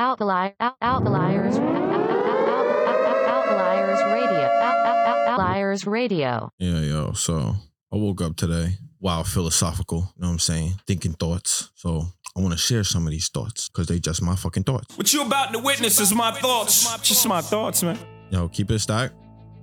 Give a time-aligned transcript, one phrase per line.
[0.00, 1.58] Outlier, outliers, outliers
[4.12, 4.48] radio,
[5.26, 6.52] outliers radio.
[6.60, 7.12] Yeah, yo.
[7.14, 7.56] So
[7.92, 10.12] I woke up today, wow, philosophical.
[10.14, 10.74] You know what I'm saying?
[10.86, 11.72] Thinking thoughts.
[11.74, 12.04] So
[12.36, 14.96] I want to share some of these thoughts because they just my fucking thoughts.
[14.96, 16.96] What you about to witness is my thoughts.
[17.02, 17.98] Just my thoughts, man.
[18.30, 19.14] Yo, keep it stacked.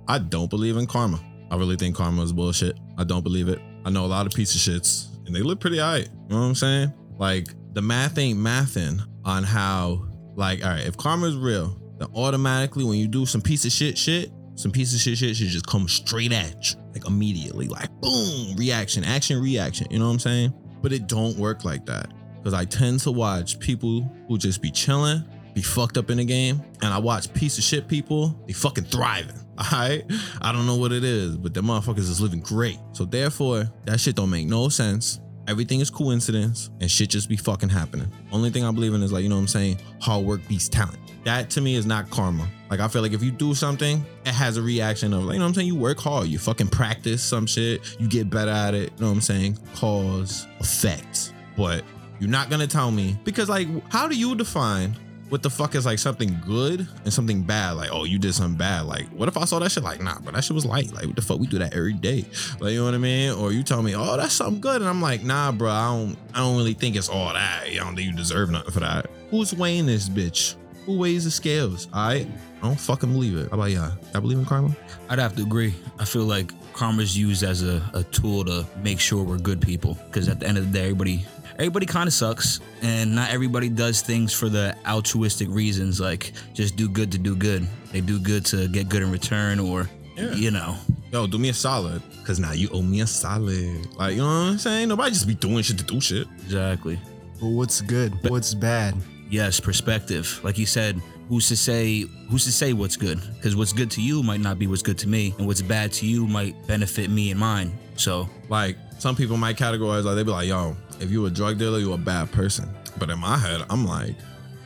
[0.06, 1.18] I don't believe in karma.
[1.50, 2.78] I really think karma is bullshit.
[2.98, 3.58] I don't believe it.
[3.86, 6.10] I know a lot of piece of shits, and they look pretty alright.
[6.28, 6.92] You know what I'm saying?
[7.16, 10.05] Like the math ain't mathing on how,
[10.36, 13.72] like, all right, if karma is real, then automatically when you do some piece of
[13.72, 17.68] shit shit, some piece of shit shit should just come straight at you, like immediately,
[17.68, 19.86] like boom, reaction, action, reaction.
[19.90, 20.54] You know what I'm saying?
[20.82, 24.70] But it don't work like that because I tend to watch people who just be
[24.70, 28.52] chilling, be fucked up in the game, and I watch piece of shit people, they
[28.52, 29.36] fucking thriving.
[29.58, 30.04] Alright?
[30.42, 32.78] I don't know what it is, but them motherfuckers is living great.
[32.92, 35.20] So therefore, that shit don't make no sense.
[35.48, 38.10] Everything is coincidence and shit just be fucking happening.
[38.32, 39.78] Only thing I believe in is like, you know what I'm saying?
[40.00, 40.98] Hard work beats talent.
[41.24, 42.48] That to me is not karma.
[42.68, 45.38] Like I feel like if you do something, it has a reaction of like, you
[45.38, 45.68] know what I'm saying?
[45.68, 48.92] You work hard, you fucking practice some shit, you get better at it.
[48.96, 49.58] You know what I'm saying?
[49.74, 51.32] Cause, effect.
[51.56, 51.84] But
[52.18, 54.96] you're not gonna tell me because like, how do you define
[55.28, 57.72] what the fuck is like something good and something bad?
[57.72, 58.86] Like, oh, you did something bad.
[58.86, 59.82] Like, what if I saw that shit?
[59.82, 60.92] Like, nah, but that shit was light.
[60.92, 61.38] Like, what the fuck?
[61.38, 62.24] We do that every day.
[62.60, 63.32] Like, you know what I mean?
[63.32, 66.16] Or you tell me, oh, that's something good, and I'm like, nah, bro, I don't,
[66.34, 67.64] I don't really think it's all that.
[67.64, 69.10] I don't think you deserve nothing for that.
[69.30, 70.54] Who's weighing this bitch?
[70.84, 71.88] Who weighs the scales?
[71.92, 72.26] I,
[72.62, 73.50] I don't fucking believe it.
[73.50, 73.92] How about y'all?
[74.14, 74.76] I believe in karma.
[75.08, 75.74] I'd have to agree.
[75.98, 79.98] I feel like karma's used as a, a tool to make sure we're good people.
[80.06, 81.24] Because at the end of the day, everybody
[81.58, 86.76] everybody kind of sucks, and not everybody does things for the altruistic reasons, like just
[86.76, 87.66] do good to do good.
[87.92, 90.32] They do good to get good in return, or Yeah.
[90.34, 90.76] you know.
[91.12, 93.86] Yo, do me a solid, cause now you owe me a solid.
[93.96, 94.88] Like, you know what I'm saying?
[94.88, 96.26] Nobody just be doing shit to do shit.
[96.44, 96.98] Exactly.
[97.40, 98.12] But what's good?
[98.28, 98.94] What's bad?
[99.30, 100.40] Yes, perspective.
[100.42, 103.20] Like you said, who's to say who's to say what's good?
[103.34, 105.92] Because what's good to you might not be what's good to me, and what's bad
[105.94, 107.72] to you might benefit me and mine.
[107.96, 111.58] So Like, some people might categorize like they be like, yo, if you a drug
[111.58, 112.68] dealer, you're a bad person.
[112.98, 114.14] But in my head, I'm like,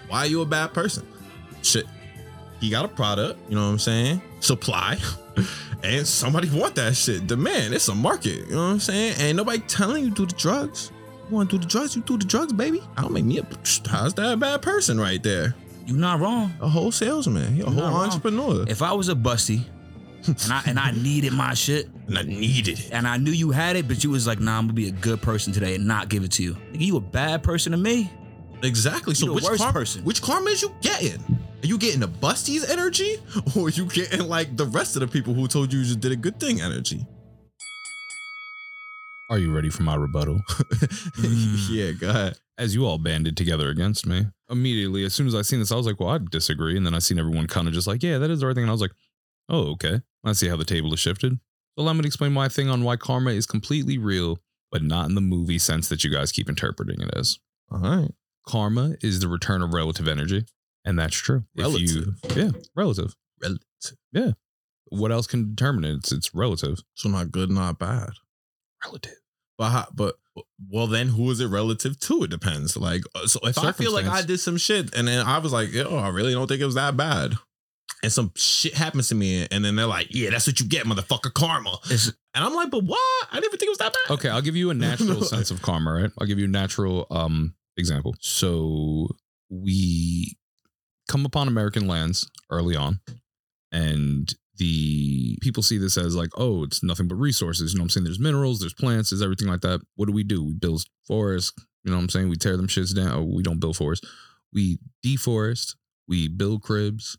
[0.08, 1.06] why are you a bad person?
[1.62, 1.86] Shit.
[2.60, 4.22] He got a product, you know what I'm saying?
[4.40, 4.98] Supply.
[5.82, 7.26] and somebody want that shit.
[7.26, 7.74] Demand.
[7.74, 8.46] It's a market.
[8.48, 9.14] You know what I'm saying?
[9.18, 10.92] Ain't nobody telling you do the drugs.
[11.28, 12.82] You want to do the drugs, you do the drugs, baby.
[12.96, 13.46] I don't make me a
[13.88, 15.54] how's that a bad person right there?
[15.90, 16.52] you're not wrong.
[16.60, 17.52] A whole salesman.
[17.54, 18.04] He a whole not wrong.
[18.04, 18.64] entrepreneur.
[18.68, 19.64] If I was a busty
[20.26, 22.90] and I and I needed my shit, and I needed it.
[22.92, 24.92] and I knew you had it, but you was like, nah, I'm gonna be a
[24.92, 26.54] good person today and not give it to you.
[26.72, 28.10] Nigga, you a bad person to me.
[28.62, 29.14] Exactly.
[29.14, 30.04] So the which worst karma, person.
[30.04, 31.20] which karma is you getting?
[31.62, 33.16] Are you getting the Busty's energy,
[33.56, 36.00] or are you getting like the rest of the people who told you you just
[36.00, 37.06] did a good thing energy?
[39.30, 40.40] Are you ready for my rebuttal?
[41.20, 41.68] Mm.
[41.70, 42.38] yeah, go ahead.
[42.56, 45.76] As you all banded together against me, immediately, as soon as I seen this, I
[45.76, 46.76] was like, well, I disagree.
[46.76, 48.64] And then I seen everyone kind of just like, yeah, that is the right thing.
[48.64, 48.92] And I was like,
[49.50, 50.00] oh, okay.
[50.24, 51.38] I see how the table has shifted.
[51.78, 54.38] So let me explain my thing on why karma is completely real,
[54.70, 57.38] but not in the movie sense that you guys keep interpreting it as.
[57.70, 58.10] All right.
[58.46, 60.44] Karma is the return of relative energy.
[60.84, 61.44] And that's true.
[61.54, 62.36] If you- Relative.
[62.36, 63.14] yeah, relative.
[63.42, 63.64] Relative.
[64.12, 64.32] Yeah.
[64.88, 65.94] What else can determine it?
[65.96, 66.80] It's, it's relative.
[66.94, 68.10] So not good, not bad.
[68.84, 69.14] Relative.
[69.56, 70.16] But how, but
[70.70, 72.24] well, then who is it relative to?
[72.24, 72.76] It depends.
[72.76, 75.52] Like, uh, so if I feel like I did some shit, and then I was
[75.52, 77.34] like, yo, I really don't think it was that bad.
[78.02, 80.86] And some shit happens to me, and then they're like, "Yeah, that's what you get,
[80.86, 82.98] motherfucker, karma." And I'm like, "But what?
[83.30, 85.50] I didn't even think it was that bad." Okay, I'll give you a natural sense
[85.50, 86.10] of karma, right?
[86.18, 88.14] I'll give you a natural um example.
[88.20, 89.08] So
[89.50, 90.38] we
[91.08, 93.00] come upon American lands early on,
[93.70, 97.72] and the people see this as like, oh, it's nothing but resources.
[97.72, 98.04] You know what I'm saying?
[98.04, 99.80] There's minerals, there's plants, there's everything like that.
[99.96, 100.44] What do we do?
[100.44, 101.52] We build forests.
[101.82, 102.28] You know what I'm saying?
[102.28, 103.10] We tear them shits down.
[103.12, 104.06] Oh, we don't build forests.
[104.52, 105.76] We deforest.
[106.06, 107.16] We build cribs.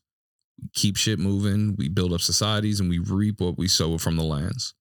[0.74, 1.76] Keep shit moving.
[1.78, 4.74] We build up societies, and we reap what we sow from the lands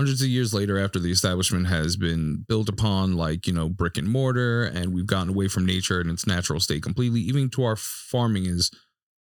[0.00, 3.98] hundreds of years later after the establishment has been built upon like you know brick
[3.98, 7.62] and mortar and we've gotten away from nature and its natural state completely even to
[7.62, 8.70] our farming is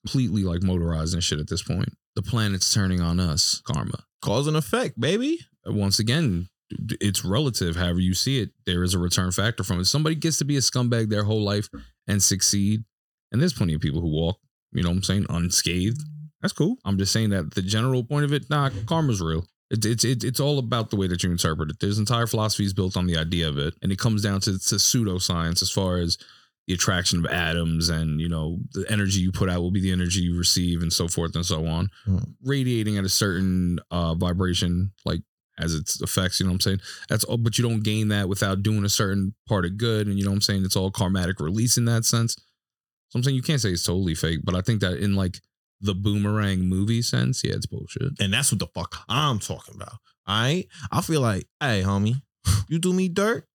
[0.05, 4.47] completely like motorized and shit at this point the planet's turning on us karma Cause
[4.47, 5.39] and effect, baby.
[5.67, 6.47] Uh, once again
[7.01, 10.37] it's relative however you see it there is a return factor from it somebody gets
[10.37, 11.67] to be a scumbag their whole life
[12.07, 12.85] and succeed
[13.33, 14.37] and there's plenty of people who walk
[14.71, 16.01] you know what i'm saying unscathed
[16.41, 19.85] that's cool i'm just saying that the general point of it nah karma's real it's
[19.85, 21.79] it's it, it's all about the way that you interpret it.
[21.79, 24.75] There's entire philosophies built on the idea of it, and it comes down to, to
[24.75, 26.17] pseudoscience as far as
[26.67, 29.91] the attraction of atoms and you know the energy you put out will be the
[29.91, 31.89] energy you receive and so forth and so on.
[32.05, 32.17] Hmm.
[32.43, 35.21] Radiating at a certain uh, vibration, like
[35.59, 36.39] as its effects.
[36.39, 36.81] You know what I'm saying?
[37.07, 40.17] That's all, but you don't gain that without doing a certain part of good, and
[40.17, 40.65] you know what I'm saying?
[40.65, 42.35] It's all karmatic release in that sense.
[43.09, 45.39] So I'm saying you can't say it's totally fake, but I think that in like
[45.81, 48.19] the boomerang movie sense, yeah, it's bullshit.
[48.19, 49.93] And that's what the fuck I'm talking about.
[50.27, 50.67] All right.
[50.91, 52.21] I feel like, hey, homie,
[52.67, 53.45] you do me dirt.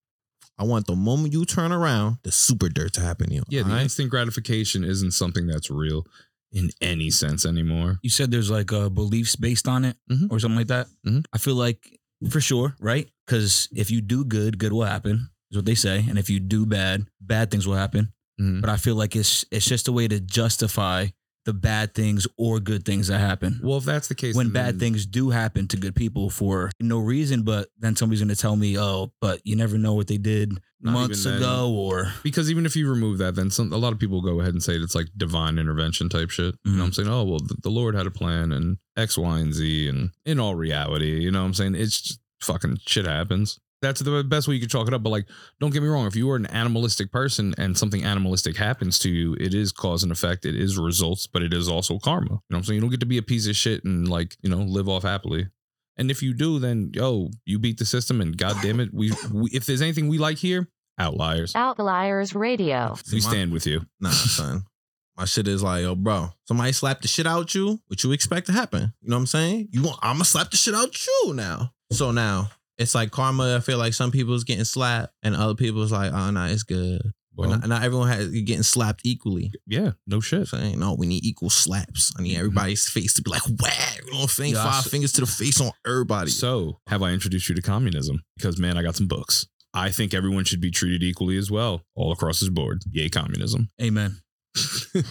[0.58, 3.42] I want the moment you turn around, the super dirt to happen to you.
[3.48, 3.82] Yeah, the right?
[3.82, 6.06] instant gratification isn't something that's real
[6.52, 7.98] in any sense anymore.
[8.02, 10.28] You said there's like uh, beliefs based on it Mhm.
[10.30, 10.86] or something like that.
[11.06, 11.24] Mhm.
[11.32, 11.98] I feel like
[12.30, 13.08] for sure, right?
[13.26, 16.38] Because if you do good, good will happen, is what they say, and if you
[16.40, 18.12] do bad, bad things will happen.
[18.40, 18.60] Mhm.
[18.60, 21.08] But I feel like it's it's just a way to justify
[21.46, 23.60] the bad things or good things that happen.
[23.62, 26.70] Well, if that's the case, when then- bad things do happen to good people for
[26.80, 30.06] no reason, but then somebody's going to tell me, "Oh, but you never know what
[30.06, 33.76] they did Not months ago," or because even if you remove that, then some a
[33.76, 36.54] lot of people go ahead and say it's like divine intervention type shit.
[36.64, 37.08] You know what I'm saying?
[37.08, 40.40] Oh well, the, the Lord had a plan and X, Y, and Z, and in
[40.40, 41.74] all reality, you know what I'm saying?
[41.74, 43.58] It's just fucking shit happens.
[43.84, 45.02] That's the best way you could chalk it up.
[45.02, 45.26] But like,
[45.60, 46.06] don't get me wrong.
[46.06, 50.02] If you are an animalistic person and something animalistic happens to you, it is cause
[50.02, 50.44] and effect.
[50.44, 52.26] It is results, but it is also karma.
[52.26, 52.76] You know what I'm saying?
[52.76, 55.02] You don't get to be a piece of shit and like you know live off
[55.02, 55.48] happily.
[55.96, 59.12] And if you do, then yo, you beat the system, and god damn it, we,
[59.32, 61.54] we if there's anything we like here, outliers.
[61.54, 62.96] Outliers Radio.
[63.12, 63.82] We my- stand with you.
[64.00, 64.64] Nah, son.
[65.16, 67.80] My shit is like, yo, bro, somebody slap the shit out you.
[67.86, 68.92] What you expect to happen?
[69.00, 69.68] You know what I'm saying?
[69.70, 71.72] You want I'm gonna slap the shit out you now.
[71.92, 73.56] So now it's like karma.
[73.56, 77.02] I feel like some people's getting slapped and other people's like, oh no, it's good.
[77.36, 79.52] But Well, not, not everyone has you're getting slapped equally.
[79.66, 80.46] yeah, no shit.
[80.48, 82.12] Saying no, we need equal slaps.
[82.16, 82.38] I need mm-hmm.
[82.38, 84.00] everybody's face to be like, whack.
[84.04, 84.54] You know what I'm saying?
[84.54, 86.30] Yeah, Five s- fingers to the face on everybody.
[86.30, 88.22] So, have I introduced you to communism?
[88.36, 89.46] Because man, I got some books.
[89.76, 92.82] I think everyone should be treated equally as well, all across this board.
[92.92, 93.70] Yay, communism.
[93.82, 94.18] Amen.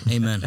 [0.10, 0.44] Amen.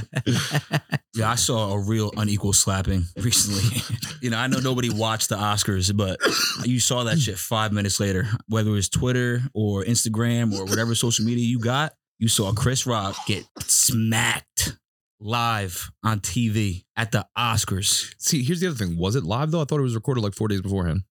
[1.15, 3.83] yeah, I saw a real unequal slapping recently.
[4.23, 6.19] you know, I know nobody watched the Oscars, but
[6.67, 8.27] you saw that shit five minutes later.
[8.49, 12.87] Whether it was Twitter or Instagram or whatever social media you got, you saw Chris
[12.87, 14.77] Rock get smacked
[15.21, 18.15] live on TV at the Oscars.
[18.19, 18.97] See, here's the other thing.
[18.99, 19.61] Was it live though?
[19.61, 21.03] I thought it was recorded like four days beforehand.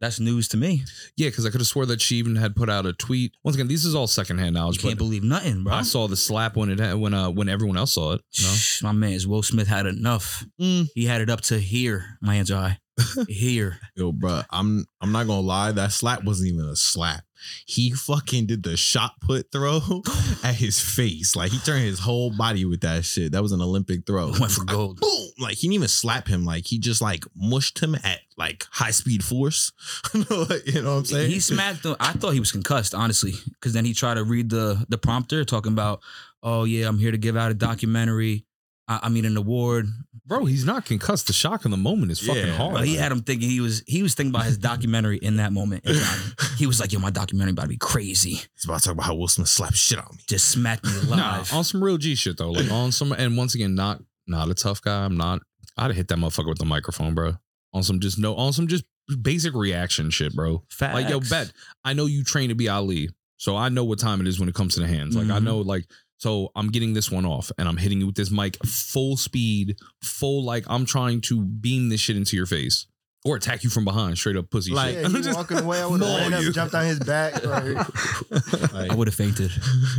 [0.00, 0.84] That's news to me.
[1.16, 3.32] Yeah, because I could have swore that she even had put out a tweet.
[3.44, 5.74] Once again, this is all secondhand You knowledge, can't but believe nothing, bro.
[5.74, 8.22] I saw the slap when it had, when uh when everyone else saw it.
[8.32, 8.54] You know?
[8.82, 10.44] My man, Will Smith had enough.
[10.60, 10.88] Mm.
[10.94, 12.18] He had it up to here.
[12.22, 12.78] My hands are high.
[13.28, 13.78] here.
[13.94, 15.72] Yo, bro, I'm I'm not gonna lie.
[15.72, 17.24] That slap wasn't even a slap.
[17.66, 19.80] He fucking did the shot put throw
[20.44, 21.36] at his face.
[21.36, 23.32] Like he turned his whole body with that shit.
[23.32, 24.32] That was an Olympic throw.
[24.38, 25.00] Went for gold.
[25.00, 25.28] Boom!
[25.38, 26.44] Like he didn't even slap him.
[26.44, 29.72] Like he just like mushed him at like high speed force.
[30.14, 31.30] you know what I'm saying?
[31.30, 31.96] He smacked him.
[32.00, 35.44] I thought he was concussed, honestly, because then he tried to read the the prompter
[35.44, 36.00] talking about,
[36.42, 38.46] "Oh yeah, I'm here to give out a documentary.
[38.90, 39.86] I, I mean, an award."
[40.26, 41.26] Bro, he's not concussed.
[41.26, 42.56] The shock in the moment is fucking Yeah.
[42.56, 42.74] hard.
[42.74, 45.52] But he had him thinking he was he was thinking about his documentary in that
[45.52, 45.84] moment.
[45.86, 46.20] in time.
[46.56, 49.06] He was like, "Yo, my documentary about to be crazy." He's about to talk about
[49.06, 50.22] how Will Smith slapped shit on me.
[50.28, 51.52] Just smacked me Nah, live.
[51.52, 52.50] on some real G shit though.
[52.52, 55.04] Like on some, and once again, not not a tough guy.
[55.04, 55.40] I'm not.
[55.76, 57.34] I'd have hit that motherfucker with the microphone, bro.
[57.72, 58.84] On some just no, on some just
[59.22, 60.62] basic reaction shit, bro.
[60.70, 60.94] Facts.
[60.94, 61.52] Like yo, bet
[61.84, 64.48] I know you train to be Ali, so I know what time it is when
[64.48, 65.16] it comes to the hands.
[65.16, 65.44] Like I Mhm.
[65.44, 65.86] know, like
[66.20, 69.76] so I'm getting this one off, and I'm hitting you with this mic full speed,
[70.02, 72.86] full like I'm trying to beam this shit into your face
[73.24, 75.00] or attack you from behind, straight up pussy Like- shit.
[75.00, 75.80] Yeah, I'm he just- walking away.
[75.82, 76.52] I would have maul ran up, you.
[76.52, 77.44] jumped on his back.
[77.44, 77.76] Like,
[78.72, 79.50] Like, I would have fainted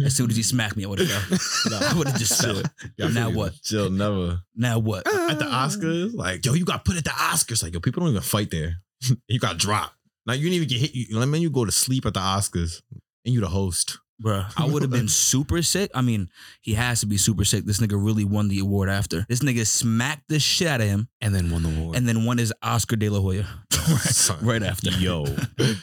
[0.06, 0.86] as soon as he smacked me.
[0.86, 1.84] I would have fell.
[1.84, 2.62] I would have just fell.
[2.98, 3.54] Yeah, now what?
[3.64, 5.06] Jill never Now what?
[5.08, 6.14] at the Oscars.
[6.14, 7.62] Like yo, you got put at the Oscars.
[7.64, 8.78] Like yo, people don't even fight there.
[9.28, 9.96] you got dropped.
[10.26, 10.94] Now you didn't even get hit.
[10.96, 12.82] You, let me you go to sleep at the Oscars,
[13.26, 13.98] and you the host.
[14.22, 15.90] Bruh, I would have been super sick.
[15.96, 16.30] I mean,
[16.62, 17.66] he has to be super sick.
[17.66, 19.26] This nigga really won the award after.
[19.28, 21.96] This nigga smacked the shit out of him and then won the award.
[21.98, 24.38] and then won his Oscar de la Hoya Son.
[24.46, 24.92] right after.
[24.92, 25.26] Yo,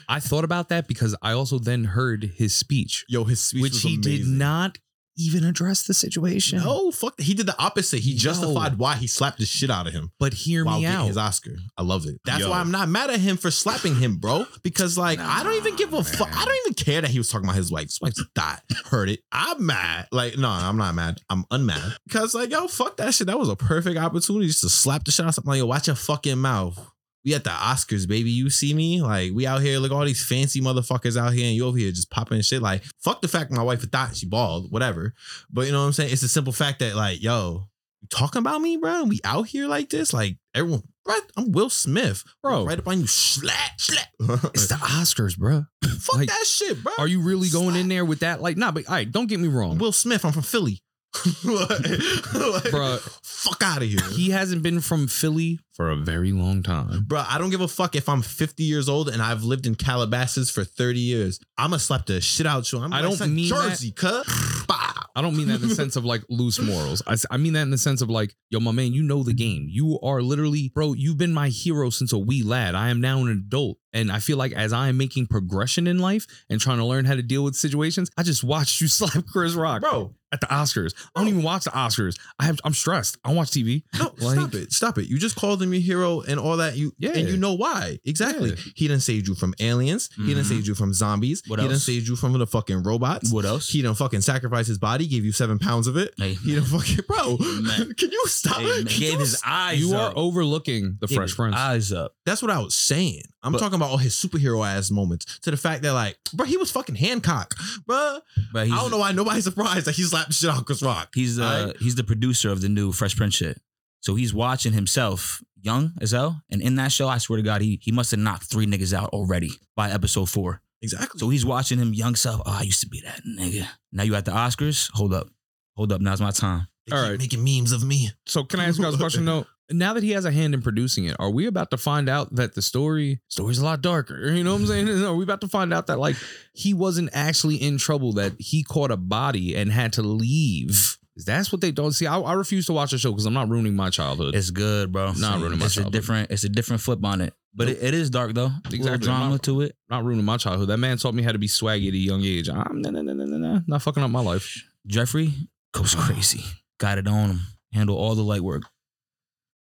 [0.08, 3.72] I thought about that because I also then heard his speech, Yo, his speech which
[3.72, 4.38] was he did amazing.
[4.38, 4.78] not
[5.18, 6.58] even address the situation.
[6.60, 7.20] No, fuck.
[7.20, 8.00] He did the opposite.
[8.00, 8.18] He Yo.
[8.18, 11.06] justified why he slapped the shit out of him But hear while me getting out.
[11.08, 11.56] his Oscar.
[11.76, 12.20] I love it.
[12.24, 12.50] That's Yo.
[12.50, 14.46] why I'm not mad at him for slapping him, bro.
[14.62, 16.28] Because like I don't even give a fuck.
[16.32, 17.84] I don't even care that he was talking about his wife.
[17.86, 18.60] His wife died.
[18.86, 19.20] Heard it.
[19.32, 20.06] I'm mad.
[20.12, 21.20] Like no, I'm not mad.
[21.28, 23.26] I'm unmad because like yo, fuck that shit.
[23.26, 25.50] That was a perfect opportunity just to slap the shit out of something.
[25.50, 26.78] Like yo, watch your fucking mouth.
[27.24, 28.30] We at the Oscars, baby.
[28.30, 29.02] You see me?
[29.02, 31.90] Like, we out here, look, all these fancy motherfuckers out here, and you over here
[31.90, 32.62] just popping shit.
[32.62, 35.14] Like, fuck the fact my wife thought she bald, whatever.
[35.50, 36.12] But you know what I'm saying?
[36.12, 37.64] It's a simple fact that, like, yo,
[38.00, 39.04] you talking about me, bro?
[39.04, 40.12] We out here like this?
[40.14, 42.22] Like, everyone, bro, I'm Will Smith.
[42.42, 42.66] Bro.
[42.66, 43.06] Right up on you.
[43.06, 44.06] Slap, slap.
[44.54, 45.64] It's the Oscars, bro.
[45.84, 46.92] fuck like, that shit, bro.
[46.98, 47.80] Are you really going Slap.
[47.80, 48.40] in there with that?
[48.40, 49.78] Like, nah, but all right, don't get me I'm wrong.
[49.78, 50.24] Will Smith.
[50.24, 50.80] I'm from Philly.
[51.44, 53.00] like, Bruh.
[53.22, 54.00] fuck out of here.
[54.12, 57.04] He hasn't been from Philly for a very long time.
[57.06, 59.74] Bro, I don't give a fuck if I'm 50 years old and I've lived in
[59.74, 61.40] Calabasas for 30 years.
[61.56, 62.80] I'm gonna slap the shit out you.
[62.80, 64.24] I'm I don't mean Jersey, cuz.
[64.68, 67.02] I don't mean that in the sense of like loose morals.
[67.04, 69.32] I, I mean that in the sense of like, yo, my man, you know the
[69.32, 69.66] game.
[69.68, 72.76] You are literally, bro, you've been my hero since a wee lad.
[72.76, 73.78] I am now an adult.
[73.98, 77.04] And I feel like as I am making progression in life and trying to learn
[77.04, 79.82] how to deal with situations, I just watched you slap Chris Rock.
[79.82, 80.14] Bro.
[80.30, 80.92] At the Oscars.
[81.16, 82.18] I don't even watch the Oscars.
[82.38, 83.16] I have I'm stressed.
[83.24, 83.84] I watch TV.
[83.98, 84.72] No, Like- stop it.
[84.72, 85.08] Stop it.
[85.08, 86.76] You just called him your hero and all that.
[86.76, 87.12] You Yeah.
[87.14, 87.98] and you know why.
[88.04, 88.50] Exactly.
[88.50, 88.56] Yeah.
[88.76, 90.10] He didn't save you from aliens.
[90.16, 90.48] He didn't mm-hmm.
[90.56, 91.42] save you from zombies.
[91.46, 93.32] What he didn't save you from the fucking robots.
[93.32, 93.70] What else?
[93.70, 96.12] He didn't fucking sacrifice his body, gave you seven pounds of it.
[96.18, 97.38] Hey, He done fucking bro.
[97.38, 97.94] Man.
[97.96, 98.58] Can you stop?
[98.58, 99.50] hey, man, Can gave you his stop?
[99.50, 101.56] eyes You are overlooking the Gave Fresh his Prince.
[101.56, 102.12] Eyes up.
[102.26, 103.22] That's what I was saying.
[103.42, 105.38] I'm But- talking about all his superhero ass moments.
[105.40, 107.54] To the fact that like, bro, he was fucking Hancock,
[107.86, 108.20] bro.
[108.52, 111.10] But I don't know why nobody's surprised that he slapped the shit out Chris Rock.
[111.14, 111.76] He's the Alright?
[111.78, 113.60] he's the producer of the new Fresh Prince shit.
[114.00, 116.42] So he's watching himself young as hell.
[116.50, 118.92] And in that show, I swear to God, he he must have knocked three niggas
[118.94, 120.60] out already by episode four.
[120.82, 121.18] exactly.
[121.18, 122.40] So he's watching him young self.
[122.46, 123.66] Oh, I used to be that nigga.
[123.92, 124.88] Now you at the Oscars?
[124.94, 125.28] Hold up.
[125.76, 126.00] Hold up.
[126.00, 126.68] Now's my time.
[126.86, 127.18] They All keep right.
[127.18, 128.10] making memes of me.
[128.26, 129.46] So can I ask you guys a question though?
[129.70, 132.34] Now that he has a hand in producing it, are we about to find out
[132.36, 134.30] that the story story's a lot darker?
[134.30, 134.88] You know what I'm saying?
[135.04, 136.16] Are we about to find out that like
[136.54, 140.96] he wasn't actually in trouble, that he caught a body and had to leave?
[141.26, 142.06] That's what they don't see.
[142.06, 144.34] I, I refuse to watch the show because I'm not ruining my childhood.
[144.36, 145.12] It's good, bro.
[145.12, 146.30] Not ruining my It's a different.
[146.30, 147.34] It's a different flip on it.
[147.54, 148.50] But it, it is dark though.
[148.72, 148.98] Exactly.
[148.98, 149.74] Drama Not- to it.
[149.90, 150.68] not ruining my childhood.
[150.68, 152.48] That man taught me how to be swaggy at a young age.
[152.48, 154.64] I'm nah, nah, nah, nah, nah, not fucking up my life.
[154.86, 155.34] Geoffrey
[155.72, 156.44] goes crazy.
[156.78, 157.40] Got it on him.
[157.72, 158.62] Handle all the light work.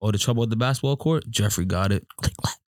[0.06, 1.28] All the trouble at the basketball court.
[1.28, 2.06] Geoffrey got it.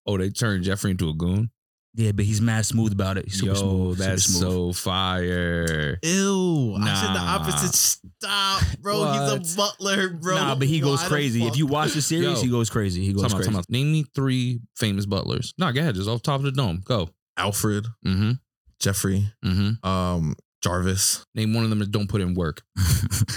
[0.06, 1.50] Oh, they turned Geoffrey into a goon.
[1.94, 3.26] Yeah, but he's mad smooth about it.
[3.26, 3.98] He's super Yo, smooth.
[3.98, 4.42] super that's smooth.
[4.42, 5.98] so fire.
[6.02, 6.74] Ew.
[6.80, 7.74] I said the opposite.
[7.74, 9.12] Stop, bro.
[9.38, 10.34] He's a butler, bro.
[10.34, 11.44] nah, but he goes Why the crazy.
[11.46, 12.42] If you watch the series, Yo.
[12.42, 13.04] he goes crazy.
[13.06, 13.50] He goes Time out, crazy.
[13.50, 13.70] time out.
[13.70, 15.54] Name me three famous butlers.
[15.58, 15.94] No, go ahead.
[15.94, 16.80] Just off the top of the dome.
[16.84, 17.08] Go.
[17.36, 18.32] Alfred, Mm-hmm.
[18.80, 19.86] Geoffrey, Mm-hmm.
[19.88, 21.24] um, Jarvis.
[21.34, 22.62] Name one of them that don't put in work.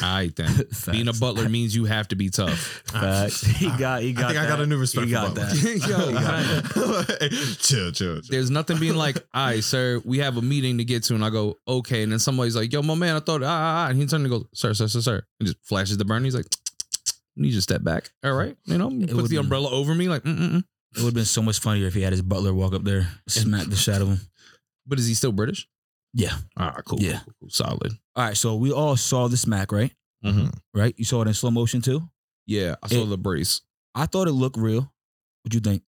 [0.02, 0.50] All right, then.
[0.90, 2.82] Being a butler means you have to be tough.
[2.88, 3.42] Facts.
[3.62, 4.02] He got.
[4.02, 4.32] He got.
[4.32, 4.46] I think that.
[4.46, 5.62] I got a new respect He got butlers.
[5.62, 5.82] that.
[7.32, 8.22] Yo, chill, chill, chill.
[8.30, 11.16] There's nothing being like, all right, sir, we have a meeting to get to.
[11.16, 12.02] And I go, okay.
[12.02, 13.90] And then somebody's like, yo, my man, I thought, ah, ah, ah.
[13.90, 15.24] And he turns and goes, sir, sir, sir, sir.
[15.40, 16.24] And just flashes the burn.
[16.24, 16.48] He's like,
[17.36, 18.10] you need to step back.
[18.24, 18.58] All right.
[18.66, 20.10] You know, puts the be- umbrella over me.
[20.10, 20.64] Like, mm-mm.
[20.94, 23.08] It would have been so much funnier if he had his butler walk up there,
[23.28, 24.20] smack the shadow of him.
[24.86, 25.68] But is he still British?
[26.14, 26.34] Yeah.
[26.58, 27.00] All right, cool.
[27.00, 27.20] Yeah.
[27.24, 27.94] cool, cool, solid.
[28.16, 28.38] All right.
[28.38, 29.94] So we all saw the smack, right?
[30.26, 30.50] Mm-hmm.
[30.74, 30.94] Right.
[30.98, 32.02] You saw it in slow motion too.
[32.46, 33.62] Yeah, I saw It- the brace.
[33.96, 34.92] I thought it looked real.
[35.44, 35.84] What you think?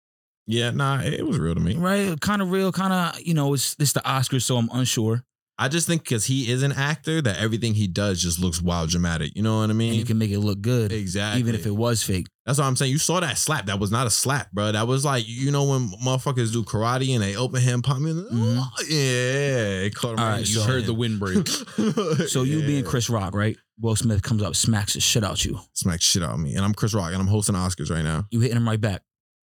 [0.45, 1.75] Yeah, nah, it was real to me.
[1.75, 2.19] Right.
[2.19, 2.71] Kind of real.
[2.73, 3.21] Kind of.
[3.21, 5.23] You know, it's it's the Oscars, so I'm unsure.
[5.59, 8.89] I just think because he is an actor, that everything he does just looks wild
[8.89, 9.35] dramatic.
[9.35, 9.89] You know what I mean?
[9.91, 11.39] And you can make it look good, exactly.
[11.41, 12.25] even if it was fake.
[12.45, 12.91] That's what I'm saying.
[12.91, 13.67] You saw that slap.
[13.67, 14.71] That was not a slap, bro.
[14.71, 18.01] That was like you know when motherfuckers do karate and they open hand pump.
[18.07, 18.65] you know, Mhm.
[18.89, 21.47] Yeah, it caught him All right You the heard the wind break.
[22.27, 23.55] So you being Chris Rock, right?
[23.79, 25.59] Will Smith comes up, smacks the shit out you.
[25.73, 28.25] smack shit out of me, and I'm Chris Rock, and I'm hosting Oscars right now.
[28.31, 29.01] You hitting him right back,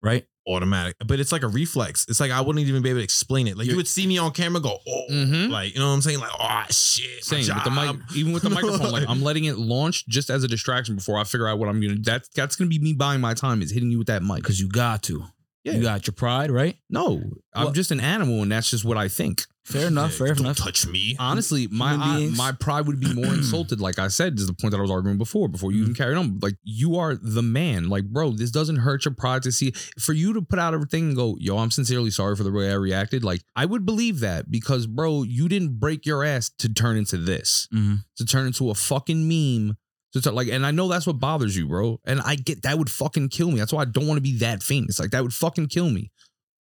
[0.01, 0.25] right?
[0.45, 2.05] Automatic, but it's like a reflex.
[2.09, 3.55] It's like I wouldn't even be able to explain it.
[3.55, 5.50] Like you You're- would see me on camera, go, oh, mm-hmm.
[5.50, 8.43] like you know what I'm saying, like oh shit, Same with the mic, even with
[8.43, 8.91] the microphone.
[8.91, 11.79] Like I'm letting it launch just as a distraction before I figure out what I'm
[11.79, 11.95] gonna.
[12.00, 13.62] That's that's gonna be me buying my time.
[13.62, 14.38] Is hitting you with that mic.
[14.38, 15.23] Because you got to.
[15.63, 15.73] Yeah.
[15.73, 16.77] You got your pride, right?
[16.89, 17.21] No,
[17.53, 19.45] I'm just an animal, and that's just what I think.
[19.65, 20.12] Fair enough.
[20.12, 20.58] Yeah, fair don't enough.
[20.58, 21.15] touch me.
[21.17, 23.79] Honestly, my I- my pride would be more insulted.
[23.79, 25.48] Like I said, is the point that I was arguing before.
[25.48, 25.84] Before you Mm-hmm.
[25.91, 27.88] even carried on, like you are the man.
[27.88, 29.72] Like, bro, this doesn't hurt your pride to see.
[29.98, 32.72] For you to put out everything and go, yo, I'm sincerely sorry for the way
[32.72, 33.24] I reacted.
[33.24, 37.15] Like, I would believe that because, bro, you didn't break your ass to turn into
[37.17, 37.67] this.
[37.72, 39.77] hmm to turn into a fucking meme.
[40.12, 42.00] To turn, like, and I know that's what bothers you, bro.
[42.05, 43.60] And I get that would fucking kill me.
[43.60, 45.00] That's why I don't want to be that famous.
[45.00, 46.12] Like that would fucking kill me.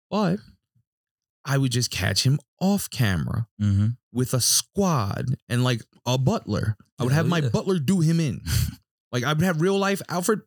[0.09, 0.39] But
[1.45, 6.77] I would just catch him off camera hmm with a squad and like a butler.
[6.99, 7.49] I would Yeah, have my yeah.
[7.49, 8.41] butler do him in.
[9.11, 10.41] like I would have real life Alfred.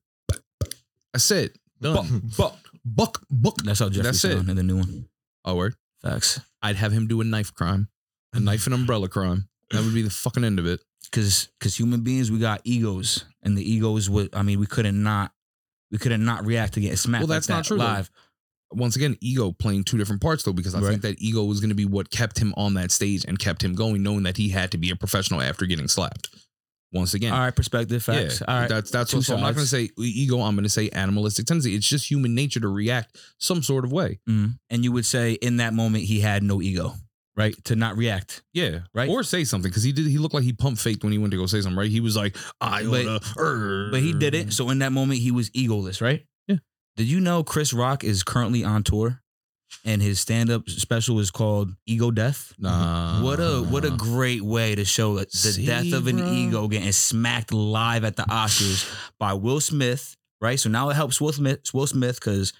[1.14, 1.50] I said
[1.80, 2.30] done.
[2.36, 3.56] Buck, buck, buck.
[3.64, 4.48] That's how Geoffrey That's it.
[4.48, 5.08] in the new one.
[5.44, 5.74] Oh, word.
[6.02, 6.40] Facts.
[6.62, 7.88] I'd have him do a knife crime,
[8.32, 9.48] a knife and umbrella crime.
[9.70, 10.80] That would be the fucking end of it.
[11.12, 13.24] Cause cause human beings, we got egos.
[13.42, 15.32] And the egos would I mean, we couldn't not
[15.90, 17.22] we couldn't not react to getting smacked.
[17.22, 17.84] Well, that's like not that true, though.
[18.72, 20.90] Once again, ego playing two different parts though, because I Right.
[20.90, 23.62] think that ego was going to be what kept him on that stage and kept
[23.62, 26.28] him going, knowing that he had to be a professional after getting slapped.
[26.92, 28.40] Once again, All right, perspective, facts.
[28.40, 28.68] yeah, All right.
[28.68, 29.26] that's that's Two what.
[29.26, 30.40] So I'm not going to say ego.
[30.40, 31.74] I'm going to say animalistic tendency.
[31.74, 34.20] It's just human nature to react some sort of way.
[34.28, 34.58] Mhm.
[34.70, 36.94] And you would say in that moment he had no ego,
[37.36, 37.54] right?
[37.64, 38.42] To not react.
[38.54, 39.08] Yeah, Right.
[39.10, 40.06] Or say something because he did.
[40.06, 41.76] He looked like he pumped faked when he went to go say something.
[41.76, 41.90] Right?
[41.90, 44.52] He was like, I But- oughta, er." But he did it.
[44.52, 46.24] So in that moment he was egoless, right?
[46.96, 49.20] Did you know Chris Rock is currently on tour?
[49.84, 52.52] and his stand up special is called Ego Death.
[52.58, 53.20] Nah.
[53.22, 56.30] What a what a great way to show the See, death of an bro?
[56.32, 58.88] ego getting smacked live at the Oscars
[59.18, 60.16] by Will Smith.
[60.40, 61.60] Right, so now it helps Will Smith.
[61.74, 62.52] Will Smith because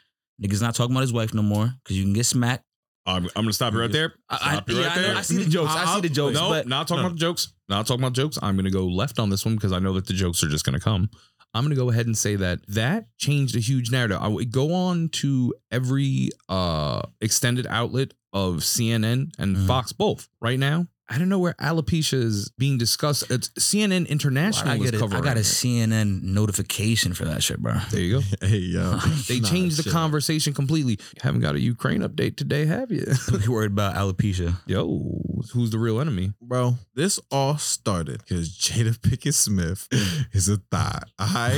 [0.43, 2.65] niggas not talking about his wife no more because you can get smacked.
[3.07, 4.15] I'm, I'm gonna stop you right there.
[4.29, 5.19] I- I- you yeah, right I.
[5.19, 5.73] I see the jokes.
[5.73, 7.07] I see the jokes, No, but- not talking No.
[7.07, 7.53] about the jokes.
[7.69, 8.37] Not talking about jokes.
[8.43, 10.65] I'm gonna go left on this one because I know that the jokes are just
[10.65, 11.09] gonna come.
[11.55, 14.19] I'm gonna go ahead and say that that changed a huge narrative.
[14.21, 19.67] I would go on to every uh extended outlet of CNN and Mhm.
[19.67, 20.87] Fox both right now.
[21.09, 23.31] I don't know where alopecia is being discussed.
[23.31, 25.45] It's CNN International I, is get a, I got a it.
[25.45, 27.75] CNN notification for that shit, bro.
[27.91, 28.25] There you go.
[28.47, 28.97] Hey yo,
[29.29, 29.93] They changed the shit.
[29.93, 30.93] conversation completely.
[30.93, 33.07] You haven't got a Ukraine update today, have you?
[33.47, 34.57] You worried about alopecia?
[34.67, 35.21] Yo,
[35.53, 36.33] who's the real enemy?
[36.41, 39.87] Bro, this all started because Jada Pinkett Smith
[40.33, 41.09] is a thought.
[41.19, 41.53] I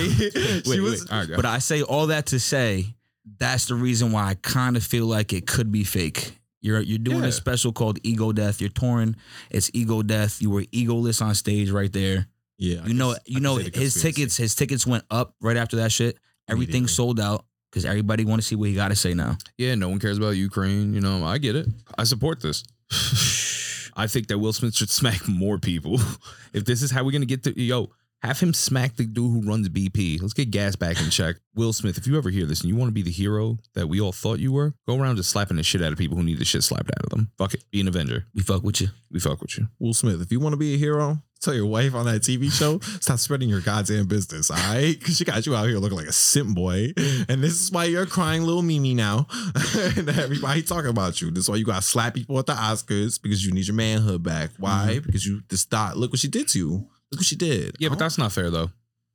[0.64, 1.36] she was All right, go.
[1.36, 2.94] But I say all that to say
[3.38, 6.37] that's the reason why I kind of feel like it could be fake.
[6.60, 7.28] You're you're doing Yeah.
[7.28, 8.60] a special called Ego Death.
[8.60, 9.16] You're touring.
[9.50, 10.42] It's Ego Death.
[10.42, 12.26] You were egoless on stage right there.
[12.58, 12.80] yeah.
[12.84, 15.92] I You know I you know his tickets his tickets went up right after that
[15.92, 16.18] shit.
[16.48, 19.36] Everything sold out because everybody want to see what he got to say now.
[19.58, 20.94] Yeah, no one cares about Ukraine.
[20.94, 21.66] You know, I get it.
[21.98, 22.64] I support this.
[23.96, 26.00] I think that Will Smith should smack more people.
[26.52, 27.90] if this is how we're gonna get to yo,
[28.22, 30.20] have him smack the dude who runs BP.
[30.20, 31.36] Let's get gas back in check.
[31.54, 33.88] Will Smith, if you ever hear this and you want to be the hero that
[33.88, 36.22] we all thought you were, go around just slapping the shit out of people who
[36.22, 37.30] need the shit slapped out of them.
[37.38, 37.64] Fuck it.
[37.70, 38.26] Be an Avenger.
[38.34, 38.88] We fuck with you.
[39.10, 39.68] We fuck with you.
[39.78, 42.50] Will Smith, if you want to be a hero, tell your wife on that TV
[42.50, 44.96] show, stop spreading your goddamn business, all right?
[44.98, 46.92] Because she got you out here looking like a simp boy.
[47.28, 49.26] And this is why you're crying little Mimi now.
[49.96, 51.30] and everybody talking about you.
[51.30, 53.76] This is why you got to slap people at the Oscars because you need your
[53.76, 54.50] manhood back.
[54.58, 54.94] Why?
[54.94, 55.06] Mm-hmm.
[55.06, 56.88] Because you just thought, look what she did to you.
[57.10, 57.76] Look what she did.
[57.78, 58.70] Yeah, but Oh, that's not fair though.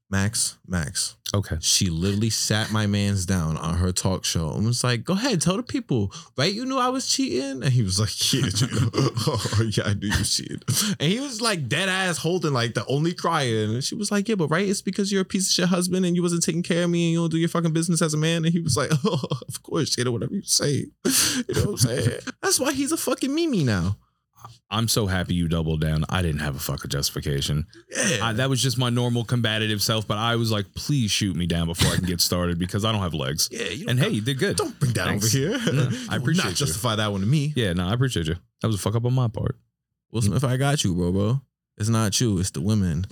[0.10, 1.16] Max, Max.
[1.34, 1.58] Okay.
[1.60, 5.42] She literally sat my man's down on her talk show and was like, "Go ahead,
[5.42, 6.54] tell the people, right?
[6.54, 8.42] You knew I was cheating." And he was like, "Yeah,
[8.94, 10.64] oh, yeah, I knew you cheated."
[11.00, 14.30] And he was like dead ass holding like the only crying, and she was like,
[14.30, 16.62] "Yeah, but right, it's because you're a piece of shit husband and you wasn't taking
[16.62, 18.60] care of me and you don't do your fucking business as a man." And he
[18.60, 20.88] was like, "Oh, of course, Jada, whatever you say."
[21.48, 22.20] You know what I'm saying?
[22.44, 23.98] That's why he's a fucking Mimi now.
[24.70, 26.06] I'm so happy you doubled down.
[26.10, 27.66] I didn't have a fucking justification.
[27.90, 31.36] Yeah, I, that was just my normal combative self, but I was like, please shoot
[31.36, 33.50] me down before I can get started because I don't have legs.
[33.52, 33.64] yeah.
[33.70, 34.58] You And hey, you did good.
[34.58, 35.36] don't bring that Thanks.
[35.36, 35.74] over here.
[35.74, 36.56] No, I appreciate not you.
[36.66, 37.54] justify that one to me.
[37.56, 38.36] Yeah, no, I appreciate you.
[38.62, 39.58] That was a fuck up on my part.
[40.12, 41.42] Will Smith, I got you, bro, bro.
[41.78, 43.06] It's not you, it's the women.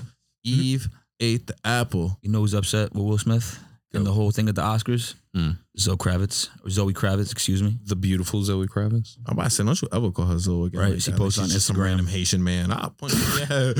[0.45, 0.61] Mm-hmm.
[0.61, 0.87] Eve
[1.19, 2.17] ate the apple.
[2.21, 3.59] You know who's upset with Will Smith
[3.93, 5.15] and the whole thing at the Oscars?
[5.33, 5.51] Hmm.
[5.79, 7.77] Zoe Kravitz or Zoe Kravitz, excuse me.
[7.85, 9.15] The beautiful Zoe Kravitz.
[9.25, 10.81] I'm about to say, don't you ever call her Zoe again?
[10.81, 11.17] Right, like she that.
[11.17, 11.83] posts Like on she's just some Instagram.
[11.85, 12.71] random Haitian man.
[12.73, 13.47] I'll point yeah.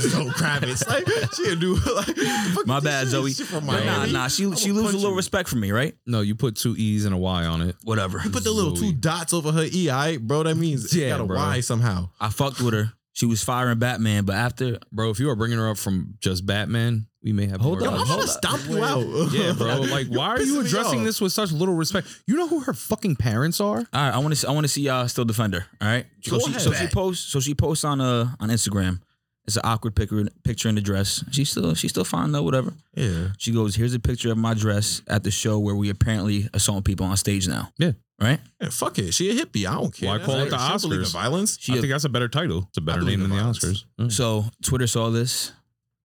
[0.00, 0.86] Zoe Kravitz.
[0.88, 1.74] Like, she'll do
[2.56, 3.32] like, My bad, this Zoe.
[3.32, 4.12] shit from Nah, Miami?
[4.12, 5.16] nah, she I'ma she loses a little you.
[5.16, 5.94] respect for me, right?
[6.06, 7.76] No, you put two E's and a Y on it.
[7.84, 8.20] Whatever.
[8.24, 8.88] You put the little Zoe.
[8.90, 10.42] two dots over her E, all right, bro?
[10.44, 11.36] That means Yeah, yeah, got a bro.
[11.36, 12.08] Y somehow.
[12.20, 12.92] I fucked with her.
[13.12, 16.46] She was firing Batman, but after Bro, if you are bringing her up from just
[16.46, 19.06] Batman, we may have Hold more on, I'm gonna hold stomp you out.
[19.32, 19.80] Yeah, bro.
[19.90, 22.06] Like, why are you addressing this with such little respect?
[22.26, 23.78] You know who her fucking parents are?
[23.78, 25.66] All right, I want to I want to see y'all still defend her.
[25.80, 26.06] All right.
[26.22, 26.60] So Go she ahead.
[26.62, 29.00] so she posts so she posts on uh on Instagram.
[29.46, 31.24] It's an awkward picture picture in the dress.
[31.30, 32.42] She's still she's still fine though.
[32.42, 32.72] Whatever.
[32.94, 33.28] Yeah.
[33.38, 36.84] She goes, "Here's a picture of my dress at the show where we apparently assault
[36.84, 37.92] people on stage now." Yeah.
[38.20, 38.38] Right.
[38.60, 39.12] Yeah, fuck it.
[39.14, 39.66] She a hippie.
[39.66, 40.10] I don't care.
[40.10, 41.12] Why call it the She don't believe in Oscars?
[41.12, 41.58] violence.
[41.58, 42.66] She I a- think that's a better title.
[42.68, 43.58] It's a better name than the violence.
[43.64, 43.84] Oscars.
[43.98, 44.12] Mm.
[44.12, 45.52] So Twitter saw this,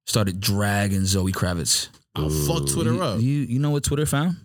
[0.06, 1.89] started dragging Zoe Kravitz.
[2.15, 3.20] I'll fuck Twitter you, up.
[3.20, 4.38] You you know what Twitter found?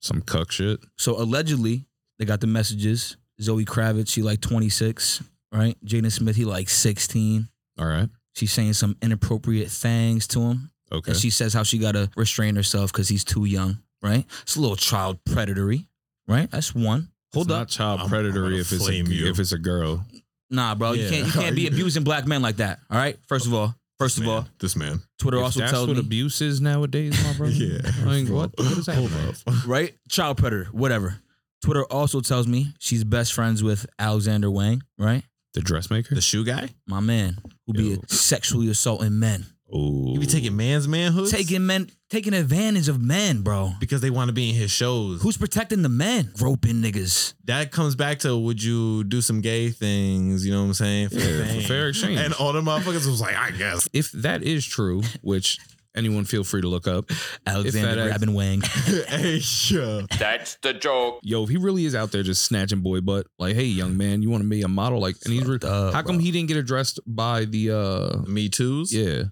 [0.00, 0.78] Some cuck shit.
[0.96, 1.86] So allegedly,
[2.18, 3.16] they got the messages.
[3.40, 5.76] Zoe Kravitz, she like 26, right?
[5.84, 7.48] Jaden Smith, he like 16.
[7.78, 8.08] All right.
[8.34, 10.70] She's saying some inappropriate things to him.
[10.90, 11.12] Okay.
[11.12, 14.24] And she says how she gotta restrain herself because he's too young, right?
[14.42, 15.86] It's a little child predatory,
[16.26, 16.50] right?
[16.50, 17.08] That's one.
[17.34, 17.58] Hold it's up.
[17.60, 19.26] not child I'm- I'm predatory if it's a, you.
[19.26, 20.04] if it's a girl.
[20.50, 22.78] Nah, bro, you can't you can't be abusing black men like that.
[22.90, 23.18] All right.
[23.26, 25.00] First of all, first of Man, all, this man.
[25.18, 27.52] Twitter If also that's tells what me abuse is nowadays, my brother.
[27.54, 27.78] Yeah.
[28.02, 28.50] I mean, what?
[28.56, 29.34] What is Hold up.
[29.66, 29.94] right?
[30.08, 31.18] Child predator, whatever.
[31.62, 35.24] Twitter also tells me she's best friends with Alexander Wang, right?
[35.54, 36.14] The dressmaker.
[36.14, 36.68] The shoe guy?
[36.86, 41.28] My man who be sexually assaulting men, Oh, You be taking man's manhood?
[41.30, 43.72] taking men, taking advantage of men, bro.
[43.80, 45.22] because they want to be in his shows.
[45.22, 46.30] Who's protecting the men?
[46.36, 47.34] Groping niggas.
[47.44, 50.44] that comes back to would you do some gay things?
[50.46, 51.08] You know what I'm saying?
[51.10, 52.18] For Yeah, fair exchange.
[52.20, 53.88] And all the motherfuckers was like, I guess.
[53.92, 55.58] if that is true, which
[55.96, 57.10] anyone feel free to look up.
[57.46, 58.60] Alexander that- grabbing Wang.
[59.08, 60.02] hey, yeah.
[60.18, 61.18] That's the joke.
[61.22, 64.22] Yo, if he really is out there just snatching boy butt, like, hey, young man,
[64.22, 65.00] you want to be a model?
[65.00, 66.24] Like, and he's re- up, how come bro.
[66.24, 68.94] he didn't get addressed by the uh Me too's.
[68.94, 69.24] yeah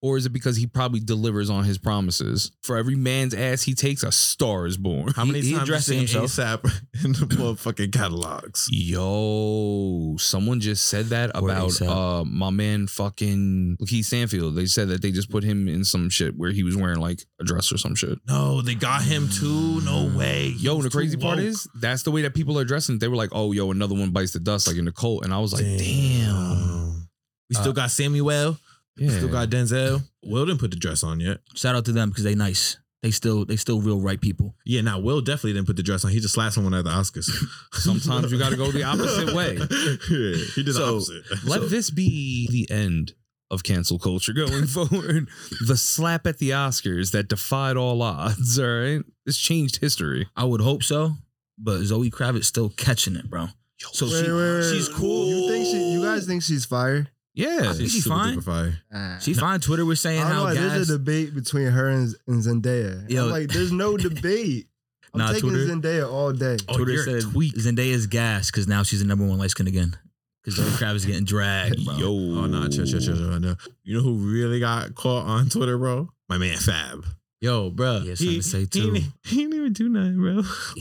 [0.00, 2.52] Or is it because he probably delivers on his promises?
[2.62, 5.12] For every man's ass he takes, a star is born.
[5.16, 6.62] How many he times addressed you it seen himself.
[6.62, 8.68] ASAP in the motherfucking catalogs?
[8.70, 14.54] Yo, someone just said that Poor about uh my man fucking Keith Stanfield.
[14.54, 17.24] They said that they just put him in some shit where he was wearing like
[17.40, 18.18] a dress or some shit.
[18.28, 19.80] No, they got him too.
[19.82, 20.50] No way.
[20.50, 21.46] He Yo, was the crazy part woke.
[21.46, 22.98] is that's the way that people are dressing.
[22.98, 25.34] They were like, "Oh, yo, another one bites the dust," like in the cult, and
[25.34, 27.08] I was like, "Damn,
[27.50, 28.58] We still Uh, got Samuel.
[28.98, 30.02] Yeah." Still got Denzel.
[30.24, 31.38] Will didn't put the dress on yet.
[31.54, 32.78] Shout out to them because they nice.
[33.02, 34.56] They still they still real right people.
[34.64, 36.10] Yeah, now Will definitely didn't put the dress on.
[36.10, 37.30] He just slapped someone at the Oscars.
[37.72, 39.54] Sometimes you gotta go the opposite way.
[40.10, 41.44] yeah, he did So, the opposite.
[41.48, 43.12] Let this be the end
[43.50, 45.28] of cancel culture going forward.
[45.66, 48.58] the slap at the Oscars that defied all odds.
[48.58, 50.26] All right, this changed history.
[50.36, 51.12] I would hope so,
[51.56, 53.46] but Zoe Kravitz still catching it, bro.
[53.78, 54.70] So Wait, she, wait, wait.
[54.74, 55.26] she's cool.
[55.28, 55.92] You think she?
[55.92, 57.06] You guys think she's fire?
[57.38, 58.36] Yeah, I think she's super fine.
[58.38, 58.78] duper fire.
[58.92, 59.18] Ah.
[59.20, 59.60] She fine.
[59.60, 60.36] Twitter was saying I don't know.
[60.38, 60.72] how like, gas.
[60.72, 63.08] There's a debate between her and, and Zendaya.
[63.08, 63.24] Yo.
[63.26, 64.66] I'm like, there's no debate.
[65.14, 66.56] I'm Nah, taking Twitter- Zendaya all day.
[66.68, 67.54] Oh, Twitter you're a said tweak.
[67.54, 69.96] Zendaya's gas because now she's the number one light skin again.
[70.42, 71.94] Because Zoe Kravitz is getting dragged, bro.
[71.96, 73.38] yo, Oh no, chill, chill, chill, chill.
[73.40, 73.54] No.
[73.84, 76.08] You know who really got caught on Twitter, bro?
[76.28, 77.04] My man Fab.
[77.40, 77.98] Yo, bro.
[78.04, 78.80] Yeah, something to say, too.
[78.80, 80.42] He, didn't- he didn't even do nothing, bro.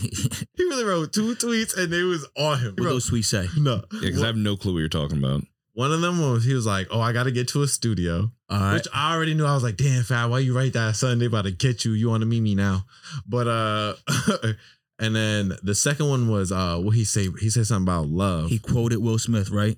[0.58, 2.66] He really wrote two tweets and they was on him.
[2.70, 2.90] what Bro.
[2.94, 3.48] those tweets say?
[3.58, 3.76] No.
[3.94, 5.44] Yeah, because I have no clue what you're talking about.
[5.78, 8.32] One of them was he was like, "Oh, I got to get to a studio,"
[8.50, 8.74] All right.
[8.74, 9.46] which I already knew.
[9.46, 11.20] I was like, "Damn, Fab, why you write that, son?
[11.20, 11.92] They about to get you.
[11.92, 12.86] You want to meet me now?"
[13.28, 13.94] But uh,
[15.00, 17.30] and then the second one was uh, what he say?
[17.40, 18.50] He said something about love.
[18.50, 19.78] He quoted Will Smith, right?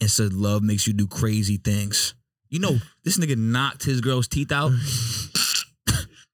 [0.00, 2.14] And said, Love makes you do crazy things.
[2.48, 4.72] You know, this nigga knocked his girl's teeth out.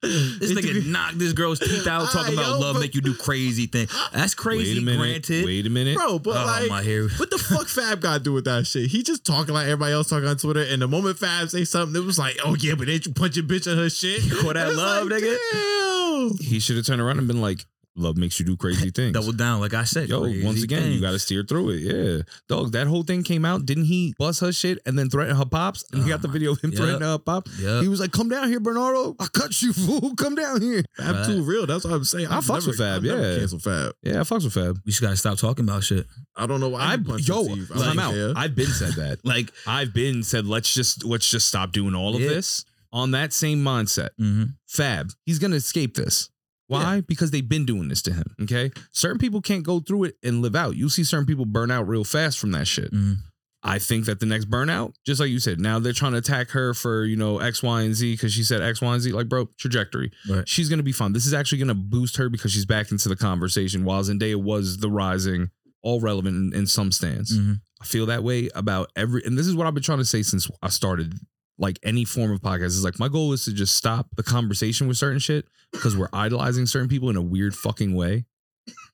[0.03, 3.15] This nigga knocked this girl's teeth out talking Ah, about yo, love make you do
[3.15, 3.95] crazy things.
[4.13, 4.99] That's crazy, Wait a minute.
[4.99, 5.45] granted.
[5.45, 5.97] Wait a minute.
[5.97, 6.69] bro, but oh, like.
[6.69, 7.09] my hair.
[7.09, 8.91] What the fuck Fab got to do with that shit?
[8.91, 12.01] He just talking like everybody else talking on Twitter, and the moment Fab say something,
[12.03, 14.53] it was like, "Oh yeah, but ain't you punch your bitch in her shit?" Call
[14.55, 15.37] that love, like, nigga?
[15.53, 16.39] Damn.
[16.39, 17.65] He should have turned around and been like,
[17.97, 20.09] "Love makes you do crazy things." Double down, like I said.
[20.09, 21.81] Yo, once again, you got to steer through it.
[21.81, 22.73] Yeah, dog.
[22.73, 23.67] That whole thing came out.
[23.67, 25.85] Didn't he bust her shit and then threaten her pops?
[25.93, 26.77] And he got the video of him Yep.
[26.79, 27.49] threatening her pop.
[27.59, 27.83] Yep.
[27.83, 29.15] He was like, "Come down here, Bernardo.
[29.21, 30.15] I cut you, fool.
[30.17, 31.27] Come down here." Fab Right.
[31.27, 31.67] too real.
[31.67, 32.29] That's what I'm saying.
[32.29, 33.39] I I've fucks never- with Fab, I've never yeah.
[33.39, 33.93] cancel Fab.
[34.03, 34.79] Yeah, I fucks with Fab.
[34.85, 36.07] We just gotta stop talking about shit.
[36.37, 36.81] I don't know why.
[36.81, 37.71] I he punched yo, Steve.
[37.75, 38.13] I'm out.
[38.15, 38.33] care.
[38.37, 39.19] I've been said that.
[39.25, 42.29] Like, I've been said, let's just let's just stop doing all of Yeah.
[42.29, 44.11] this on that same mindset.
[44.21, 44.45] mm-hmm.
[44.67, 46.29] Fab, he's gonna escape this.
[46.73, 47.01] Why?
[47.03, 48.35] Because they've been doing this to him.
[48.43, 48.71] Okay.
[48.93, 50.77] Certain people can't go through it and live out.
[50.77, 52.93] You see certain people burn out real fast from that shit.
[52.93, 53.17] Mhm.
[53.65, 56.51] I think that the next burnout, just like you said, now they're trying to attack
[56.51, 59.13] her for, you know, X, Y, and Z because she said X, Y, and Z.
[59.13, 60.11] Like, bro, trajectory.
[60.29, 60.49] Right.
[60.49, 61.13] She's gonna be fine.
[61.13, 64.79] This is actually gonna boost her because she's back into the conversation while Zendaya was
[64.79, 67.33] the rising, all relevant in, in some stance.
[67.37, 67.61] Mhm.
[67.81, 70.23] I feel that way about every, and this is what I've been trying to say
[70.23, 71.15] since I started.
[71.59, 74.89] Like any form of podcast is like my goal is to just stop the conversation
[74.89, 78.25] with certain shit because we're idolizing certain people in a weird fucking way,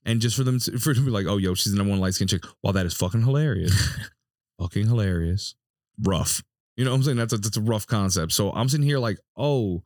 [0.04, 2.00] and just for them to, for to be like, oh yo, she's the number one
[2.00, 2.44] light skinned chick.
[2.60, 3.98] While that is fucking hilarious,
[4.60, 5.54] fucking hilarious,
[6.02, 6.42] rough.
[6.76, 7.16] You know what I'm saying?
[7.16, 8.32] That's a that's a rough concept.
[8.32, 9.82] So I'm sitting here like, oh,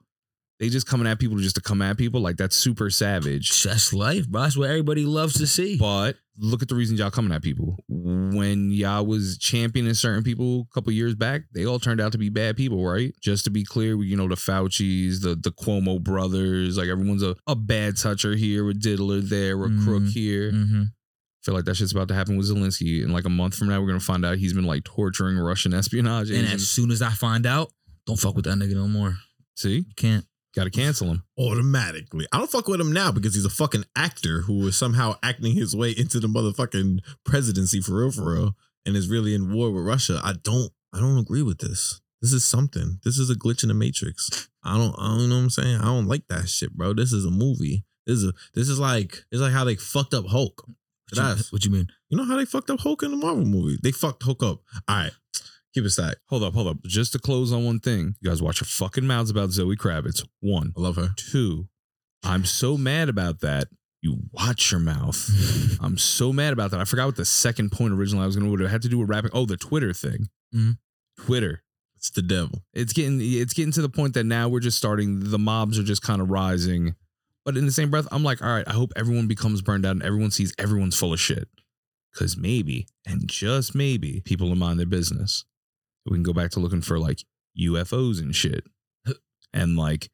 [0.62, 2.20] they just coming at people just to come at people.
[2.20, 3.62] Like that's super savage.
[3.64, 4.42] That's life, bro.
[4.42, 5.76] That's what everybody loves to see.
[5.76, 7.76] But look at the reasons y'all coming at people.
[7.88, 12.18] When y'all was championing certain people a couple years back, they all turned out to
[12.18, 13.12] be bad people, right?
[13.20, 17.34] Just to be clear, you know, the Fauci's, the the Cuomo brothers, like everyone's a,
[17.48, 20.10] a bad toucher here, a diddler there, a crook Mhm.
[20.12, 20.52] here.
[20.52, 20.82] mm-hmm.
[21.44, 23.02] feel like that shit's about to happen with Zelensky.
[23.02, 25.74] And like a month from now, we're gonna find out he's been like torturing Russian
[25.74, 26.62] espionage And agents.
[26.62, 27.72] as soon as I find out,
[28.06, 29.16] don't fuck with that nigga no more.
[29.56, 30.24] See, You can't.
[30.54, 31.22] Gotta cancel him.
[31.38, 32.26] automatically.
[32.32, 35.54] I don't fuck with him now because he's a fucking actor who is somehow acting
[35.54, 39.70] his way into the motherfucking presidency for real, for real, and is really in war
[39.70, 40.20] with Russia.
[40.22, 42.00] I don't, I don't agree with this.
[42.20, 43.00] This is something.
[43.04, 44.48] This is a glitch in the matrix.
[44.62, 45.80] I don't, I don't know what I'm saying.
[45.80, 46.94] I don't like that shit, bro.
[46.94, 47.84] This is a movie.
[48.06, 50.64] This is a, this is like, it's like how they fucked up Hulk.
[51.14, 51.88] What you, what you mean?
[52.08, 53.78] You know how they fucked up Hulk in the Marvel movie?
[53.82, 54.60] They fucked Hulk up.
[54.88, 55.12] All right,
[55.74, 56.20] keep it stacked.
[56.28, 56.76] Hold up, hold up.
[56.84, 60.26] Just to close on one thing, you guys watch your fucking mouths about Zoe Kravitz.
[60.40, 61.10] One, I love her.
[61.16, 61.68] two.
[62.24, 63.68] I'm so mad about that.
[64.00, 65.28] You watch your mouth.
[65.80, 66.80] I'm so mad about that.
[66.80, 68.56] I forgot what the second point originally I was going to.
[68.56, 68.64] Do.
[68.64, 69.30] It had to do with rapping.
[69.32, 70.28] Oh, the Twitter thing.
[70.54, 70.78] Mhm.
[71.18, 71.62] Twitter.
[71.96, 72.64] It's the devil.
[72.74, 73.18] It's getting.
[73.20, 75.20] It's getting to the point that now we're just starting.
[75.30, 76.94] The mobs are just kind of rising.
[77.44, 78.66] But in the same breath, I'm like, all right.
[78.68, 81.48] I hope everyone becomes burned out and everyone sees everyone's full of shit.
[82.12, 85.44] Because maybe, and just maybe, people will mind their business.
[86.06, 87.20] We can go back to looking for like
[87.58, 88.66] UFOs and shit,
[89.52, 90.10] and like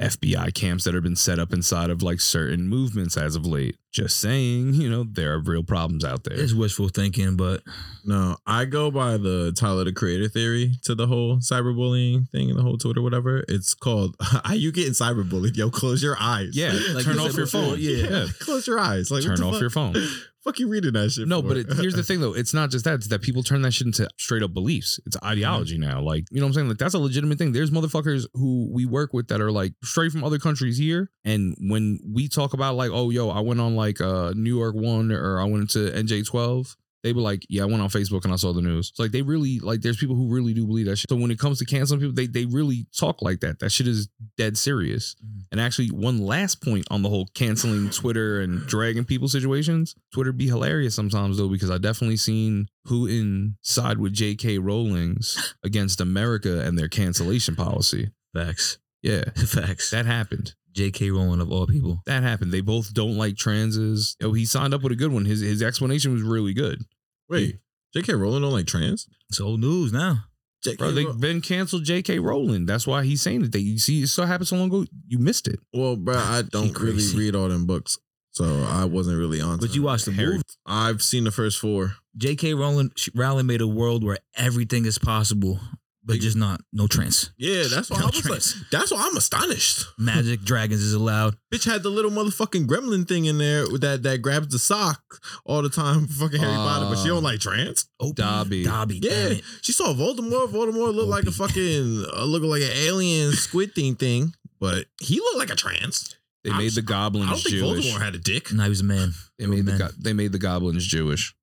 [0.00, 3.76] FBI camps that have been set up inside of like certain movements as of late.
[3.92, 6.38] Just saying, you know, there are real problems out there.
[6.38, 7.62] It's wishful thinking, but
[8.04, 12.58] No, I go by the Tyler the Creator theory to the whole cyberbullying thing and
[12.58, 13.44] the whole Twitter, whatever.
[13.48, 15.56] It's called How You Getting Cyberbullied?
[15.56, 16.50] Yo, close your eyes.
[16.52, 17.76] Yeah, Like turn off your phone.
[17.78, 18.08] yeah.
[18.08, 18.26] yeah.
[18.40, 19.10] close your eyes.
[19.10, 19.60] Like Turn off fuck?
[19.60, 19.94] your phone.
[20.44, 21.26] Fuck you reading that shit.
[21.26, 21.48] No, for?
[21.48, 22.32] but it, here's the thing though.
[22.32, 22.94] It's not just that.
[22.94, 25.00] It's that people turn that shit into straight up beliefs.
[25.04, 25.90] It's ideology mm-hmm.
[25.90, 26.00] now.
[26.00, 26.68] Like, you know what I'm saying?
[26.68, 27.52] Like that's a legitimate thing.
[27.52, 31.10] There's motherfuckers who we work with that are like straight from other countries here.
[31.24, 34.74] And when we talk about like, oh yo, I went on like uh New York
[34.74, 38.32] one or I went to NJ12, they were like, yeah, I went on Facebook and
[38.32, 38.88] I saw the news.
[38.90, 41.08] It's like they really like there's people who really do believe that shit.
[41.08, 43.60] So when it comes to canceling people, they they really talk like that.
[43.60, 45.14] That shit is dead serious.
[45.24, 45.44] Mhm.
[45.52, 49.94] And actually, one last point on the whole canceling Twitter and dragging people situations.
[50.12, 54.58] Twitter be hilarious sometimes though, because I definitely seen Putin side with J.K.
[54.58, 58.10] Rowling's against America and their cancellation policy.
[58.34, 59.90] facts, Yeah, facts.
[59.92, 60.54] that happened.
[60.72, 61.10] J.K.
[61.10, 62.02] Rowling of all people.
[62.06, 62.52] That happened.
[62.52, 64.16] They both don't like transes.
[64.22, 65.24] Oh, he signed up with a good one.
[65.24, 66.82] His his explanation was really good.
[67.28, 67.58] Wait,
[67.94, 68.14] J.K.
[68.14, 69.06] Rowling don't like trans?
[69.28, 70.24] It's old news now.
[70.64, 70.76] J.K.
[70.76, 72.18] Bro, they Row- been canceled J.K.
[72.18, 72.66] Rowling.
[72.66, 73.52] That's why he's saying that.
[73.52, 74.84] They you see, it so happened so long ago.
[75.06, 75.60] You missed it.
[75.72, 77.18] well, bro, I don't really crazy.
[77.18, 77.98] read all them books,
[78.32, 79.58] so I wasn't really on.
[79.58, 80.42] But you watched the Harry- movie.
[80.66, 81.94] I've seen the first four.
[82.16, 82.54] J.K.
[82.54, 85.60] Rowling, she- Rowling made a world where everything is possible,
[86.08, 87.30] but just not no trance.
[87.38, 89.84] Yeah, that's why No I was like, that's why I'm astonished.
[89.98, 91.36] Magic dragons is allowed.
[91.54, 95.00] Bitch had the little motherfucking gremlin thing in there that that grabs the sock
[95.44, 97.86] all the time for fucking Harry Potter, but she Uh, don't like trans.
[98.00, 98.64] Oh, Dobby.
[98.64, 98.98] Dobby.
[99.02, 100.48] Yeah, she saw Voldemort.
[100.48, 105.20] Voldemort looked like a fucking uh, look like an alien squid thing thing, but he
[105.20, 106.16] looked like a trans.
[106.44, 107.86] They I'm made the s- I goblins don't think Jewish.
[107.94, 108.52] Voldemort had a dick.
[108.52, 109.12] No, he was a man.
[109.38, 109.78] They made the Man.
[109.78, 111.34] go- they made the goblins Jewish.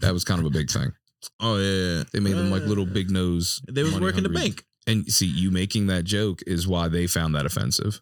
[0.00, 0.92] That was kind of a big thing.
[1.40, 3.60] Oh yeah, They made them like Uh, little big nose.
[3.70, 4.64] They was money working the bank.
[4.86, 8.00] And see, you making that joke is why they found that offensive.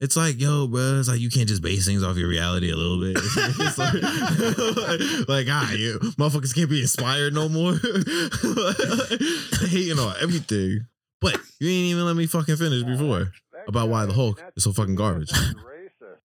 [0.00, 2.76] It's like, yo, bro, it's like you can't just base things off your reality a
[2.76, 3.16] little bit.
[3.66, 7.72] It's like, like, ah, you motherfuckers can't be inspired no more.
[9.68, 10.86] Hating on everything.
[11.20, 13.32] But you ain't even let me fucking finish before
[13.66, 15.30] about why the Hulk is so fucking garbage.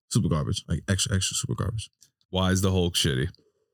[0.10, 0.66] Super garbage.
[0.68, 1.90] Like extra, extra super garbage.
[2.32, 3.30] Why is the Hulk shitty?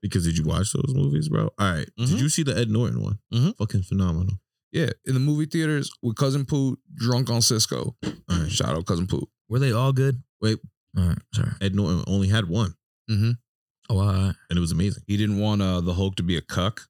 [0.10, 1.50] Because did you watch those movies, bro?
[1.58, 1.90] All right.
[2.00, 2.10] Mhm.
[2.10, 3.20] Did you see the Ed Norton one?
[3.34, 3.58] Mhm.
[3.58, 4.40] Fucking phenomenal.
[4.72, 7.96] Yeah, in the movie theaters with Cousin Poot drunk on Cisco.
[8.04, 8.52] All right.
[8.52, 9.28] Shout out Cousin Poot.
[9.50, 10.22] Were they all good?
[10.42, 10.60] Wait.
[10.98, 11.18] All right.
[11.34, 11.52] Sorry.
[11.62, 12.76] Ed Norton only had one,
[13.10, 13.32] Mm-hmm.
[13.90, 14.36] Oh, all right.
[14.50, 15.04] and it was amazing.
[15.08, 16.88] He didn't want uh, the Hulk to be a cuck,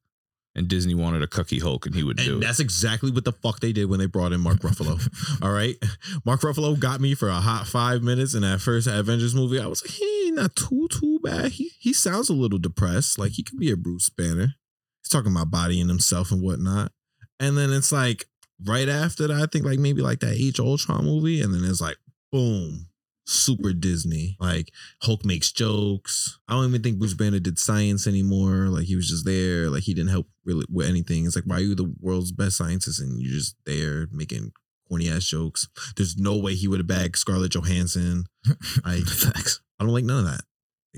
[0.56, 2.46] and Disney wanted a cucky Hulk, and he would do And it.
[2.46, 4.98] that's exactly what the fuck they did when they brought in Mark Ruffalo.
[5.42, 5.76] All right.
[6.24, 9.60] Mark Ruffalo got me for a hot five minutes in that first Avengers movie.
[9.60, 11.52] I was like, he not too, too bad.
[11.52, 13.18] He he sounds a little depressed.
[13.18, 14.54] Like he could be a Bruce Banner.
[15.02, 16.90] He's talking about bodying himself and whatnot.
[17.38, 18.26] And then it's like
[18.64, 21.40] right after that, I think like maybe like that of Ultron movie.
[21.42, 21.98] And then it's like,
[22.32, 22.88] boom.
[23.28, 24.36] Super Disney.
[24.38, 24.70] Like
[25.02, 26.38] Hulk makes jokes.
[26.48, 28.68] I don't even think Bruce Banner did science anymore.
[28.68, 29.68] Like he was just there.
[29.68, 31.26] Like he didn't help really with anything.
[31.26, 34.52] It's like, why are you the world's best scientist and you're just there making
[34.88, 35.68] corny ass jokes?
[35.96, 38.26] There's no way he would have bagged Scarlett Johansson.
[38.84, 39.60] I Facts.
[39.78, 40.40] I don't like none of that.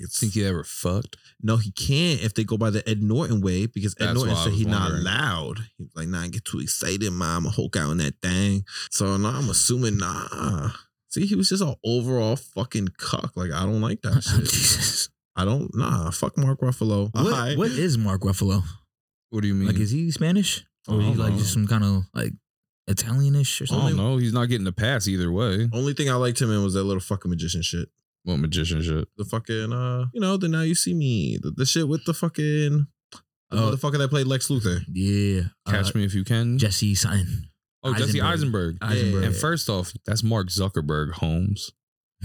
[0.00, 1.16] It's Think he ever fucked?
[1.42, 4.36] no, he can't if they go by the Ed Norton way because Ed That's Norton
[4.36, 5.58] said he's not allowed.
[5.76, 7.46] He was like, nah, I get too excited, mom.
[7.46, 8.62] I'm Hulk out in that thing.
[8.92, 10.70] So now I'm assuming, nah.
[11.08, 13.32] See, he was just an overall fucking cuck.
[13.36, 14.40] Like, I don't like that shit.
[14.40, 15.08] Jesus.
[15.34, 17.10] I don't, nah, fuck Mark Ruffalo.
[17.14, 18.62] What, what is Mark Ruffalo?
[19.30, 19.66] What do you mean?
[19.68, 20.64] Like, is he Spanish?
[20.88, 21.38] Or is he like know.
[21.38, 22.32] just some kind of like
[22.88, 23.96] Italianish or I something?
[23.96, 24.16] don't know.
[24.16, 25.68] He's not getting a pass either way.
[25.72, 27.88] Only thing I liked him in was that little fucking magician shit.
[28.24, 29.06] What magician shit?
[29.16, 31.38] The fucking, uh, you know, the Now You See Me.
[31.40, 33.70] The, the shit with the fucking, the Oh.
[33.72, 34.80] motherfucker that played Lex Luthor.
[34.92, 35.48] Yeah.
[35.66, 36.58] Catch Uh, me if you can.
[36.58, 37.48] Jesse Sign.
[37.82, 38.78] oh, Jesse Eisenberg.
[38.80, 38.98] Eisenberg.
[39.00, 39.24] Eisenberg.
[39.24, 41.70] And first off, that's Mark Zuckerberg, Holmes.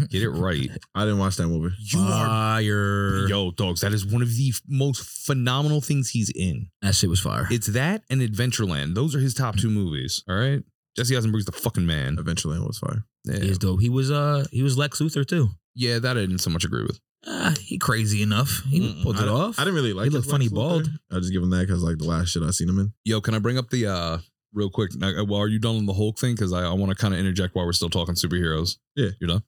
[0.09, 0.69] Get it right.
[0.95, 1.75] I didn't watch that movie.
[1.79, 3.27] You are Fire.
[3.27, 6.67] Yo, dogs, that is one of the f- most phenomenal things he's in.
[6.81, 7.47] That shit was fire.
[7.51, 8.95] It's that and Adventureland.
[8.95, 10.23] Those are his top two movies.
[10.27, 10.63] All right.
[10.95, 12.17] Jesse Eisenberg's the fucking man.
[12.19, 13.05] Eventually, it was fire.
[13.25, 13.81] Yeah, He is dope.
[13.81, 15.49] He was uh he was Lex Luthor too.
[15.75, 16.99] yeah that I didn't so much agree with.
[17.25, 18.63] Ah, he crazy enough.
[18.67, 19.01] He Mm-mm.
[19.03, 19.59] pulled I it didn't- off.
[19.59, 20.03] I didn't really like.
[20.05, 20.89] He his looked funny bald.
[21.11, 22.93] I just give him that because like the last shit I seen him in.
[23.05, 24.17] Yo, can I bring up the uh
[24.53, 24.91] real quick?
[24.95, 26.35] Now, well, are you done on the Hulk thing?
[26.35, 28.77] Because I, I want to kind of interject while we're still talking superheroes.
[28.95, 29.09] Yeah.
[29.21, 29.43] you're done.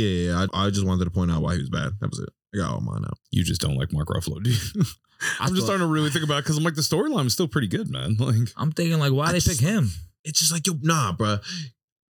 [0.00, 0.30] Yeah, yeah.
[0.40, 0.46] yeah.
[0.52, 1.92] I, I just wanted to point out why he was bad.
[2.00, 2.28] That was it.
[2.54, 3.18] I got all mine out.
[3.30, 4.56] You just don't like Mark Ruffalo, do you?
[5.38, 7.46] I'm just starting to really think about it because I'm like the storyline is still
[7.48, 8.16] pretty good, man.
[8.18, 9.90] Like, I'm thinking like, why I they just- pick him?
[10.24, 11.38] It's just like yo, nah, bro.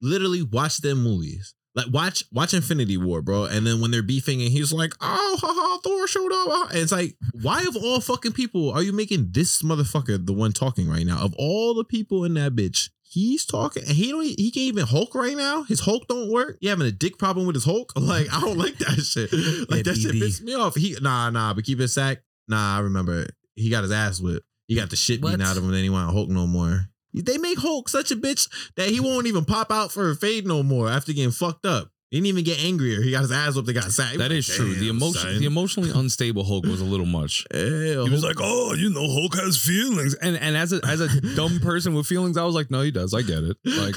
[0.01, 1.53] Literally watch them movies.
[1.75, 3.43] Like watch watch Infinity War, bro.
[3.45, 6.47] And then when they're beefing and he's like, oh, haha, Thor showed up.
[6.49, 10.33] ah," And it's like, why of all fucking people are you making this motherfucker the
[10.33, 11.19] one talking right now?
[11.19, 14.85] Of all the people in that bitch, he's talking and he don't he can't even
[14.85, 15.63] Hulk right now.
[15.63, 16.57] His Hulk don't work.
[16.61, 17.91] You having a dick problem with his Hulk?
[17.99, 19.31] Like I don't like that shit.
[19.69, 20.21] Like that shit ADD.
[20.21, 20.75] pissed me off.
[20.75, 22.19] He nah nah, but keep it sack.
[22.47, 23.31] Nah, I remember it.
[23.55, 24.45] He got his ass whipped.
[24.67, 25.71] He got the shit beaten out of him.
[25.71, 26.89] Then he want Hulk no more.
[27.13, 30.45] They make Hulk such a bitch that he won't even pop out for a fade
[30.45, 31.89] no more after getting fucked up.
[32.11, 33.01] He didn't even get angrier.
[33.03, 33.65] He got his ass up.
[33.65, 34.17] They got sacked.
[34.17, 34.73] That is true.
[34.73, 35.39] The emotion, son.
[35.39, 37.45] the emotionally unstable Hulk was a little much.
[37.53, 41.01] Yeah, He was like, "Oh, you know, Hulk has feelings," and and as a as
[41.01, 43.13] a dumb person with feelings, I was like, "No, he does.
[43.13, 43.57] I get it.
[43.63, 43.93] Like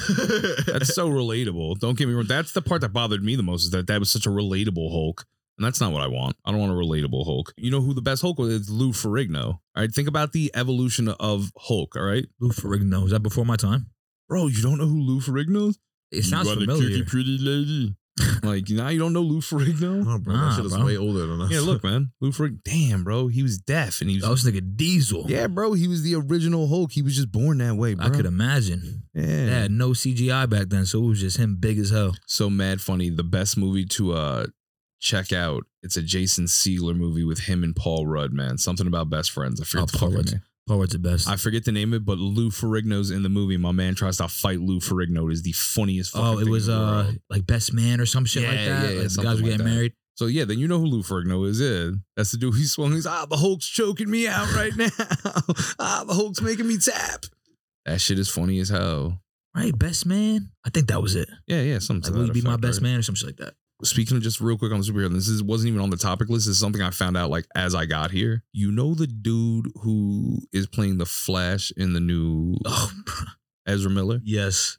[0.67, 1.79] that's so relatable.
[1.79, 2.25] Don't get me wrong.
[2.27, 4.91] That's the part that bothered me the most is that that was such a relatable
[4.91, 5.25] Hulk,
[5.57, 6.35] and that's not what I want.
[6.45, 7.53] I don't want a relatable Hulk.
[7.57, 8.53] You know who the best Hulk was?
[8.53, 9.45] It's Lou Ferrigno.
[9.45, 11.95] All right, think about the evolution of Hulk.
[11.95, 13.05] All right, Lou Ferrigno.
[13.05, 13.87] Is that before my time?
[14.29, 15.79] bro, you don't know who Lou Ferrigno is?
[16.11, 17.03] It sounds you familiar.
[17.05, 17.95] pretty lady.
[18.43, 20.03] Like now you don't know Lou Ferrigno.
[20.07, 20.85] Oh, bro, Nah, that shit is bro.
[20.85, 21.51] way older than us.
[21.51, 22.59] Yeah, look, man, Lou Ferrigno.
[22.63, 24.23] Damn, bro, he was deaf and he was.
[24.25, 25.25] I was like a Diesel.
[25.27, 26.91] yeah, bro, he was the original Hulk.
[26.91, 28.05] He was just born that way, bro.
[28.05, 29.03] I could imagine.
[29.15, 29.23] Yeah.
[29.25, 32.15] They had no CGI back then, so it was just him big as hell.
[32.27, 33.09] So mad funny.
[33.09, 34.45] The best movie to uh
[34.99, 35.63] check out.
[35.81, 38.57] It's a Jason Segel movie with him and Paul Rudd, man.
[38.57, 39.59] Something about best friends.
[39.59, 40.41] I forget Oh, the Paul fucking Rudd's- name.
[40.67, 41.27] Paul Rudd's the best.
[41.27, 43.57] I forget the name of it, but Lou Ferrigno's in the movie.
[43.57, 45.29] My man tries to fight Lou Ferrigno.
[45.29, 47.19] It is the funniest fucking oh, it was uh world.
[47.29, 48.83] like Best Man or some shit like that.
[48.83, 49.63] yeah, yeah, like the guys were like getting that.
[49.63, 49.93] married.
[50.15, 51.59] So yeah, then you know who Lou Ferrigno is.
[51.59, 52.93] Yeah, that's the dude he swung.
[52.93, 54.87] He's ah, the Hulk's choking me out right now.
[55.79, 57.25] ah, the Hulk's making me tap.
[57.85, 59.19] That shit is funny as hell.
[59.55, 60.49] Right, Best Man.
[60.65, 61.29] I think that was it.
[61.45, 62.11] Yeah, yeah, something.
[62.13, 62.89] Like, will you be my best right?
[62.89, 63.53] man or some shit like that?
[63.83, 66.29] Speaking of just real quick on the superhero, this is wasn't even on the topic
[66.29, 66.45] list.
[66.45, 68.43] This is something I found out like as I got here.
[68.53, 72.91] You know the dude who is playing the Flash in the new Oh,
[73.67, 74.19] Ezra Miller?
[74.23, 74.77] yes.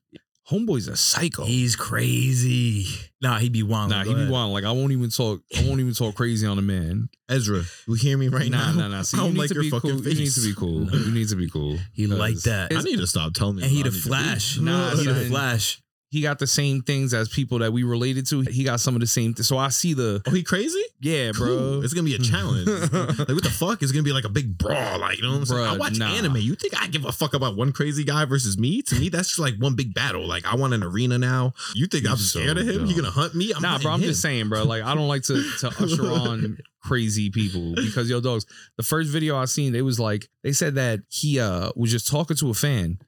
[0.50, 1.44] Homeboy's a psycho.
[1.46, 2.84] He's crazy.
[3.22, 3.88] Nah, he be wild.
[3.88, 4.52] nah, he be wild.
[4.52, 5.40] Like I won't even talk.
[5.56, 7.08] I won't even talk crazy on the man.
[7.30, 8.80] Ezra, you hear me right nah, now?
[8.80, 9.02] nah, nah.
[9.02, 10.02] See, I don't like your fucking cool.
[10.02, 10.18] face.
[10.18, 10.84] You need to be cool.
[11.06, 11.78] You need to be cool.
[11.94, 12.74] He like that.
[12.76, 13.62] I need to stop telling me.
[13.62, 14.08] And he I the need to.
[14.08, 14.58] Flash.
[14.58, 15.28] Nah, he the son.
[15.30, 15.80] Flash.
[16.14, 18.42] He got the same things as people that we related to.
[18.42, 19.34] He got some of the same.
[19.34, 20.80] Th- so I see the Oh, he crazy?
[21.00, 21.46] yeah, bro.
[21.48, 21.84] Cool.
[21.84, 22.68] It's gonna be a challenge.
[22.92, 23.82] like what the fuck?
[23.82, 25.00] It's gonna be like a big brawl.
[25.00, 25.66] Like you know what I'm saying?
[25.66, 26.14] I watch nah.
[26.14, 26.36] anime.
[26.36, 28.80] You think I give a fuck about one crazy guy versus me?
[28.82, 30.24] To me, that's just like one big battle.
[30.24, 31.52] Like I want an arena now.
[31.74, 32.86] You think I'm so scared of him?
[32.86, 33.02] He dumb.
[33.02, 33.52] gonna hunt me?
[33.52, 33.90] I'm nah, bro.
[33.90, 34.62] I'm hunting just saying, bro.
[34.62, 38.46] Like I don't like to to usher on crazy people because yo, dogs.
[38.76, 42.06] The first video I seen, they was like they said that he uh was just
[42.06, 43.00] talking to a fan.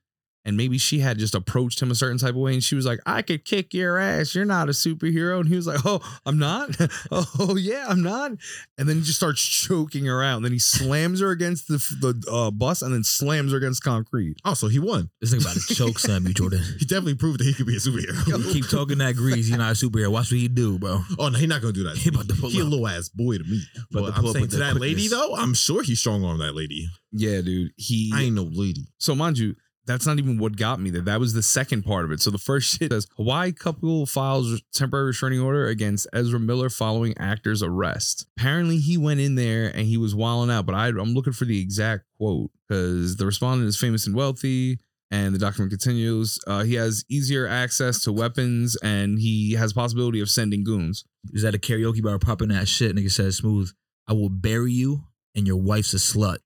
[0.47, 2.87] And maybe she had just approached him a certain type of way, and she was
[2.87, 4.35] like, "I could kick your ass.
[4.35, 6.71] You're not a superhero." And he was like, "Oh, I'm not.
[7.11, 8.33] oh, yeah, I'm not."
[8.79, 10.37] And then he just starts choking her out.
[10.37, 13.83] And then he slams her against the the uh, bus, and then slams her against
[13.83, 14.37] concrete.
[14.45, 15.11] Oh, so he won.
[15.21, 16.63] This thing about to choke slam you, Jordan.
[16.79, 18.27] He definitely proved that he could be a superhero.
[18.27, 20.09] You keep talking that grease, you're not a superhero.
[20.13, 21.01] Watch what he do, bro.
[21.19, 21.97] Oh no, he's not gonna do that.
[21.97, 23.63] He about to pull he a little ass boy to me.
[23.91, 26.39] About But to I'm saying to the that lady though, I'm sure he's strong on
[26.39, 26.89] that lady.
[27.13, 27.73] Yeah, dude.
[27.77, 28.87] He I ain't no lady.
[28.99, 29.57] So mind you,
[29.87, 31.03] that's not even what got me there.
[31.03, 32.21] That was the second part of it.
[32.21, 37.15] So the first shit says Hawaii couple files temporary restraining order against Ezra Miller following
[37.19, 38.27] actor's arrest.
[38.37, 41.45] Apparently he went in there and he was wilding out, but I, I'm looking for
[41.45, 44.79] the exact quote because the respondent is famous and wealthy.
[45.09, 46.37] And the document continues.
[46.49, 51.05] Uh, he has easier access to weapons, and he has possibility of sending goons.
[51.23, 52.97] He was at a karaoke bar popping that shit.
[52.97, 53.71] Nigga said smooth.
[54.09, 55.05] I will bury you
[55.37, 56.39] and your wife's a slut.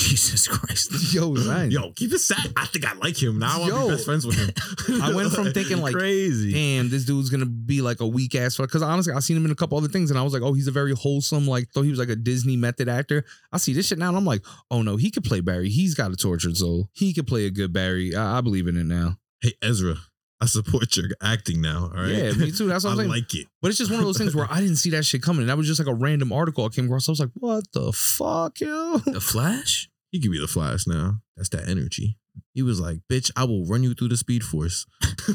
[0.00, 0.90] Jesus Christ.
[1.14, 1.70] Yo, man.
[1.70, 2.52] Yo, keep it sad.
[2.56, 3.38] I think I like him.
[3.38, 4.50] Now I want to be best friends with him.
[5.02, 6.52] I went from thinking like Crazy.
[6.52, 8.68] damn, this dude's gonna be like a weak ass fuck.
[8.68, 10.52] Because honestly, I seen him in a couple other things, and I was like, oh,
[10.54, 13.24] he's a very wholesome, like, thought he was like a Disney method actor.
[13.52, 15.68] I see this shit now, and I'm like, oh no, he could play Barry.
[15.68, 16.88] He's got a tortured soul.
[16.92, 18.14] He could play a good Barry.
[18.16, 19.18] I, I believe in it now.
[19.42, 19.96] hey Ezra,
[20.40, 21.90] I support your acting now.
[21.94, 22.08] All right.
[22.08, 22.66] Yeah, me too.
[22.66, 23.10] That's what I I'm saying.
[23.10, 23.46] like it.
[23.60, 25.42] but it's just one of those things where I didn't see that shit coming.
[25.42, 27.08] And that was just like a random article I came across.
[27.08, 28.96] I was like, what the fuck, yo?
[28.98, 29.89] The Flash?
[30.10, 31.20] He could be the Flash now.
[31.36, 32.18] That's that energy.
[32.54, 34.86] He was like, "Bitch, I will run you through the Speed Force."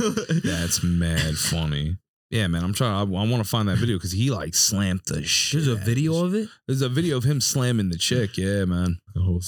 [0.44, 1.98] That's mad funny.
[2.32, 2.92] Yeah, man, I'm trying.
[2.94, 5.64] I, I want to find that video because he like slammed the shit.
[5.64, 6.50] There's a video of it?
[6.68, 8.38] There's a video of him slamming the chick.
[8.38, 8.98] Yeah, man.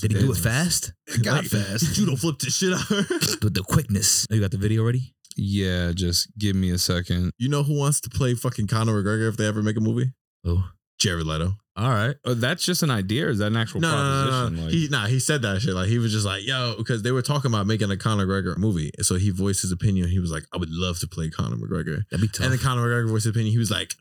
[0.02, 0.94] Did he do it fast?
[1.08, 1.86] It got Like, fast.
[1.96, 2.82] Judo flip the shit out.
[2.82, 3.16] of her.
[3.42, 4.26] With the quickness.
[4.32, 5.14] Oh, you got the video already?
[5.36, 7.32] Yeah, just give me a second.
[7.38, 10.12] you know who wants to play fucking Conor McGregor if they ever make a movie?
[10.46, 10.70] Oh.
[11.00, 11.54] Jared Leto.
[11.78, 12.16] All right.
[12.26, 14.62] Uh, that's just an idea, or is that an actual No, no, no, no, no.
[14.64, 15.76] Like, He nah, he said that shit.
[15.76, 18.58] Like he was just like, yo, because they were talking about making a Conor McGregor
[18.58, 18.92] movie.
[19.02, 20.10] So he voiced his opinion.
[20.10, 22.02] He was like, I would love to play Conor McGregor.
[22.10, 22.46] That'd be tough.
[22.46, 23.52] And then Conor McGregor voiced his opinion.
[23.52, 23.94] He was like,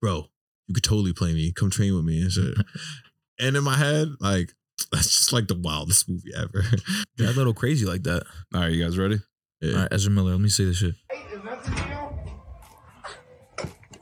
[0.00, 0.28] bro,
[0.68, 1.52] you could totally play me.
[1.52, 2.54] Come train with me and shit.
[3.38, 4.54] and in my head, like,
[4.92, 6.64] that's just like the wildest movie ever.
[7.18, 8.22] That little crazy like that.
[8.54, 9.18] all right, you guys ready?
[9.60, 9.72] Yeah.
[9.74, 10.94] All right, Ezra Miller, let me see this shit.
[11.30, 12.04] Is that the deal?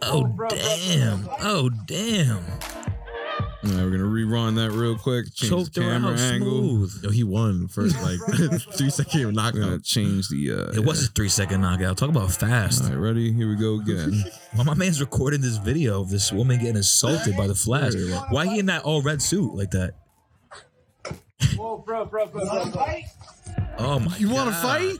[0.02, 1.28] Oh, damn.
[1.40, 2.44] Oh, damn.
[3.66, 5.32] All right, we're gonna rerun that real quick.
[5.34, 6.50] Change Choked the her camera out angle.
[6.60, 7.00] smooth.
[7.02, 8.18] Yo, he won first like
[8.76, 9.82] three second We're gonna knockout.
[9.82, 10.52] change the.
[10.52, 11.96] Uh, It was a three second knockout.
[11.98, 12.84] Talk about fast.
[12.84, 13.32] All right, ready?
[13.32, 14.24] Here we go again.
[14.54, 17.92] Why my man's recording this video of this woman getting assaulted by the Flash?
[18.30, 19.94] Why he in that all red suit like that?
[21.56, 22.70] Whoa, bro, bro, bro, bro.
[22.70, 23.00] bro.
[23.78, 24.16] Oh my!
[24.16, 24.98] You want to God.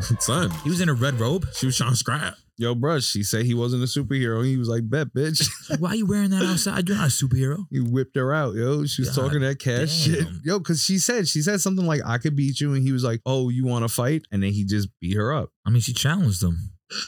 [0.00, 0.20] fight?
[0.20, 1.46] Son, He was in a red robe.
[1.54, 2.34] she was trying to scrap.
[2.60, 4.44] Yo, bruh, she said he wasn't a superhero.
[4.44, 5.48] He was like, bet, bitch.
[5.78, 6.88] Why are you wearing that outside?
[6.88, 7.66] You're not a superhero.
[7.70, 8.84] He whipped her out, yo.
[8.84, 10.14] She was God talking that cash damn.
[10.14, 10.26] shit.
[10.44, 12.74] Yo, because she said, she said something like, I could beat you.
[12.74, 14.22] And he was like, oh, you want to fight?
[14.32, 15.50] And then he just beat her up.
[15.64, 16.56] I mean, she challenged him.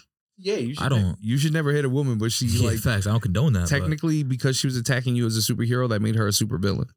[0.42, 3.06] Yeah, you I don't- You should never hit a woman, but she Yeah, like facts.
[3.06, 3.64] I don't condone that.
[3.64, 6.88] but- technically because she was attacking you as a superhero, that made her a supervillain.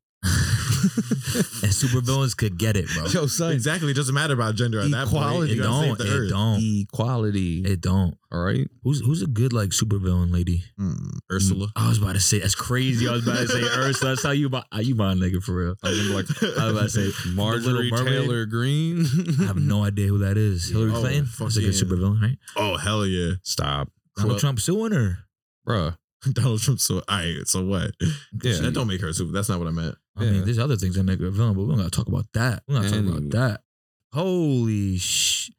[1.64, 3.06] and supervillains could get it, bro.
[3.06, 3.92] Yo, son, Exactly.
[3.92, 5.26] It doesn't matter about gender at that point.
[5.26, 5.54] Equality.
[5.54, 5.98] It gotta save don't.
[5.98, 6.30] the It earth.
[6.30, 6.60] don't.
[6.62, 7.62] equality.
[7.66, 8.18] It don't.
[8.32, 8.68] All right.
[8.84, 10.64] Who's who's a good like supervillain lady?
[10.80, 11.68] Mm, Ursula.
[11.76, 13.08] I was about to say that's crazy.
[13.08, 14.12] I was about to say Ursula.
[14.12, 15.76] That's how you buy you buy a nigga for real.
[15.84, 18.14] I was gonna be like, I was about to say Marjorie Little Mermaid.
[18.24, 19.06] Taylor Greene.
[19.40, 20.70] I have no idea who that is.
[20.70, 21.26] Hillary Oh, Clinton.
[21.26, 21.82] fuck That's a good yeah.
[21.82, 22.38] supervillain, right?
[22.56, 25.20] Oh hell yeah, Stop, Donald Well- Trump suing her.
[25.68, 25.96] bruh.
[26.32, 26.80] Donald Trump.
[26.80, 27.36] So I.
[27.46, 27.92] So what?
[28.42, 28.60] Yeah.
[28.62, 29.34] that don't make her super.
[29.34, 29.96] That's not what I meant.
[30.16, 30.32] I Yeah.
[30.32, 32.28] mean, there's other things that make her a villain, but we're not gonna talk about
[32.34, 32.64] that.
[32.68, 33.62] We're not talking about that.
[34.14, 35.50] Holy sh!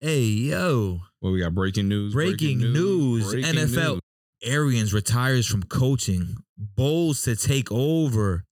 [0.00, 1.00] Hey yo!
[1.20, 2.14] Well, we got breaking news.
[2.14, 3.30] Breaking, news.
[3.30, 4.00] breaking NFL news.
[4.42, 6.36] Arians retires from coaching.
[6.56, 8.44] Bowles to take over.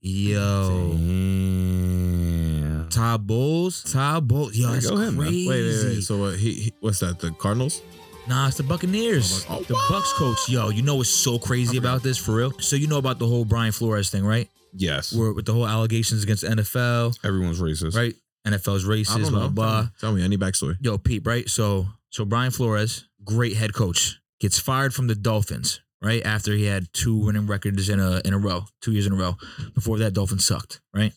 [0.00, 0.90] Yo.
[0.96, 2.88] Damn.
[2.90, 3.82] Todd Bowles.
[3.90, 4.56] Todd Bowles.
[4.56, 5.48] Yo, that's go him, crazy.
[5.48, 6.00] Wait, wait, wait.
[6.02, 6.36] So what?
[6.36, 7.18] He, he what's that?
[7.18, 7.82] The Cardinals?
[8.28, 9.46] Nah, it's the Buccaneers.
[9.48, 10.48] Oh, the Bucks coach.
[10.48, 12.52] Yo, you know what's so crazy about this for real?
[12.58, 14.50] So you know about the whole Brian Flores thing, right?
[14.76, 15.12] Yes.
[15.12, 17.96] Where with the whole allegations against the NFL, Everyone's racist.
[17.96, 18.14] right?
[18.46, 19.48] NFL's I racist, don't blah know.
[19.48, 19.88] blah.
[20.00, 20.76] Tell me any backstory.
[20.80, 21.48] Yo, Pete, right?
[21.48, 26.24] So so Brian Flores, great head coach, gets fired from the Dolphins, right?
[26.24, 29.16] After he had two winning records in a in a row, two years in a
[29.16, 29.36] row.
[29.74, 31.12] Before that, Dolphins sucked, right?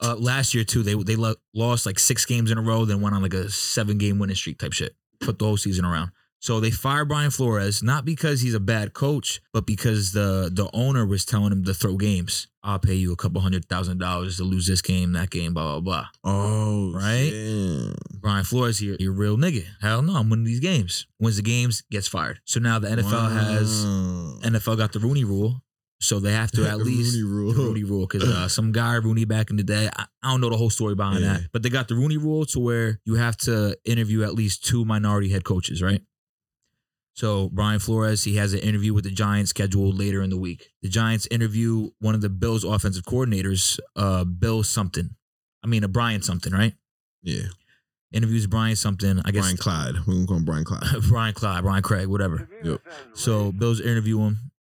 [0.00, 3.00] Uh, last year too, they they lo- lost like six games in a row, then
[3.00, 4.94] went on like a seven game winning streak type shit.
[5.20, 6.12] Put the whole season around.
[6.40, 10.70] So they fired Brian Flores not because he's a bad coach, but because the the
[10.72, 12.46] owner was telling him to throw games.
[12.62, 15.80] I'll pay you a couple hundred thousand dollars to lose this game, that game, blah
[15.80, 16.06] blah blah.
[16.24, 17.92] Oh, Right?
[18.20, 19.64] Brian Flores, you're, you're a real nigga.
[19.80, 21.06] Hell no, I'm winning these games.
[21.18, 22.40] Wins the games, gets fired.
[22.44, 23.84] So now the NFL has
[24.42, 25.62] NFL got the Rooney rule,
[26.00, 27.52] so they have to at least Rooney rule.
[27.52, 30.40] the Rooney rule because uh, some guy Rooney back in the day, I, I don't
[30.40, 31.34] know the whole story behind Yeah.
[31.34, 34.64] that, but they got the Rooney rule to where you have to interview at least
[34.64, 36.02] two minority head coaches, right?
[37.18, 40.70] So Brian Flores, he has an interview with the Giants scheduled later in the week.
[40.82, 45.10] The Giants interview one of the Bills offensive coordinators, uh, Bill something.
[45.64, 46.74] I mean, a Brian something, right?
[47.24, 47.48] Yeah,
[48.12, 49.20] Interviews Brian something.
[49.24, 49.94] I guess Brian Clyde.
[50.06, 50.84] We're gonna call him Brian Clyde.
[51.08, 52.48] Brian Clyde, Brian Craig, whatever.
[52.62, 52.82] Yep.
[53.14, 54.52] So Bills interview him.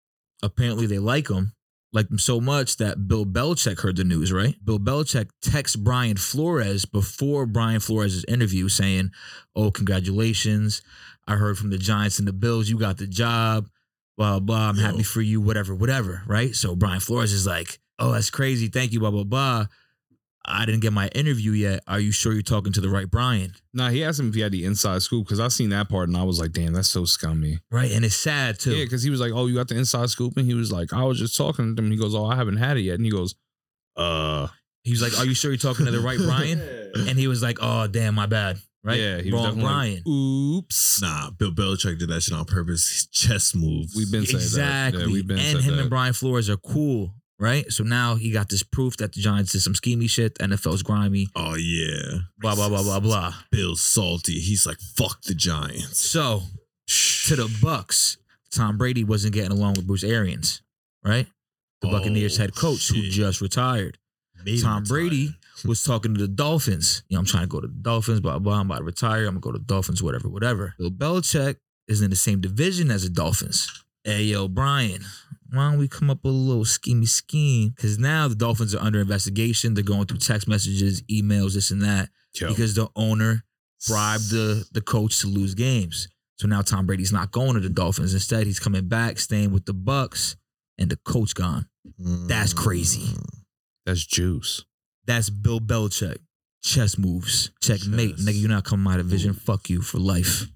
[0.42, 1.54] Apparently they like him,
[1.94, 4.56] like him so much that Bill Belichick heard the news, right?
[4.66, 9.12] Bill Belichick texts Brian Flores before Brian Flores' interview saying,
[9.56, 10.82] Oh, congratulations.
[11.28, 13.70] I heard from the Giants and the Bills, you got the job.
[14.18, 14.70] Blah, blah.
[14.70, 14.82] I'm Yo.
[14.82, 16.24] happy for you, whatever, whatever.
[16.26, 16.56] Right.
[16.56, 18.68] So Brian Flores is like, Oh, that's crazy.
[18.68, 19.66] Thank you, blah, blah, blah.
[20.50, 21.84] I didn't get my interview yet.
[21.88, 23.54] Are you sure you're talking to the right Brian?
[23.74, 26.08] Nah, he asked him if he had the inside scoop because I seen that part
[26.08, 27.60] and I was like, damn, that's so scummy.
[27.70, 27.92] Right.
[27.92, 28.76] And it's sad too.
[28.76, 30.94] Yeah, because he was like, oh, you got the inside scoop, and he was like,
[30.94, 31.92] I was just talking to him.
[31.92, 33.36] He goes, oh, I haven't had it yet, and he goes,
[33.98, 34.48] uh,
[34.84, 36.62] He was like, "Are you sure you're talking to the right Brian?"
[36.96, 38.58] And he was like, "Oh, damn, my bad."
[38.88, 39.00] Right?
[39.00, 39.94] yeah, he was Wrong definitely Brian.
[39.96, 41.02] Like, Oops.
[41.02, 42.88] Nah, Bill Belichick did that shit on purpose.
[42.90, 43.94] His chess moves.
[43.96, 45.02] We've been saying exactly.
[45.02, 45.08] that.
[45.08, 45.82] Yeah, we've been and him that.
[45.82, 47.70] and Brian Flores are cool, right?
[47.70, 50.38] So now he got this proof that the Giants did some schemy shit.
[50.38, 51.28] The NFL's grimy.
[51.36, 52.20] Oh yeah.
[52.40, 53.34] Blah blah blah blah blah.
[53.52, 54.40] Bill's salty.
[54.40, 56.00] He's like, fuck the Giants.
[56.00, 56.44] So
[57.28, 58.18] to the Bucks,
[58.52, 60.62] Tom Brady wasn't getting along with Bruce Arians,
[61.04, 61.28] right?
[61.82, 63.98] The Oh, Buccaneers head coach who just retired.
[64.46, 64.88] Made him Tom retire.
[64.88, 65.36] Brady
[65.66, 67.04] was talking to the Dolphins.
[67.10, 68.60] You know, I'm trying to go to the Dolphins, blah, blah.
[68.60, 69.26] I'm about to retire.
[69.26, 70.76] I'm going to go to the Dolphins, whatever, whatever.
[70.78, 73.84] Bill Belichick is in the same division as the Dolphins.
[74.04, 75.04] Hey, yo, Brian,
[75.52, 77.70] why don't we come up with a little schemey scheme?
[77.76, 79.74] Because now the Dolphins are under investigation.
[79.74, 82.10] They're going through text messages, emails, this and that,
[82.50, 83.44] because the owner
[83.88, 86.08] bribed the, the coach to lose games.
[86.38, 88.14] So now Tom Brady's not going to the Dolphins.
[88.14, 90.36] Instead, he's coming back, staying with the Bucks,
[90.78, 91.68] and the coach gone.
[91.98, 93.14] That's crazy.
[93.14, 93.30] Mm.
[93.86, 94.64] that's juice.
[95.08, 96.18] That's Bill Belichick.
[96.64, 97.52] Chess moves.
[97.62, 98.18] Checkmate.
[98.18, 98.26] Chess.
[98.26, 99.34] Nigga, You're not coming out my division.
[99.34, 100.48] Fuck you for life.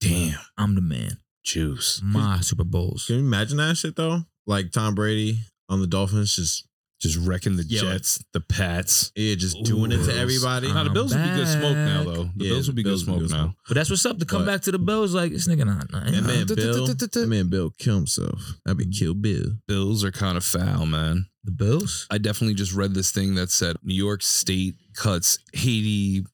[0.00, 1.18] Damn, I'm the man.
[1.44, 2.00] juice.
[2.04, 3.06] My Super Bowls.
[3.06, 4.20] Can you imagine that shit though?
[4.46, 6.67] Like Tom Brady on the Dolphins, just
[7.00, 7.80] Just wrecking the Yo.
[7.80, 9.12] Jets, the Pats.
[9.14, 10.66] Yeah, just doing it to everybody.
[10.72, 12.30] Now the Bills would be good smoke now, though.
[12.34, 13.54] The Yeah, Bills would be Bills good smoke now.
[13.68, 14.18] But that's what's up.
[14.18, 15.90] To come But- back to the Bills, like this nigga not.
[15.92, 18.54] That man Bill, that man Bill kill himself.
[18.66, 18.90] I'd be mm-hmm.
[18.90, 19.58] kill Bill.
[19.68, 21.26] Bills are kind of foul, man.
[21.44, 22.06] The Bills.
[22.10, 26.24] I definitely just read this thing that said New York State cuts Haiti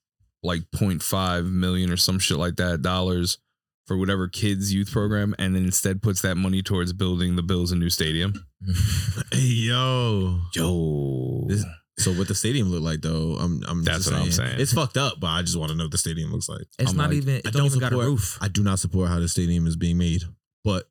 [0.43, 3.39] like 0.5 million or some shit like that dollars
[3.87, 7.72] for whatever kids youth program and then instead puts that money towards building the Bills
[7.72, 8.32] a new stadium.
[9.32, 10.41] Hey yo.
[10.55, 11.45] Yo.
[11.49, 11.64] This-
[11.99, 13.37] So what the stadium look like though?
[13.41, 14.59] I'm I'm That's just what I'm saying.
[14.61, 16.62] It's fucked up, but I just want to know what the stadium looks like.
[16.78, 17.35] It's I'm not like, even.
[17.35, 18.39] I It don't, don't even got a support- roof.
[18.41, 20.22] I do not support how the stadium is being made,
[20.64, 20.85] but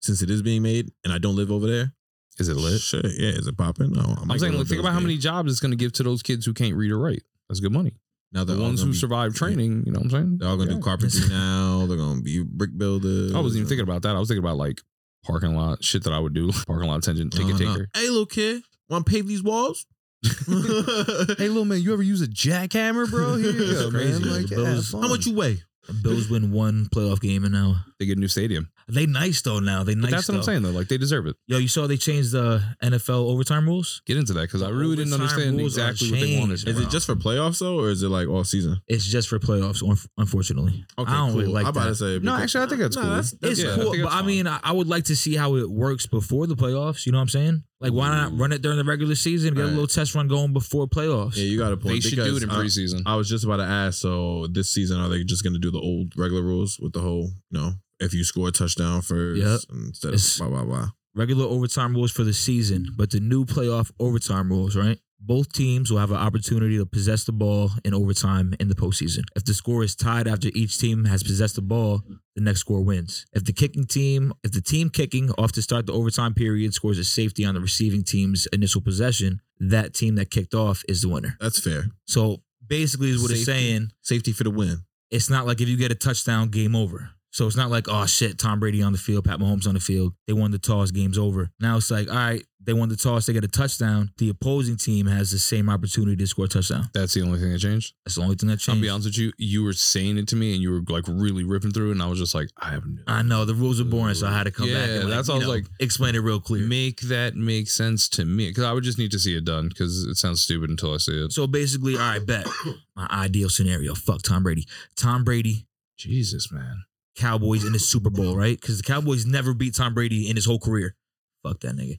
[0.00, 1.92] since it is being made and I don't live over there,
[2.38, 2.80] Is it lit?
[2.80, 3.92] Shit, yeah, is it popping?
[3.92, 5.50] No, I might I'm go saying, to a like, think Bills about how many jobs
[5.52, 7.22] it's going to give to those kids who can't read or write.
[7.48, 7.94] That's good money.
[8.32, 10.38] Now The ones who be- survive training, you know what I'm saying?
[10.38, 10.76] They're all gonna Yeah.
[10.76, 11.86] do carpentry now.
[11.86, 13.34] They're gonna be brick builders.
[13.34, 14.16] I wasn't even thinking about that.
[14.16, 14.80] I was thinking about like
[15.24, 16.50] parking lot shit that I would do.
[16.66, 17.58] Parking lot attention, ticket Uh-huh.
[17.74, 17.88] taker.
[17.94, 19.86] Hey, little kid, want to pave these walls?
[20.46, 23.36] Hey, little man, you ever use a jackhammer, bro?
[23.36, 24.24] Here you It's go, crazy.
[24.24, 24.32] man.
[24.36, 25.62] Like, The yeah, Bills- How much you weigh?
[25.88, 28.68] The Bills win one playoff game and now They get a new stadium.
[28.88, 29.58] they nice though.
[29.58, 30.10] Now they But nice.
[30.12, 30.44] that's what I'm though.
[30.46, 30.70] saying, though.
[30.70, 31.36] Like, they deserve it.
[31.46, 34.02] Yo, you saw they changed the NFL overtime rules.
[34.06, 36.38] Get into that because I The really didn't overtime understand rules are exactly what they
[36.38, 36.56] wanted.
[36.58, 38.80] changed, Is it just for playoffs though, or is it like all season?
[38.86, 40.84] It's just for playoffs, un- unfortunately.
[40.98, 41.40] Okay, I don't cool.
[41.40, 41.88] really like I'm about that.
[41.90, 43.10] to say No, because- actually, I think that's Nah, cool.
[43.10, 44.26] that's- It's Yeah, I cool, think but it's I fine.
[44.26, 47.06] mean, I, I would like to see how it works before the playoffs.
[47.06, 47.62] You know what I'm saying?
[47.80, 49.54] Like, why not run it during the regular season?
[49.54, 49.70] Get a Right.
[49.70, 51.36] little test run going before playoffs.
[51.36, 51.94] Yeah, you got a point.
[51.94, 53.02] They should do because it in I- preseason.
[53.06, 54.00] I was just about to ask.
[54.00, 57.00] So this season, are they just going to do the old regular rules with the
[57.00, 59.60] whole, you know, if you score a touchdown first Yep.
[59.86, 60.90] instead It's- of blah blah blah?
[61.14, 64.98] regular overtime rules for the season, but the new playoff overtime rules, right?
[65.20, 69.24] Both teams will have an opportunity to possess the ball in overtime in the postseason.
[69.34, 72.04] If the score is tied after each team has possessed the ball,
[72.36, 73.26] the next score wins.
[73.32, 76.98] If the kicking team, if the team kicking off to start the overtime period scores
[77.00, 81.08] a safety on the receiving team's initial possession, that team that kicked off is the
[81.08, 81.36] winner.
[81.40, 81.90] That's fair.
[82.06, 83.60] So basically, is what it's Safety.
[83.70, 83.90] saying.
[84.02, 84.82] Safety for the win.
[85.10, 87.10] It's not like if you get a touchdown, game over.
[87.30, 89.80] So it's not like, oh shit, Tom Brady on the field, Pat Mahomes on the
[89.80, 90.14] field.
[90.26, 91.50] They won the toss, game's over.
[91.60, 94.10] Now it's like, all right, they won the toss, they get a touchdown.
[94.18, 96.90] The opposing team has the same opportunity to score a touchdown.
[96.92, 97.94] That's the only thing that changed.
[98.04, 98.76] That's the only thing that changed.
[98.76, 99.32] I'll be honest with you.
[99.38, 101.92] You were saying it to me and you were like really ripping through it.
[101.92, 103.00] And I was just like, I have no.
[103.06, 104.86] I know the rules are boring, so I had to come back.
[104.86, 105.36] Yeah, And like, that's all.
[105.36, 106.66] I was know, like, explain it real clear.
[106.66, 109.68] Make that make sense to me because I would just need to see it done
[109.70, 111.32] because it sounds stupid until I see it.
[111.32, 112.46] So basically, all right, bet
[112.94, 113.94] my ideal scenario.
[113.94, 114.66] Fuck Tom Brady.
[114.94, 115.66] Tom Brady,
[115.96, 116.84] Jesus, man.
[117.16, 118.60] Cowboys in the Super Bowl, right?
[118.60, 120.94] Because the Cowboys never beat Tom Brady in his whole career.
[121.42, 121.98] Fuck that nigga.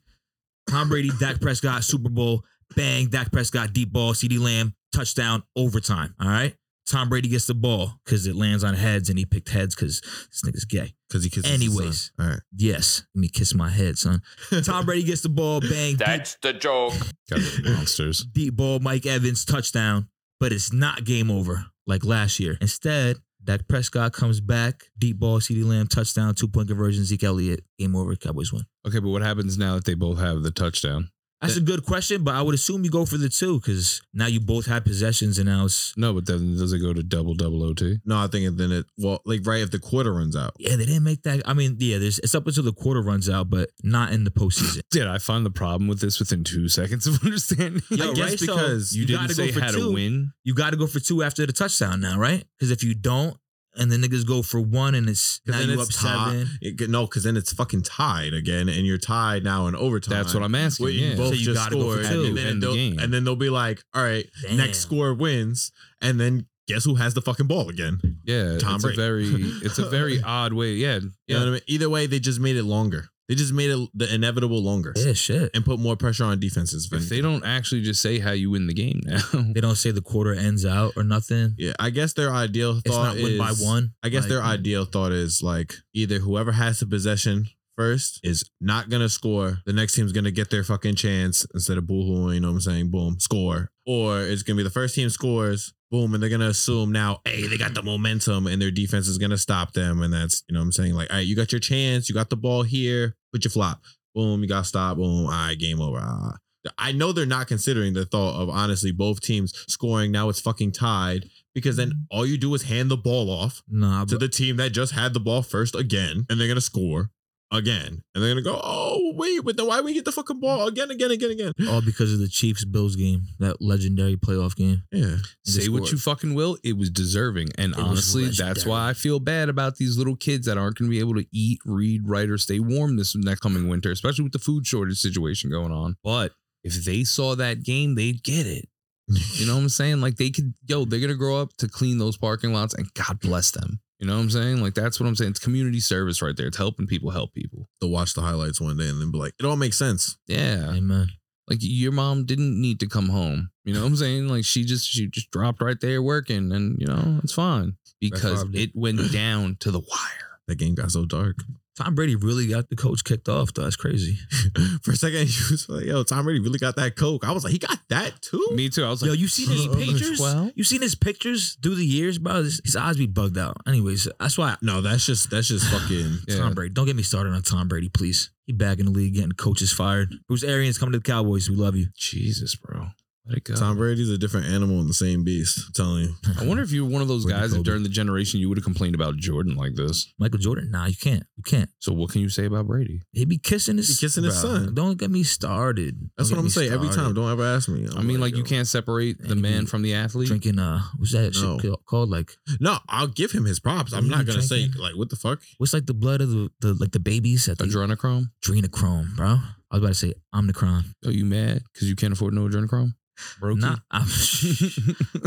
[0.69, 2.43] Tom Brady, Dak Prescott, Super Bowl,
[2.75, 6.13] bang, Dak Prescott, deep ball, CeeDee Lamb, touchdown, overtime.
[6.21, 6.55] All right.
[6.87, 10.01] Tom Brady gets the ball because it lands on heads and he picked heads because
[10.01, 10.95] this nigga's gay.
[11.07, 11.51] Because he kisses.
[11.51, 11.85] Anyways.
[11.87, 12.25] his son.
[12.25, 12.41] all right.
[12.55, 13.03] Yes.
[13.13, 14.21] Let me kiss my head, son.
[14.63, 16.93] Tom Brady gets the ball, bang, deep, the joke.
[17.29, 18.25] Guys are monsters.
[18.25, 20.09] deep ball, Mike Evans, touchdown,
[20.39, 22.57] but it's not game over like last year.
[22.59, 23.17] Instead,
[23.49, 27.95] Dak Prescott comes back, deep ball, CeeDee Lamb, touchdown, two point conversion, Zeke Elliott, game
[27.95, 28.61] over, Cowboys win.
[28.85, 31.09] Okay, but what happens now that they both have the touchdown?
[31.41, 34.27] That's a good question, but I would assume you go for the two because now
[34.27, 37.33] you both have possessions and now it's No, but then does it go to double
[37.33, 37.97] double OT?
[38.05, 38.85] No, I think then it.
[38.97, 40.53] Well, like right if the quarter runs out.
[40.59, 41.41] yeah, they didn't make that.
[41.45, 44.31] I mean, yeah, there's it's up until the quarter runs out, but not in the
[44.31, 44.81] postseason.
[44.91, 47.81] Did I find the problem with this within two seconds of understanding?
[47.89, 48.39] Yo, I guess right?
[48.39, 49.79] So because you, didn't gotta say go for how two.
[49.89, 50.33] to win.
[50.43, 52.43] You got to go for two after the touchdown now, right?
[52.57, 53.37] Because if you don't,
[53.79, 56.31] and the niggas go for one, and it's now Because then you up it's tied.
[56.31, 56.49] seven.
[56.61, 60.17] It- no, because then it's fucking tied again, and you're tied now in overtime.
[60.17, 60.83] That's what I'm asking.
[60.83, 61.15] Where you yeah.
[61.15, 62.25] both So you just gotta go for scored, two.
[62.25, 62.99] and then, End the they'll, game.
[62.99, 64.57] and then they'll be like, "All right, Damn.
[64.57, 65.71] next score wins,"
[66.01, 67.99] and then guess who has the fucking ball again?
[68.25, 69.01] yeah, Tom it's Brady.
[69.01, 69.25] a very,
[69.63, 70.73] it's a very odd way.
[70.73, 71.39] Yeah, You know yeah.
[71.39, 71.61] what I mean?
[71.67, 73.07] Either way, they just made it longer.
[73.29, 75.51] They just made it the inevitable longer Yeah, shit.
[75.53, 76.89] and put more pressure on defenses.
[76.91, 79.19] if If they don't actually just say how you win the game now,
[79.53, 81.53] They don't say the quarter ends out or nothing.
[81.57, 83.93] yeah, I guess their ideal It's thought not win by one.
[84.03, 84.45] I guess Like, their mm.
[84.47, 89.59] ideal thought is like either whoever has the possession first is not gonna score.
[89.65, 92.33] The next team's gonna get their fucking chance instead of boohooing.
[92.33, 92.89] You know what I'm saying?
[92.91, 93.71] Boom, score.
[93.85, 95.73] Or it's gonna be the first team scores.
[95.91, 99.17] Boom, and they're gonna assume now, hey, they got the momentum, and their defense is
[99.17, 100.93] gonna stop them, and that's you know what I'm saying.
[100.93, 103.81] Like, all right, you got your chance, you got the ball here, put your flop.
[104.15, 104.97] Boom, you got stop.
[104.97, 105.99] Boom, all right, game over.
[106.01, 106.37] Ah.
[106.77, 110.11] I know they're not considering the thought of honestly both teams scoring.
[110.11, 114.05] Now it's fucking tied because then all you do is hand the ball off Nah,
[114.05, 117.11] to the team that just had the ball first again, and they're gonna score
[117.51, 120.67] again, and they're gonna go, oh wait, but then why we get the fucking ball
[120.67, 121.53] again, again, again, again?
[121.67, 124.83] all because of the Chiefs Bills game, that legendary playoff game.
[124.91, 127.49] Yeah, say what you fucking will, it was deserving.
[127.57, 130.89] And It honestly, that's why I feel bad about these little kids that aren't going
[130.89, 134.23] to be able to eat, read, write, or stay warm this next coming winter, especially
[134.23, 135.95] with the food shortage situation going on.
[136.03, 136.33] But
[136.63, 138.67] if they saw that game, they'd get it.
[139.07, 140.01] You know what I'm saying?
[140.01, 143.19] Like they could, yo, they're gonna grow up to clean those parking lots, and God
[143.19, 143.79] bless them.
[143.99, 144.61] You know what I'm saying?
[144.61, 145.31] Like that's what I'm saying.
[145.31, 146.47] It's community service right there.
[146.47, 147.67] It's helping people help people.
[147.81, 150.17] They'll watch the highlights one day and then be like, it all makes sense.
[150.25, 150.71] Yeah.
[150.71, 151.09] Amen.
[151.49, 153.49] Like your mom didn't need to come home.
[153.65, 154.27] You know what I'm saying?
[154.27, 158.45] Like she just she just dropped right there working, and you know it's fine because
[158.53, 160.39] it went down to the wire.
[160.47, 161.37] That game got so dark.
[161.79, 163.63] Tom Brady really got the coach kicked off, though.
[163.63, 164.17] That's crazy.
[164.83, 167.25] For a second, he was like, yo, Tom Brady really got that coke.
[167.25, 168.45] I was like, he got that too?
[168.51, 168.83] Me too.
[168.83, 170.19] I was like, Yo, you seen his pictures?
[170.19, 172.43] Well, You seen his pictures through the years, bro?
[172.43, 173.57] His, his eyes be bugged out.
[173.65, 176.37] Anyways, that's why I, No, that's just that's just fucking Yeah.
[176.37, 176.73] Tom Brady.
[176.73, 178.31] Don't get me started on Tom Brady, please.
[178.45, 180.13] He back in the league, getting coaches fired.
[180.27, 181.49] Bruce Arians coming to the Cowboys.
[181.49, 181.87] We love you.
[181.95, 182.87] Jesus, bro.
[183.29, 183.53] Let it go.
[183.55, 185.59] Tom Brady's a different animal and the same beast.
[185.67, 186.15] I'm telling you.
[186.39, 188.49] I wonder if you were one of those Brittany guys that during the generation you
[188.49, 190.11] would have complained about Jordan like this.
[190.17, 191.23] Michael Jordan, nah, you can't.
[191.37, 191.69] You can't.
[191.77, 193.01] So what can you say about Brady?
[193.11, 194.73] He be kissing his, He kissing his son.
[194.73, 196.09] Don't get me started.
[196.17, 197.13] That's Don't what I'm me saying every time.
[197.13, 197.87] Don't ever ask me.
[197.95, 200.27] i I'm mean, like, you can't separate the man from the athlete.
[200.27, 200.57] drinking.
[200.57, 201.59] Uh, what's that shit No.
[201.59, 202.09] ca- called?
[202.09, 203.93] Like, No, I'll give him his props.
[203.93, 205.39] I'm not gonna say like what the fuck.
[205.59, 208.31] what's like the blood of the, the like the babies at the Adrenochrome.
[208.43, 209.37] adrenochrome, bro?
[209.71, 210.83] I was about to say omnicron.
[211.05, 212.93] Are you mad because you can't afford no adrenochrome?
[213.39, 214.05] Broke Nah, I'm,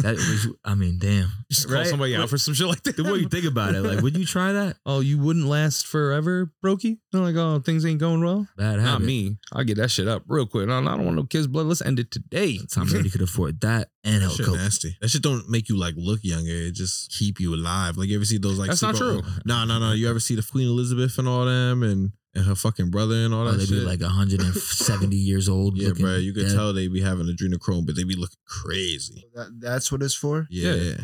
[0.03, 0.49] that was.
[0.65, 1.29] I mean, damn.
[1.51, 1.87] Just call Right?
[1.87, 2.97] somebody out What- for some shit like that.
[2.97, 4.77] The way you think about it, like, would you try that?
[4.87, 6.99] oh, you wouldn't last forever, Brokey?
[7.13, 8.47] They're like, oh, things ain't going well.
[8.57, 9.37] Bad Not me.
[9.53, 10.69] I'll get that shit up real quick.
[10.69, 11.67] No, I don't want no kids' blood.
[11.67, 12.59] Let's end it today.
[12.71, 14.57] Tom Brady could afford that and That help shit coach.
[14.57, 14.97] nasty.
[15.01, 16.51] That shit don't make you like look younger.
[16.51, 17.97] It just keep you alive.
[17.97, 19.23] Like you ever see those like That's not true.
[19.45, 19.93] No, no, no.
[19.93, 23.33] You ever see the Queen Elizabeth and all them and and her fucking brother and
[23.35, 23.81] all Oh, that they shit?
[23.81, 25.77] be like 170 years old.
[25.77, 26.17] yeah, bro.
[26.17, 26.55] You could dead.
[26.55, 29.25] tell they be having adrenochrome, but they be looking crazy.
[29.35, 30.47] That, that's what it's for.
[30.51, 30.75] Yeah.
[30.75, 30.95] Yeah.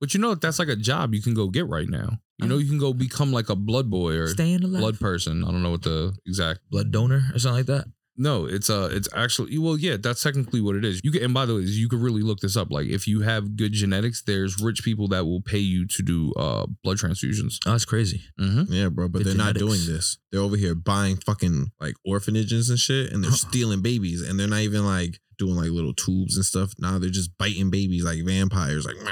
[0.00, 2.18] But you know, that's like a job you can go get right now.
[2.38, 4.80] You know, you can go become like a blood boy or Staying alive.
[4.80, 5.44] blood person.
[5.44, 6.60] I don't know what the exact.
[6.70, 7.86] blood donor or something like that.
[8.16, 11.00] No, it's uh, it's actually well, yeah, that's technically what it is.
[11.02, 12.70] You can, and by the way, you could really look this up.
[12.70, 16.32] Like, if you have good genetics, there's rich people that will pay you to do
[16.34, 17.58] uh blood transfusions.
[17.66, 18.22] Oh, that's crazy.
[18.40, 18.72] Mm-hmm.
[18.72, 20.18] Yeah, bro, but The they're not doing this.
[20.30, 24.48] They're over here buying fucking like orphanages and shit, and they're stealing babies, and they're
[24.48, 26.72] not even like doing like little tubes and stuff.
[26.78, 28.86] Now they're just biting babies like vampires.
[28.86, 28.96] Like,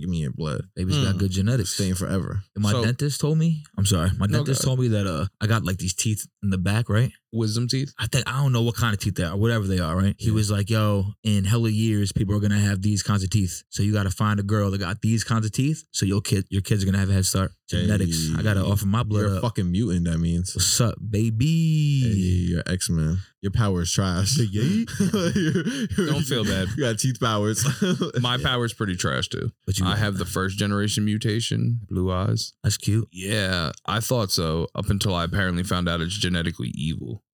[0.00, 0.62] give me your blood.
[0.76, 1.04] Baby's Hmm.
[1.04, 1.70] got good genetics.
[1.74, 2.42] Staying forever.
[2.54, 3.64] And my So- dentist told me.
[3.78, 4.10] I'm sorry.
[4.18, 6.58] My No, dentist go told me that uh I got like these teeth in the
[6.58, 7.12] back, right?
[7.34, 7.92] Wisdom teeth.
[7.98, 10.14] I think I don't know what kind of teeth they are, whatever they are, right?
[10.18, 10.34] He Yeah.
[10.34, 13.62] was like, "Yo, in hella years, people are gonna have these kinds of teeth.
[13.70, 15.84] So you got to find a girl that got these kinds of teeth.
[15.92, 17.52] So your kid, your kids are gonna have a head start.
[17.70, 18.28] Genetics.
[18.36, 19.42] I gotta Hey, offer my blood You're a up.
[19.42, 20.04] fucking mutant.
[20.04, 20.54] That means.
[20.54, 21.46] What's up, Hey, baby?
[22.50, 23.20] you're X Men.
[23.42, 24.36] Your power is trash.
[24.36, 26.68] Don't feel bad.
[26.76, 27.66] You got teeth powers.
[28.20, 29.50] My power's pretty trash too.
[29.66, 32.52] But you, I have the first generation mutation, blue eyes.
[32.62, 33.08] That's cute.
[33.10, 37.24] Yeah, I thought so up until I apparently found out it's genetically evil.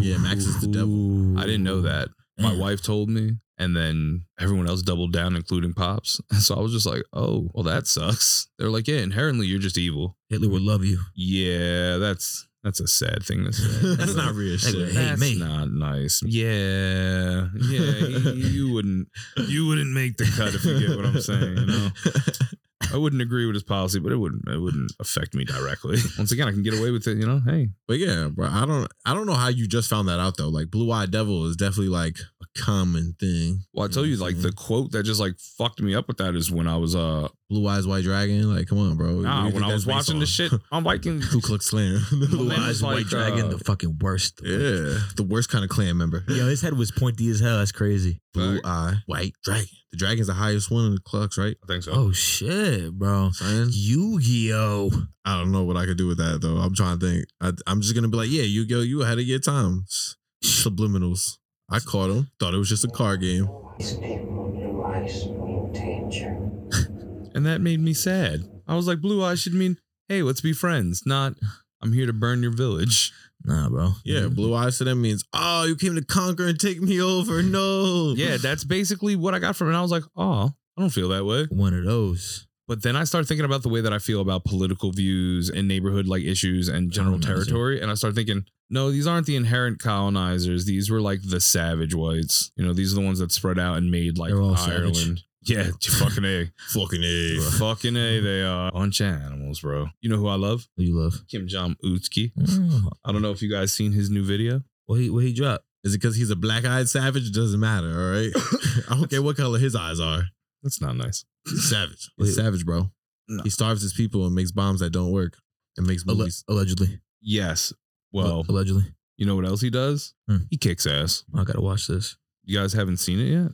[0.00, 0.94] Yeah, Max is the devil.
[0.94, 1.36] Ooh.
[1.36, 2.10] I didn't know that.
[2.38, 2.58] My Damn.
[2.60, 6.20] wife told me, and then everyone else doubled down, including Pops.
[6.38, 8.46] So I was just like, oh, well, that sucks.
[8.58, 10.16] They're like, yeah, inherently, you're just evil.
[10.28, 11.00] Hitler would love you.
[11.16, 13.94] Yeah, that's that's a sad thing to say.
[13.96, 14.88] That's not real Hey, shit.
[14.88, 15.38] hey, That's me.
[15.38, 16.20] not nice.
[16.24, 19.08] Yeah, yeah, you, you wouldn't,
[19.46, 21.56] you wouldn't make the cut if you get what I'm saying.
[21.58, 21.88] You know,
[22.92, 25.98] I wouldn't agree with his policy, but it wouldn't, it wouldn't affect me directly.
[26.18, 27.16] Once again, I can get away with it.
[27.18, 30.08] You know, hey, But yeah, bro, I don't I don't know how you just found
[30.08, 30.48] that out though.
[30.48, 33.60] Like Blue Eyed Devil is definitely like a common thing.
[33.72, 36.34] well, I tell you, like the quote that just like fucked me up with that
[36.34, 38.54] is when I was uh, Blue Eyes White Dragon.
[38.54, 39.20] Like, come on, bro.
[39.20, 41.28] Nah, when I was watching the shit on Vikings.
[41.30, 42.00] Ku Klux Klan.
[42.10, 44.40] Blue man, eyes, it's white like, dragon, uh, the fucking worst.
[44.42, 46.24] yeah, the worst kind of clan member.
[46.28, 47.58] Yo, his head was pointy as hell.
[47.58, 48.20] That's crazy.
[48.34, 49.66] Blue Eye White Dragon.
[49.96, 51.56] The dragon's the highest one in the Klux, right?
[51.64, 51.92] I think so.
[51.94, 53.30] Oh shit, bro.
[53.32, 54.90] Son, Yu-Gi-Oh.
[55.24, 56.58] I don't know what I could do with that though.
[56.58, 57.24] I'm trying to think.
[57.40, 59.86] I, I'm just gonna be like, yeah, you go, you ahead of your time.
[60.44, 61.38] Subliminals.
[61.70, 62.30] I caught him.
[62.38, 63.48] Thought it was just a card game.
[63.78, 66.42] These people realize new danger.
[67.34, 68.40] And that made me sad.
[68.66, 69.76] I was like, Blue Eyes should mean,
[70.08, 71.34] hey, let's be friends, not
[71.82, 73.12] I'm here to burn your village.
[73.46, 73.92] Nah, bro.
[74.04, 77.42] Yeah, blue eyes to them means, oh, you came to conquer and take me over.
[77.46, 78.12] No.
[78.16, 79.70] Yeah, that's basically what I got from it.
[79.70, 81.46] And I was like, oh, I don't feel that way.
[81.50, 82.46] One of those.
[82.68, 85.68] But then I start thinking about the way that I feel about political views and
[85.68, 87.80] neighborhood like issues and general territory.
[87.80, 90.64] And I start thinking, no, these aren't the inherent colonizers.
[90.64, 92.50] These were like the savage whites.
[92.56, 94.58] You know, these are the ones that spread out and made like Ireland.
[94.96, 95.24] savage.
[95.46, 96.50] Yeah, fucking A.
[96.68, 97.40] Fucking A.
[97.58, 98.70] fucking A, they are.
[98.72, 99.86] Bunch of animals, bro.
[100.00, 100.66] You know who I love?
[100.76, 101.14] Who you love?
[101.28, 102.32] Kim Jong Utski.
[102.48, 104.62] Oh, I don't know if you guys seen his new video.
[104.86, 105.64] what he what he dropped?
[105.84, 107.28] Is it because he's a black eyed savage?
[107.28, 108.32] It doesn't matter, all right?
[108.90, 110.24] I don't care what color his eyes are.
[110.64, 111.24] That's not nice.
[111.44, 112.10] He's savage.
[112.18, 112.26] Wait.
[112.26, 112.90] He's savage, bro.
[113.28, 113.42] No.
[113.44, 115.36] He starves his people and makes bombs that don't work
[115.76, 117.00] and makes Alle- allegedly.
[117.20, 117.72] Yes.
[118.12, 118.84] Well, allegedly.
[119.16, 120.12] You know what else he does?
[120.28, 120.38] Hmm.
[120.50, 121.22] He kicks ass.
[121.36, 122.16] I gotta watch this.
[122.44, 123.52] You guys haven't seen it yet?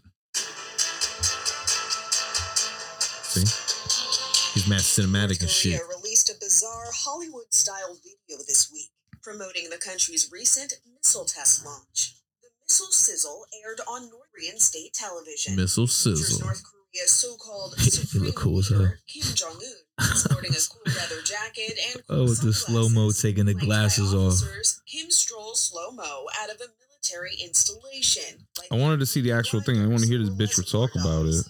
[3.32, 5.80] See, he's mad cinematic and shit.
[5.80, 8.90] Korea released a bizarre Hollywood-style video this week
[9.22, 12.14] promoting the country's recent missile test launch.
[12.42, 15.56] The missile sizzle aired on North Korean state television.
[15.56, 16.44] Missile sizzle.
[16.44, 19.58] North Korea's so-called supreme cool leader, Kim Jong
[19.98, 23.22] Un, sporting a cool leather jacket and Oh, with the slow-mo sunglasses.
[23.22, 24.42] taking the glasses off.
[24.86, 28.46] Kim strolls slow-mo out of a military installation.
[28.58, 29.82] Like I wanted to see the actual thing.
[29.82, 31.44] I want to hear this bitch talk about it.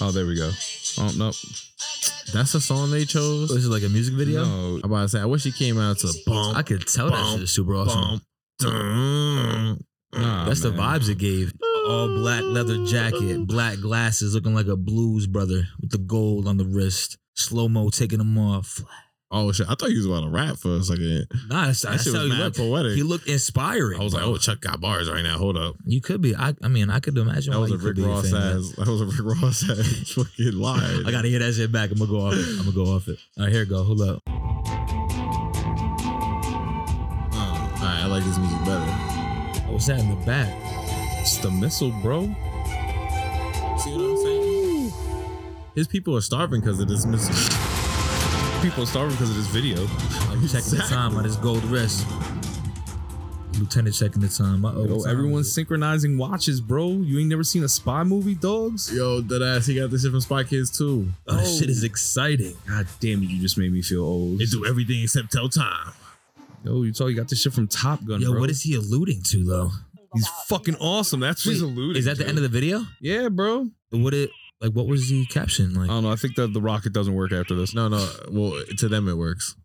[0.00, 0.50] Oh, there we go.
[1.02, 1.32] Oh no,
[2.34, 3.48] That's a song they chose.
[3.48, 4.44] This is like a music video.
[4.44, 4.80] no.
[4.84, 7.12] I'm about to say, I wish he came out to bump, I could tell that
[7.16, 8.20] Bump, shit is super awesome.
[8.60, 9.84] bump.
[10.12, 11.52] Nah, That's the vibes it gave.
[11.86, 16.56] All black leather jacket, black glasses, looking like a blues brother with the gold on
[16.58, 17.16] the wrist.
[17.36, 18.82] Slow mo taking them off.
[19.32, 19.68] Oh shit!
[19.70, 21.28] I thought he was about to rap for a second.
[21.48, 22.56] Nah, that's, That that's shit how was he mad looked.
[22.56, 22.96] poetic.
[22.96, 24.00] He looked inspiring.
[24.00, 25.38] I was like, oh, Chuck got bars right now.
[25.38, 25.76] Hold up.
[25.86, 26.34] you could be.
[26.34, 27.52] I, I mean, I could imagine.
[27.52, 28.72] That was a Rick Ross ass.
[28.76, 31.04] That was a Rick Ross ass fucking that.
[31.06, 31.92] I gotta hear that shit back.
[31.92, 32.44] I'm gonna go off it.
[32.48, 33.20] I'm gonna go off it.
[33.38, 33.84] All right, here it go.
[33.84, 34.20] Hold up.
[34.26, 34.34] All
[37.86, 38.84] right, I like this music better.
[39.68, 40.52] Oh, what's that in the back?
[41.20, 42.22] It's the missile, bro.
[43.78, 44.92] See what I'm saying?
[45.76, 47.32] His people are starving because of this missile.
[48.62, 49.78] People are starving because of this video.
[50.30, 52.06] I'm checking the time on his gold wrist.
[53.58, 54.64] Lieutenant checking the time.
[54.64, 55.54] Uh-oh, Yo, what time everyone's is it?
[55.54, 56.88] synchronizing watches, bro.
[56.90, 58.94] You ain't never seen a spy movie, dogs?
[58.94, 61.08] Yo, that ass, he got this shit from Spy Kids too.
[61.26, 62.54] Oh, this shit is exciting.
[62.68, 64.38] God damn it, you just made me feel old.
[64.38, 65.92] They do everything except tell time.
[66.64, 68.40] Yo, you told you got this shit from Top Gun, Yo, bro.
[68.40, 69.70] what is he alluding to though?
[70.14, 71.20] He's fucking awesome.
[71.20, 71.98] That's what he's alluding to.
[71.98, 72.82] Is that the end of the video?
[73.00, 73.70] Yeah, bro.
[73.90, 74.30] What it
[74.60, 74.72] like?
[74.72, 75.90] What was the caption like?
[75.90, 76.12] I don't know.
[76.12, 77.74] I think that the rocket doesn't work after this.
[77.74, 78.06] No, no.
[78.30, 79.56] Well, to them it works.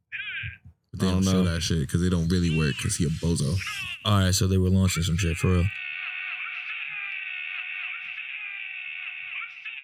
[0.91, 1.53] But they I don't, don't show know.
[1.53, 3.57] that shit because they don't really work because he a bozo.
[4.05, 5.65] All right, so they were launching some shit for real.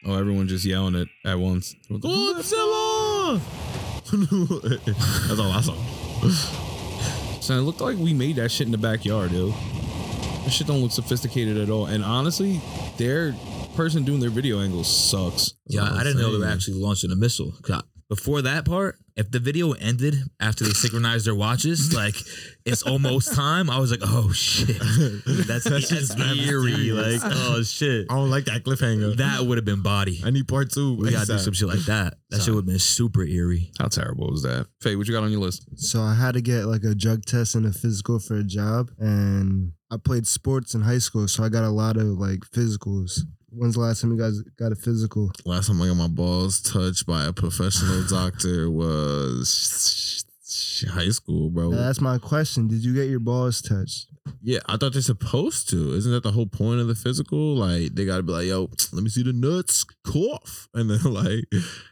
[0.04, 1.76] Oh, everyone just yelling it at once.
[1.90, 3.40] Godzilla!
[5.28, 7.40] That's all I saw.
[7.40, 9.54] So it looked like we made that shit in the backyard, dude.
[10.44, 11.86] This shit don't look sophisticated at all.
[11.86, 12.62] And honestly,
[12.98, 13.36] their
[13.84, 15.54] person doing their video angle sucks.
[15.68, 16.54] Yeah, what I I'm didn't know they were saying.
[16.54, 17.54] actually launching a missile.
[17.62, 22.16] 'Cause Before that part, if the video ended after they synchronized their watches, like
[22.66, 24.68] it's almost time, I was like, oh shit,
[25.48, 26.72] that's, That shit's that's mad eerie.
[26.72, 27.24] mysterious.
[27.24, 29.16] Like, oh shit, I don't like that cliffhanger.
[29.16, 30.22] that would have been body.
[30.26, 30.96] I need part two.
[30.96, 31.40] We gotta do ASAP.
[31.40, 32.16] some shit like that.
[32.32, 33.72] That shit would have been super eerie.
[33.80, 34.68] How terrible was that?
[34.82, 35.64] Faye, what you got on your list?
[35.78, 38.92] So I had to get like a drug test and a physical for a job,
[39.00, 43.22] and I played sports in high school, so I got a lot of like physicals.
[43.54, 45.30] When's the last time you guys got a physical?
[45.46, 50.24] Last time I got my balls touched by a professional doctor was
[50.90, 51.70] high school, bro.
[51.70, 52.68] Now, that's my question.
[52.68, 54.08] Did you get your balls touched?
[54.42, 55.94] Yeah, I thought they're supposed to.
[55.94, 57.56] Isn't that the whole point of the physical?
[57.56, 61.44] Like they gotta be like, yo, let me see the nuts, cough, and then like,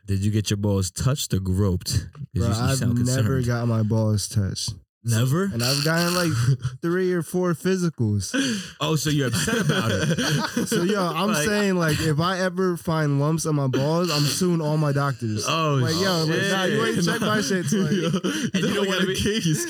[0.07, 2.07] Did you get your balls touched or groped?
[2.34, 4.74] you- Bro, you I've never got my balls touched,
[5.04, 5.45] never.
[5.45, 6.32] and I've gotten like
[6.82, 8.36] three or four physicals.
[8.82, 10.20] Oh, so you're upset about it?
[10.70, 14.22] So yo, I'm Like- saying like if I ever find lumps on my balls, I'm
[14.24, 15.45] suing all my doctors.
[15.47, 17.66] Oh, like yo, like, nah, you ain't check my shit.
[17.66, 17.91] So, like,
[18.54, 19.14] and you don't want to be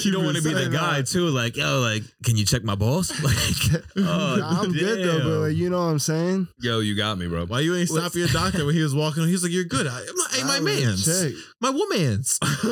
[0.04, 1.28] you don't want to be the guy too.
[1.28, 3.12] Like yo, like can you check my balls?
[3.24, 6.48] Like oh, Nah, I'm good though, but like you know what I'm saying.
[6.60, 7.46] Yo, you got me, bro.
[7.46, 9.26] Why you ain't stop your doctor when he was walking?
[9.26, 11.34] He was like, "You're good." I, I'm like, "Hey, my I would man's, check.
[11.62, 12.40] My woman's."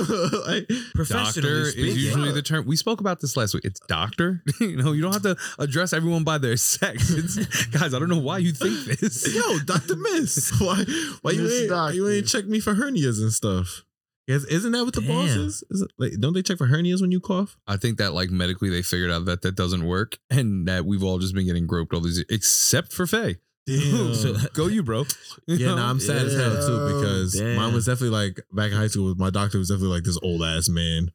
[0.47, 1.95] like, professionally Doctor is speaking.
[1.95, 2.65] usually the term.
[2.65, 3.65] We spoke about this last week.
[3.65, 4.43] It's doctor.
[4.59, 7.11] you know, you don't have to address everyone by their sex.
[7.17, 9.33] It's, guys, I don't know why you think this.
[9.33, 10.85] yo, Doctor Miss, why,
[11.21, 13.83] why you Miss ain't, you ain't check me for hernias and stuff?
[14.27, 15.63] Yes, isn't that what the boss is?
[15.69, 17.57] Is it, like, don't they check for hernias when you cough?
[17.65, 21.03] I think that like medically they figured out that that doesn't work, and that we've
[21.03, 23.37] all just been getting groped all these, years, except for Faye.
[23.67, 24.13] Damn.
[24.15, 25.03] So- Go you, bro.
[25.45, 25.75] You Yeah, know?
[25.77, 27.55] no, I'm sad as hell too because Damn.
[27.57, 29.13] mine was definitely like back in high school.
[29.15, 31.11] My doctor was definitely like this old ass man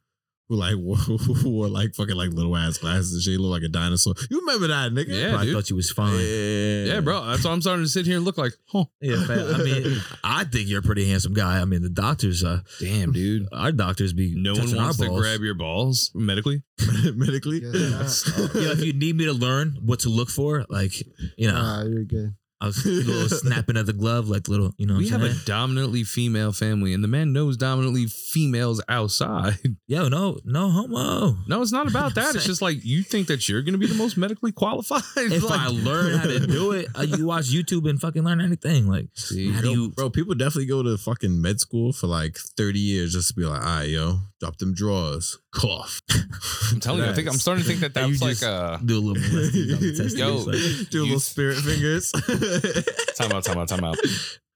[0.49, 0.97] who like wore,
[1.45, 3.31] wore like fucking like little ass glasses and shit.
[3.31, 4.13] He looked like a dinosaur.
[4.29, 5.07] You remember that nigga?
[5.31, 6.19] Yeah, I thought you was fine.
[6.19, 7.25] Yeah, Yeah, bro.
[7.25, 8.85] That's why I'm starting to sit here and look like, huh?
[9.01, 11.59] Yeah, fa- I mean, I think you're a pretty handsome guy.
[11.61, 13.47] I mean, the doctors, uh, Damn, dude.
[13.53, 16.61] our doctors be No one touching wants our to grab your balls medically.
[17.15, 17.61] medically.
[17.61, 18.53] Guess not.
[18.55, 20.93] Yeah, if you need me to learn what to look for, like
[21.37, 22.35] you know, Nah, you're good.
[22.63, 24.95] I was a little snapping of the glove, like little, you know.
[24.95, 25.43] we what have I'm a saying?
[25.45, 29.57] dominantly female family, and the man knows dominantly females outside.
[29.87, 31.35] yo, no, no homo.
[31.45, 32.35] No, it's not about that.
[32.35, 35.03] It's just like you think that you're going to be the most medically qualified.
[35.17, 38.39] If Like- I learn how to do it, uh, you watch YouTube and fucking learn
[38.39, 38.87] anything.
[38.87, 39.91] Like, See, how do you?
[39.91, 43.43] bro, people definitely go to fucking med school for like 30 years just to be
[43.43, 45.37] like, all right, yo, drop them drawers.
[45.53, 46.01] Cough.
[46.71, 48.77] I'm telling you, I think I'm starting to think that that And you like uh
[48.77, 49.71] do a little molesting
[50.23, 50.33] on.
[50.33, 50.37] Yo.
[50.37, 52.11] like, Do a little spirit fingers.
[53.17, 53.97] time out, time out, time out.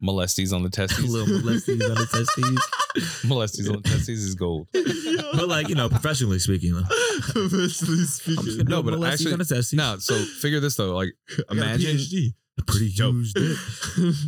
[0.01, 1.09] Molesties on the a testes.
[1.11, 3.23] little molesting on the testes.
[3.25, 4.67] Molesties on the testes is gold.
[4.73, 6.85] But like you know, professionally speaking, like,
[7.21, 8.65] Professionally speaking.
[8.65, 9.73] No, but actually- on the testes.
[9.73, 10.95] No, so figure this though.
[10.95, 11.13] Like
[11.49, 12.33] I got a PhD.
[12.67, 13.55] pretty used it.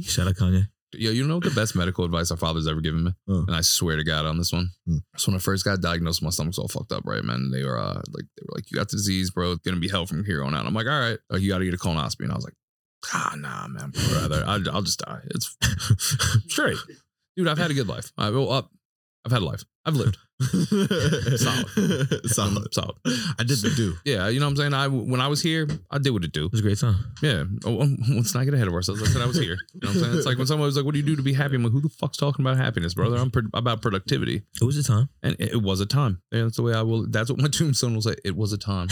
[0.04, 0.68] Shout out Kanye.
[0.94, 3.12] Yo, you know what the best medical advice our father's ever given me?
[3.28, 3.44] Huh.
[3.48, 4.72] And I swear to God on this one.
[4.88, 4.98] Hmm.
[5.18, 7.52] So when I first got diagnosed, my stomach's all fucked up, right, man?
[7.52, 9.52] They were uh, like, they were like, you got the disease, bro.
[9.52, 10.66] It's gonna be hell from here on out.
[10.66, 12.56] I'm like, all right, like, you got to get a colonoscopy, and I was like,
[13.14, 15.22] ah, nah, man, I'd rather I, I'll just die.
[15.26, 15.56] It's
[16.48, 16.78] straight,
[17.38, 17.48] dude.
[17.48, 18.12] I've had a good life.
[18.18, 18.70] I, well,
[19.26, 19.64] I've had a life.
[19.86, 20.18] I've lived.
[20.42, 22.30] Solid.
[22.30, 22.74] Solid.
[22.74, 22.96] Solid.
[23.38, 23.96] I did the do.
[24.06, 24.74] Yeah, you know what I'm saying.
[24.74, 26.46] I when I was here, I did what it do.
[26.46, 26.96] It was a great time.
[27.22, 27.44] Yeah.
[27.66, 29.04] Oh, um, let's not get ahead of ourselves.
[29.04, 29.58] I said I was here.
[29.74, 30.16] You know what I'm saying?
[30.16, 31.74] It's like when someone was like, "What do you do to be happy?" I'm like,
[31.74, 33.18] "Who the fuck's talking about happiness, brother?
[33.18, 35.10] I'm pro- about productivity." It was a time.
[35.24, 36.22] And it, it was a time.
[36.32, 37.06] And that's the way I will.
[37.06, 38.16] That's what my tombstone will say.
[38.24, 38.88] It was a time.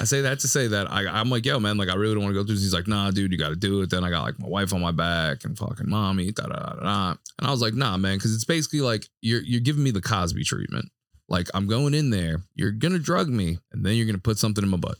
[0.00, 2.24] I say that to say that I, I'm like, yo, man, like I really don't
[2.24, 2.64] want to go through this.
[2.64, 3.90] He's like, nah, dude, you got to do it.
[3.90, 6.80] Then I got like my wife on my back and fucking mommy, da da da
[6.80, 7.10] da.
[7.38, 10.00] And I was like, nah, man, because it's basically like you're you're giving me the
[10.12, 10.90] Cosby treatment.
[11.28, 14.62] Like I'm going in there, you're gonna drug me, and then you're gonna put something
[14.62, 14.98] in my butt.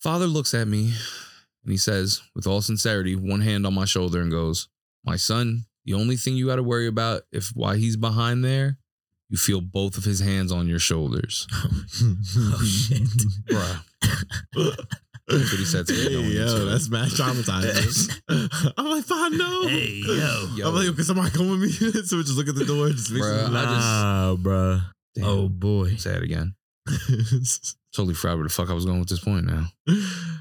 [0.00, 0.92] Father looks at me
[1.62, 4.68] and he says, with all sincerity, one hand on my shoulder, and goes,
[5.04, 8.78] My son, the only thing you got to worry about if why he's behind there,
[9.30, 11.46] you feel both of his hands on your shoulders.
[12.36, 13.02] Oh shit.
[13.48, 14.86] Bruh.
[15.26, 16.00] That's what he said to me.
[16.00, 18.74] Hey, into yo, that's mad traumatizing.
[18.76, 19.66] I'm like, fine, no.
[19.68, 20.48] Hey yo.
[20.54, 20.68] Yo.
[20.68, 21.70] I'm like, can somebody come with me?
[22.04, 22.90] so we just look at the door.
[22.90, 23.46] Just Bruh, it.
[23.46, 24.82] I Nah, bruh.
[25.14, 25.24] Damn.
[25.24, 25.96] Oh boy.
[25.96, 26.54] Say it again.
[27.94, 29.68] Totally forgot where the fuck I was going with this point now.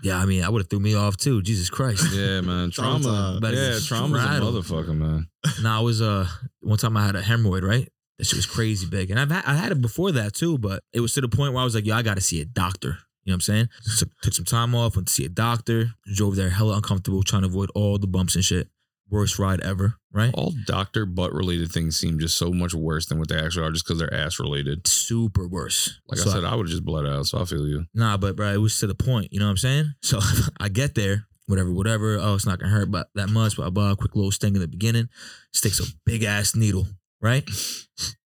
[0.01, 1.41] Yeah, I mean, I would have threw me off too.
[1.41, 2.11] Jesus Christ.
[2.11, 2.71] Yeah, man.
[2.71, 3.39] Trauma.
[3.41, 5.27] Yeah, just trauma's a motherfucker, man.
[5.61, 6.27] Nah, I was uh
[6.61, 7.87] one time I had a hemorrhoid, right?
[8.17, 9.11] That shit was crazy big.
[9.11, 11.53] And I've had, I had it before that too, but it was to the point
[11.53, 12.97] where I was like, yo, I gotta see a doctor.
[13.23, 13.69] You know what I'm saying?
[13.81, 17.43] So, took some time off, went to see a doctor, drove there hella uncomfortable, trying
[17.43, 18.67] to avoid all the bumps and shit.
[19.09, 20.31] Worst ride ever, right?
[20.33, 23.71] All doctor butt related things seem just so much worse than what they actually are
[23.71, 24.87] just because they're ass related.
[24.87, 25.99] Super worse.
[26.07, 27.85] Like So I said, I would have just bled out, so I feel you.
[27.93, 29.31] Nah, but bro, it was to the point.
[29.31, 29.93] You know what I'm saying?
[30.01, 30.19] So
[30.59, 32.17] I get there, whatever, whatever.
[32.19, 33.55] Oh, it's not gonna hurt, but that much.
[33.55, 33.93] Blah blah.
[33.95, 35.09] Quick little sting in the beginning.
[35.51, 36.87] Sticks a big ass needle,
[37.21, 37.47] right?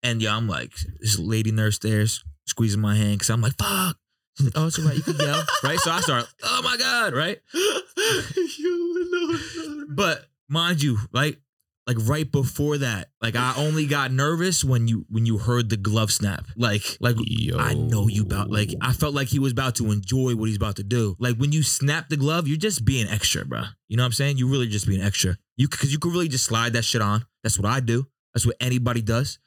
[0.03, 0.71] And yeah, I'm like,
[1.01, 2.05] this lady nurse there
[2.45, 3.97] squeezing my hand because I'm like, fuck.
[4.55, 4.95] Oh, it's all right.
[4.95, 5.79] You can yell, right?
[5.79, 7.39] So I start, oh my god, right?
[9.89, 11.37] But mind you, right?
[11.87, 15.77] Like right before that, like I only got nervous when you when you heard the
[15.77, 16.45] glove snap.
[16.57, 17.57] Like like Yo.
[17.57, 20.57] I know you about like I felt like he was about to enjoy what he's
[20.57, 21.15] about to do.
[21.17, 23.63] Like when you snap the glove, you're just being extra, bro.
[23.87, 24.37] You know what I'm saying?
[24.37, 25.37] You really just being extra.
[25.55, 27.25] You because you could really just slide that shit on.
[27.41, 28.05] That's what I do.
[28.33, 29.39] That's what anybody does.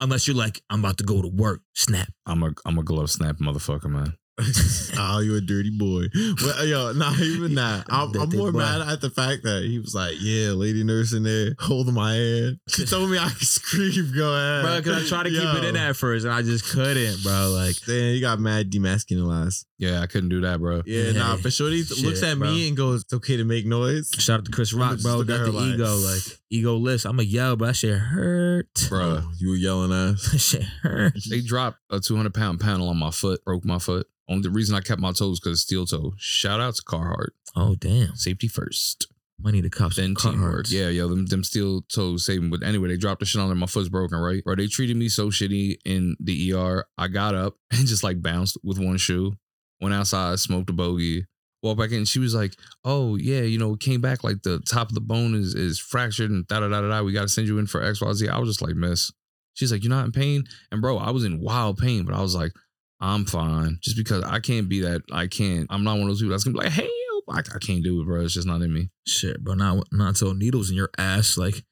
[0.00, 1.62] Unless you're like, I'm about to go to work.
[1.74, 2.08] Snap.
[2.24, 4.14] I'm a I'm a glove snap motherfucker, man.
[4.98, 6.04] oh, you a dirty boy.
[6.42, 7.86] Well, yo, not even that.
[7.90, 8.58] I'm, I'm more boy.
[8.58, 12.14] mad at the fact that he was like, "Yeah, lady nurse in there holding my
[12.14, 15.62] hand." She told me I could scream, go ahead, Bro, because I tried to keep
[15.62, 15.80] it in Yo.
[15.80, 17.52] at first and I just couldn't, bro.
[17.54, 19.64] Like Damn, you got mad demasculinized.
[19.78, 20.82] Yeah, I couldn't do that, bro.
[20.86, 21.12] Yeah, Yeah.
[21.12, 21.36] nah.
[21.42, 22.50] But Shorty Shit, looks at bro.
[22.50, 25.22] me and goes, "It's okay to make noise." shout out to Chris Rock, bro.
[25.22, 27.04] Got the like- ego, like ego list.
[27.06, 28.86] I'm a yo, but that shit hurt.
[28.88, 29.22] Bro.
[29.38, 30.28] You were yelling ass.
[30.32, 31.14] That shit hurt.
[31.30, 34.06] They dropped a 200 pound panel on my foot, broke my foot.
[34.28, 36.12] Only the reason I kept my toes because steel toe.
[36.18, 37.30] Shout out to Carhartt.
[37.56, 38.14] Oh damn.
[38.16, 39.06] Safety first.
[39.40, 40.66] Money to cop some Then teamwork.
[40.66, 40.72] Carhartts.
[40.72, 42.50] Yeah, yo, them, them steel toes saving.
[42.50, 43.54] But anyway, they dropped the shit on there.
[43.54, 44.42] My foot's broken, right?
[44.42, 46.84] Bro, they treated me so shitty in the ER.
[46.98, 49.34] I got up and just like bounced with one shoe.
[49.80, 51.26] Went outside, smoked a bogey.
[51.62, 52.04] Walked back in.
[52.04, 52.54] She was like,
[52.84, 55.78] "Oh yeah, you know, it came back like the top of the bone is is
[55.78, 57.02] fractured and da da da da da.
[57.02, 59.10] We got to send you in for X Y Z." I was just like, "Miss."
[59.54, 62.20] She's like, "You're not in pain," and bro, I was in wild pain, but I
[62.20, 62.52] was like,
[63.00, 65.02] "I'm fine," just because I can't be that.
[65.10, 65.66] I can't.
[65.68, 66.88] I'm not one of those people that's gonna be like, "Hey,
[67.30, 68.22] I, I can't do it, bro.
[68.24, 68.90] It's just not in me.
[69.06, 69.54] Shit, bro.
[69.54, 71.36] Not not until needles in your ass.
[71.36, 71.62] Like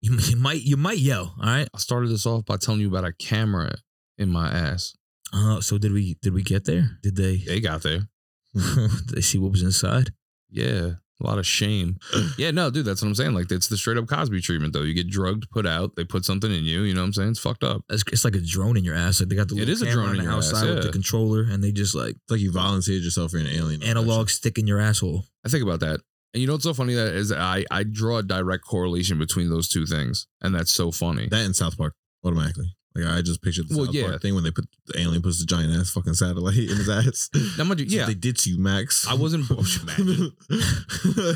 [0.00, 1.34] you, you might you might yell.
[1.40, 1.68] All right.
[1.74, 3.76] I started this off by telling you about a camera
[4.18, 4.94] in my ass.
[5.36, 6.98] Uh, so did we did we get there?
[7.02, 8.08] Did they They got there.
[8.54, 10.10] did they see what was inside?
[10.50, 10.92] Yeah.
[11.18, 11.96] A lot of shame.
[12.38, 13.32] Yeah, no, dude, that's what I'm saying.
[13.32, 14.82] Like, it's the straight up Cosby treatment, though.
[14.82, 16.82] You get drugged, put out, they put something in you.
[16.82, 17.30] You know what I'm saying?
[17.30, 17.82] It's fucked up.
[17.88, 19.20] It's, it's like a drone in your ass.
[19.20, 20.92] Like they got the it is a drone in the your ass, outside with the
[20.92, 23.82] controller, and they just like It's like you volunteered yourself for an alien.
[23.82, 25.24] analog stick in your asshole.
[25.44, 26.00] I think about that.
[26.34, 29.48] And you know what's so funny that is I I draw a direct correlation between
[29.48, 31.28] those two things, and that's so funny.
[31.30, 32.75] That in South Park automatically.
[32.96, 34.08] Like I just pictured the Well, South yeah.
[34.08, 36.88] Park thing when they put the alien puts the giant ass fucking satellite in his
[36.88, 37.28] ass.
[37.58, 39.06] Now, mind you, That's what yeah, they did to you, Max.
[39.06, 39.50] I wasn't.
[39.98, 40.32] Imagine,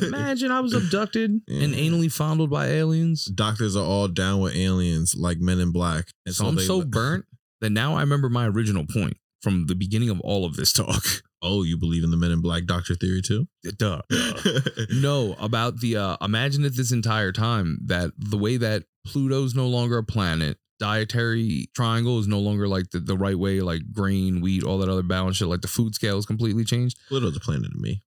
[0.03, 3.27] imagine I was abducted and anally fondled by aliens.
[3.27, 6.07] Doctors are all down with aliens, like Men in Black.
[6.27, 7.25] And So I'm they- so burnt
[7.61, 11.03] that now I remember my original point from the beginning of all of this talk.
[11.43, 13.49] Oh, you believe in the Men in Black Doctor theory too?
[13.79, 14.03] Duh.
[14.93, 19.67] no, about the uh imagine if this entire time that the way that Pluto's no
[19.67, 24.41] longer a planet, dietary triangle is no longer like the, the right way, like grain,
[24.41, 26.99] wheat, all that other balance shit, like the food scale is completely changed.
[27.09, 28.03] Pluto's a planet to me.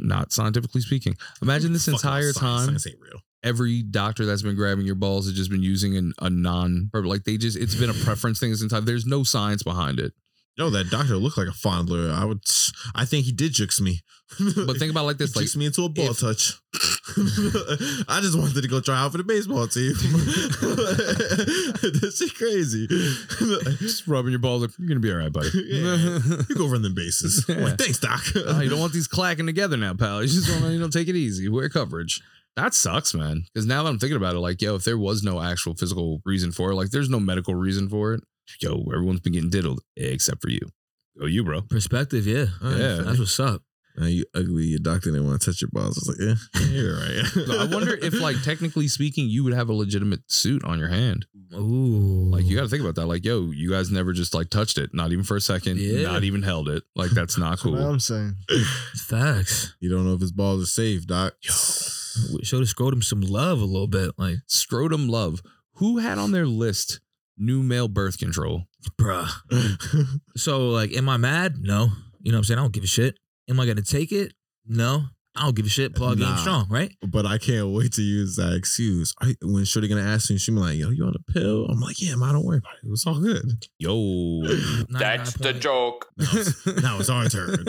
[0.00, 1.16] Not scientifically speaking.
[1.42, 2.38] Imagine this Fuck entire science.
[2.38, 3.20] time Science ain't real.
[3.42, 7.24] every doctor that's been grabbing your balls has just been using an, a non like
[7.24, 10.12] they just it's been a preference thing this entire there's no science behind it.
[10.58, 12.12] Yo, that doctor looked like a fondler.
[12.12, 12.40] I would.
[12.92, 14.00] I think he did jukes me.
[14.66, 16.52] But think about it like this, he like me into a ball if- touch.
[18.08, 19.92] I just wanted to go try out for the baseball team.
[22.00, 22.86] this is crazy.
[23.78, 25.48] just rubbing your balls like you're gonna be all right, buddy.
[25.54, 26.18] Yeah.
[26.48, 27.46] you go run the bases.
[27.48, 28.20] I'm like, Thanks, doc.
[28.36, 30.20] Oh, you don't want these clacking together now, pal.
[30.22, 31.48] You just want to, you know, take it easy.
[31.48, 32.20] Wear coverage.
[32.56, 33.44] That sucks, man.
[33.54, 36.20] Because now that I'm thinking about it, like, yo, if there was no actual physical
[36.26, 38.22] reason for it, like, there's no medical reason for it.
[38.60, 40.60] Yo, everyone's been getting diddled except for you.
[41.20, 41.62] Oh, you, bro.
[41.62, 42.46] Perspective, yeah.
[42.62, 43.02] Yeah.
[43.04, 43.62] That's what's up.
[43.96, 44.66] Now you ugly.
[44.66, 45.98] Your doctor didn't want to touch your balls.
[45.98, 47.24] I was like, yeah, yeah you're right.
[47.26, 50.86] So I wonder if, like, technically speaking, you would have a legitimate suit on your
[50.86, 51.26] hand.
[51.52, 52.30] Ooh.
[52.30, 53.06] Like, you got to think about that.
[53.06, 56.02] Like, yo, you guys never just like touched it, not even for a second, Yeah.
[56.12, 56.84] not even held it.
[56.94, 57.86] Like, that's not That's what cool.
[57.88, 58.36] I'm saying.
[58.94, 59.74] Facts.
[59.80, 61.34] you don't know if his balls are safe, doc.
[61.42, 64.12] Show the scrotum some love a little bit.
[64.16, 65.42] Like, Scrotum love.
[65.74, 67.00] Who had on their list
[67.38, 68.64] new male birth control?
[69.00, 69.28] bruh.
[70.36, 71.56] So, like, am I mad?
[71.60, 71.88] No.
[72.20, 72.58] You know what I'm saying?
[72.58, 73.16] I don't give a shit.
[73.48, 74.34] Am I gonna take it?
[74.66, 75.04] No.
[75.38, 75.94] I don't give a shit.
[75.94, 76.30] Plug Nah.
[76.30, 76.92] game strong, right?
[77.06, 79.14] But I can't wait to use that excuse.
[79.20, 81.80] I, when Shorty gonna ask me, she be like, "Yo, you on a pill?" I'm
[81.80, 82.88] like, "Yeah, man, don't worry about it.
[82.90, 84.42] It's all good." Yo.
[84.90, 86.06] That's the joke.
[86.18, 87.50] Now it's, now it's our turn.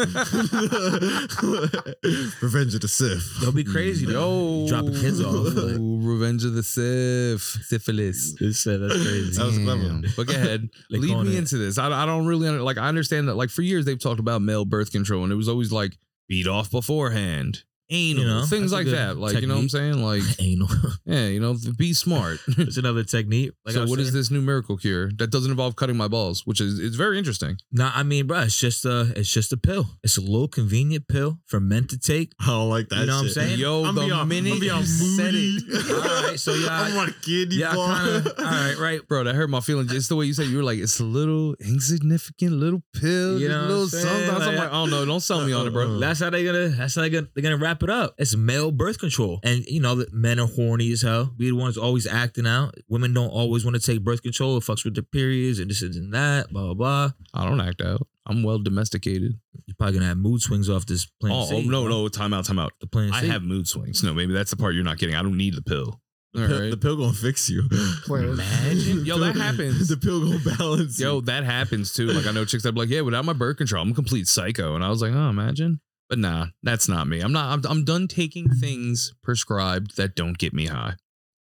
[2.42, 3.38] Revenge of the Sith.
[3.42, 4.06] Don't be crazy.
[4.08, 4.68] Yo.
[4.68, 5.54] Dropping kids off.
[5.56, 7.42] Like, Revenge of the Sith.
[7.66, 8.34] Syphilis.
[8.40, 9.38] that's crazy.
[9.38, 10.02] That was clever.
[10.18, 10.70] But go ahead.
[10.90, 11.78] Lead me it- into this.
[11.78, 12.78] I, I don't really under, like.
[12.78, 13.36] I understand that.
[13.36, 15.98] Like for years, they've talked about male birth control, and it was always like
[16.30, 19.18] beat off beforehand, anal, You know, things that's like that.
[19.18, 20.02] Like you know what I'm saying?
[20.04, 20.68] Like Anal.
[21.06, 22.40] yeah, you know, be smart.
[22.58, 23.52] It's another technique.
[23.66, 24.18] Like so was what is saying.
[24.18, 26.46] this new miracle cure that doesn't involve cutting my balls?
[26.46, 27.58] Which is it's very interesting.
[27.72, 29.88] Nah, I mean, bro, it's just a, it's just a pill.
[30.04, 32.34] It's a little convenient pill for men to take.
[32.42, 33.00] I don't like that.
[33.00, 33.60] You know what I'm saying?
[33.60, 35.58] Yo, I'm the beyond, minute I'm beyond you said moody.
[35.68, 35.92] it.
[35.92, 38.28] All right, so yeah, I'm on a kidney Yeah, kind of.
[38.38, 39.08] All right, right.
[39.08, 39.92] Bro, that hurt my feelings.
[39.92, 43.40] Just the way you said it, you were like, it's a little insignificant little pill,
[43.40, 44.06] You know a what little I'm saying?
[44.06, 44.30] something.
[44.30, 46.00] I'm Like- like, oh no, don't sell me on it, bro.
[46.00, 46.70] That's how they gonna.
[46.70, 47.28] That's how they gonna.
[47.34, 48.16] They're gonna wrap it up.
[48.18, 51.34] It's male birth control, and you know that men are horny as hell.
[51.38, 52.76] We the ones always acting out.
[52.88, 54.58] Women don't always want to take birth control.
[54.58, 56.50] It fucks with their periods and this and that.
[56.52, 57.12] Blah blah blah.
[57.34, 58.08] I don't act out.
[58.26, 59.40] I'm well domesticated.
[59.66, 61.34] You're probably gonna have mood swings off this plan.
[61.34, 62.74] Oh, C, oh, no, no, time out, time out.
[62.80, 63.28] The plan I C.
[63.28, 64.04] have mood swings.
[64.04, 65.16] No, maybe that's the part you're not getting.
[65.16, 66.00] I don't need the pill.
[66.36, 66.70] All The pill, right.
[66.70, 67.64] the pill gonna fix you.
[68.08, 69.06] Imagine.
[69.06, 69.88] Yo, that happens.
[69.88, 71.22] The pill gonna balance Yo, you.
[71.24, 72.08] that happens too.
[72.08, 74.28] Like I know chicks that be like, yeah, without my birth control, I'm a complete
[74.28, 74.76] psycho.
[74.76, 75.80] And I was like, oh, imagine.
[76.10, 77.20] But nah, that's not me.
[77.20, 77.54] I'm not.
[77.54, 80.96] I'm, I'm done taking things prescribed that don't get me high.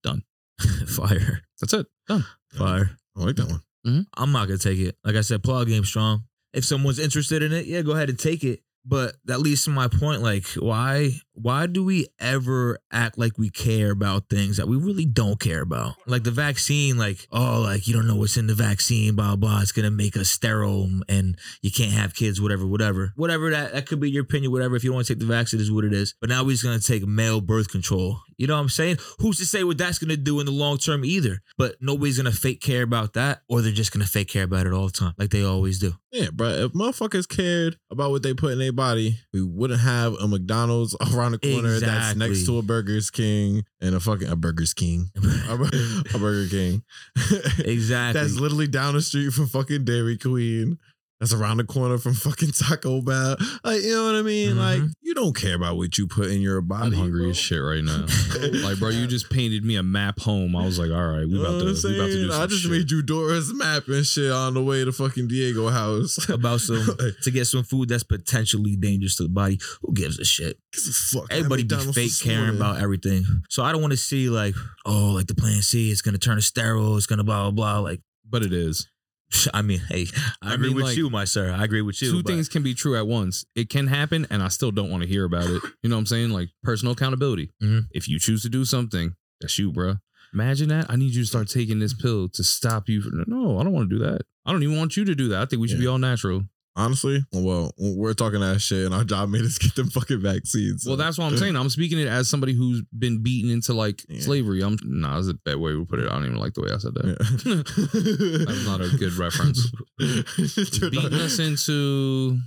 [0.03, 0.24] Done.
[0.88, 1.88] Fire, That's it.
[2.07, 2.26] Done.
[2.53, 2.91] fire.
[3.18, 3.62] I like that one.
[3.86, 4.01] Mm-hmm.
[4.16, 4.95] I'm not gonna take it.
[5.03, 6.24] Like I said, plug game strong.
[6.53, 8.62] If someone's interested in it, yeah, go ahead and take it.
[8.84, 10.21] But that leads to my point.
[10.21, 15.05] Like, why why do we ever act like we care about things that we really
[15.05, 15.95] don't care about?
[16.05, 19.61] Like the vaccine, like, oh, like you don't know what's in the vaccine, blah blah.
[19.61, 23.13] It's gonna make us sterile and you can't have kids, whatever, whatever.
[23.15, 24.75] Whatever that that could be your opinion, whatever.
[24.75, 26.15] If you want to take the vaccine, is what it is.
[26.19, 28.19] But now we're just gonna take male birth control.
[28.38, 28.97] You know what I'm saying?
[29.19, 31.41] Who's to say what that's gonna do in the long term either?
[31.57, 34.73] But nobody's gonna fake care about that, or they're just gonna fake care about it
[34.73, 35.93] all the time, like they always do.
[36.11, 36.49] Yeah, bro.
[36.49, 40.95] If motherfuckers cared about what they put in their body, we wouldn't have a McDonald's
[41.13, 45.11] around the corner that's next to a Burger's King and a fucking a Burger's King,
[45.49, 46.84] a, a Burger King.
[47.63, 48.22] Exactly.
[48.22, 50.78] That's literally down the street from fucking Dairy Queen.
[51.22, 53.38] That's around the corner from fucking Taco Bell.
[53.63, 54.55] Like, you know what I mean?
[54.55, 54.57] Mhm.
[54.57, 56.88] Like, you don't care about what you put in your body.
[56.88, 57.30] I'm hungry bro.
[57.30, 58.07] as shit right now.
[58.63, 60.55] like, bro, you just painted me a map home.
[60.55, 62.47] I was like, all right, we You know about to, we about to do I
[62.47, 62.72] just shit.
[62.72, 66.28] made you Dora's map and shit on the way to fucking Diego house.
[66.30, 66.84] about some
[67.22, 69.59] to get some food that's potentially dangerous to the body.
[69.84, 70.57] Who gives a shit?
[70.74, 73.26] Fuck, Everybody be fake caring about everything.
[73.47, 74.55] So I don't want to see like,
[74.88, 76.97] oh, like the plan C is gonna turn to sterile.
[76.97, 77.80] It's gonna blah blah blah.
[77.80, 78.88] Like, but it is.
[79.53, 80.07] I mean, hey,
[80.41, 81.51] I, I agree mean, with like, you, my sir.
[81.51, 82.11] I agree with you.
[82.11, 83.45] Two but- things can be true at once.
[83.55, 85.61] It can happen, and I still don't want to hear about it.
[85.84, 86.29] You know what I'm saying?
[86.32, 87.51] Like personal accountability.
[87.63, 87.88] Mhm.
[87.91, 89.95] If you choose to do something, that's you, bro.
[90.34, 90.86] Imagine that.
[90.89, 93.01] I need you to start taking this pill to stop you.
[93.01, 94.21] From, no, I don't want to do that.
[94.45, 95.41] I don't even want you to do that.
[95.41, 96.43] I think we should be all natural.
[96.74, 100.86] Honestly, well, we're talking that shit, and our job made us get them fucking vaccines.
[100.88, 101.57] Well, that's what I'm saying.
[101.57, 104.22] I'm speaking it as somebody who's been beaten into like Yeah.
[104.22, 104.61] slavery.
[104.63, 106.07] I'm nah, that's a bad way to put it.
[106.09, 107.05] I don't even like the way I said that.
[107.45, 108.45] Yeah.
[108.45, 109.69] That's not a good reference.
[109.99, 112.39] Beating us into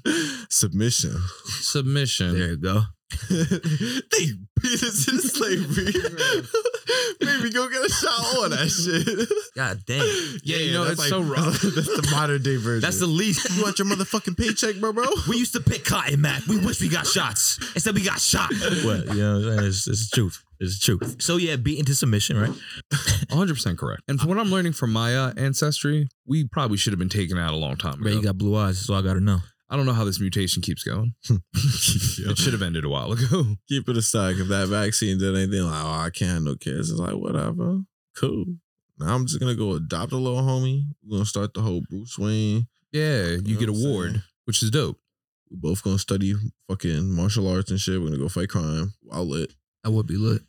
[0.48, 1.16] submission.
[1.46, 2.38] submission.
[2.38, 2.82] There you go.
[3.30, 4.26] they
[4.60, 5.92] beat us into slavery.
[7.20, 9.28] Maybe go get a shot on that shit.
[9.56, 10.04] God damn.
[10.42, 11.44] Yeah, you know, that's it's so wrong.
[11.52, 12.80] That's, the modern day version.
[12.80, 13.56] That's the least.
[13.56, 15.06] you want your motherfucking paycheck, bro, bro?
[15.28, 16.46] We used to pick cotton, Mac.
[16.46, 17.58] We wish we got shots.
[17.74, 18.50] Instead, we got shot.
[18.84, 19.68] Well, you know, what I'm saying?
[19.68, 20.44] it's, it's the truth.
[20.60, 21.22] It's the truth.
[21.22, 22.52] So yeah, beaten to submission, right?
[22.92, 24.02] 100% correct.
[24.08, 27.38] And from what I'm learning from my uh, ancestry, we probably should have been taken
[27.38, 28.04] out a long time ago.
[28.04, 28.78] Ray, you got blue eyes.
[28.78, 29.38] That's all I got to know.
[29.70, 31.14] I don't know how this mutation keeps going.
[32.26, 33.56] It should have ended a while ago.
[33.68, 34.36] Keep it a stack.
[34.36, 36.90] If that vaccine did anything, like, oh, I can't have no kids.
[36.90, 37.80] It's like, whatever.
[38.16, 38.44] Cool.
[38.98, 40.84] Now I'm just gonna go adopt a little homie.
[41.02, 42.68] We're gonna start the whole Bruce Wayne.
[42.92, 44.22] Yeah, you know get a ward, saying?
[44.44, 44.98] which is dope.
[45.50, 46.34] We're both gonna study
[46.68, 48.00] fucking martial arts and shit.
[48.00, 48.94] We're gonna go fight crime.
[49.10, 49.52] I'll lit.
[49.84, 50.42] I would be lit.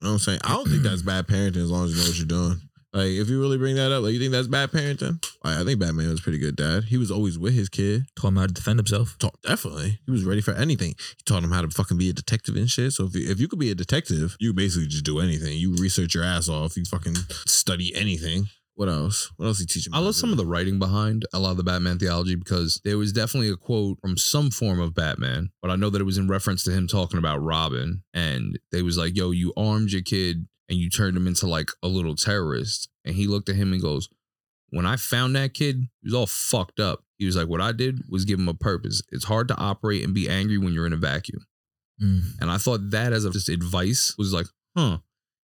[0.00, 0.40] You know what I'm saying?
[0.42, 2.60] I don't think that's bad parenting as long as you know what you're doing.
[2.92, 5.24] Like, if you really bring that up, like, you think that's bad parenting?
[5.42, 6.84] Like, I think Batman was a pretty good dad.
[6.84, 8.04] He was always with his kid.
[8.16, 9.16] Taught him how to defend himself.
[9.18, 9.98] Taught, definitely.
[10.04, 10.94] He was ready for anything.
[10.98, 12.92] He taught him how to fucking be a detective and shit.
[12.92, 15.56] So if you, if you could be a detective, you basically just do anything.
[15.56, 16.76] You research your ass off.
[16.76, 17.16] You fucking
[17.46, 18.48] study anything.
[18.74, 19.30] What else?
[19.36, 19.92] What else he teaching?
[19.94, 22.96] I love some of the writing behind a lot of the Batman theology because there
[22.96, 26.16] was definitely a quote from some form of Batman, but I know that it was
[26.16, 28.02] in reference to him talking about Robin.
[28.14, 31.70] And they was like, yo, you armed your kid and you turned him into like
[31.82, 32.88] a little terrorist.
[33.04, 34.08] And he looked at him and goes,
[34.70, 37.04] When I found that kid, he was all fucked up.
[37.18, 39.02] He was like, What I did was give him a purpose.
[39.10, 41.46] It's hard to operate and be angry when you're in a vacuum.
[42.02, 42.40] Mm.
[42.40, 44.46] And I thought that as a just advice was like,
[44.76, 44.98] huh,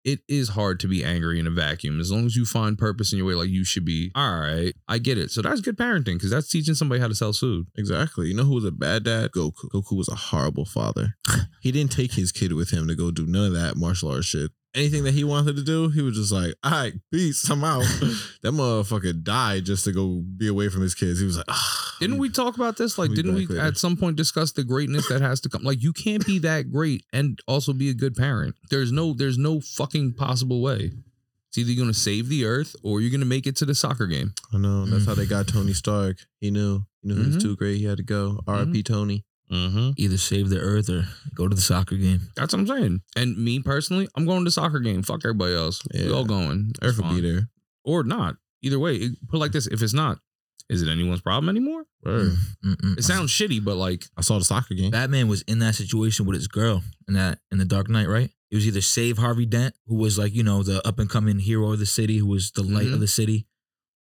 [0.05, 2.01] it is hard to be angry in a vacuum.
[2.01, 4.75] As long as you find purpose in your way, like you should be, all right,
[4.89, 5.31] I get it.
[5.31, 7.67] So that's good parenting because that's teaching somebody how to sell food.
[7.77, 8.29] Exactly.
[8.29, 9.31] You know who was a bad dad?
[9.33, 9.71] Goku.
[9.73, 11.17] Goku was a horrible father.
[11.63, 14.27] he didn't take his kid with him to go do none of that martial arts
[14.27, 14.51] shit.
[14.75, 17.81] Anything that he wanted to do, he was just like, all right, peace, I'm out.
[18.43, 21.21] that motherfucker died just to go be away from his kids.
[21.21, 21.97] He was like, ah.
[22.01, 22.97] Didn't we talk about this?
[22.97, 23.61] Like, didn't we later.
[23.61, 25.63] at some point discuss the greatness that has to come?
[25.63, 28.55] Like, you can't be that great and also be a good parent.
[28.71, 30.93] There's no, there's no fucking possible way.
[31.49, 34.07] It's either you're gonna save the earth or you're gonna make it to the soccer
[34.07, 34.33] game.
[34.55, 34.87] I know.
[34.87, 36.17] That's how they got Tony Stark.
[36.41, 36.87] He knew.
[37.03, 37.43] He knew he was Mhm.
[37.43, 37.77] too great.
[37.77, 38.41] He had to go.
[38.47, 38.83] R.I.P.
[38.85, 39.27] Tony.
[39.53, 39.91] Mm-hmm.
[39.97, 42.21] Either save the earth or go to the soccer game.
[42.37, 43.03] That's what I'm saying.
[43.17, 45.03] And me personally, I'm going to the soccer game.
[45.03, 45.83] Fuck everybody else.
[45.93, 46.07] Yeah.
[46.07, 46.73] We all going.
[46.83, 47.49] Earth will be there.
[47.85, 48.37] or not.
[48.63, 50.19] Either way, it, put it like this: if it's not,
[50.71, 51.85] is it anyone's problem anymore?
[52.05, 52.33] Word.
[52.65, 52.97] Mm-mm.
[52.97, 54.91] It sounds shitty, but like, I saw the soccer game.
[54.93, 58.31] Batman was in that situation with his girl in that in the Dark Knight, right?
[58.51, 61.39] It was either save Harvey Dent, who was like you know the up and coming
[61.41, 62.95] hero of the city, who was the light Mhm.
[62.95, 63.47] of the city,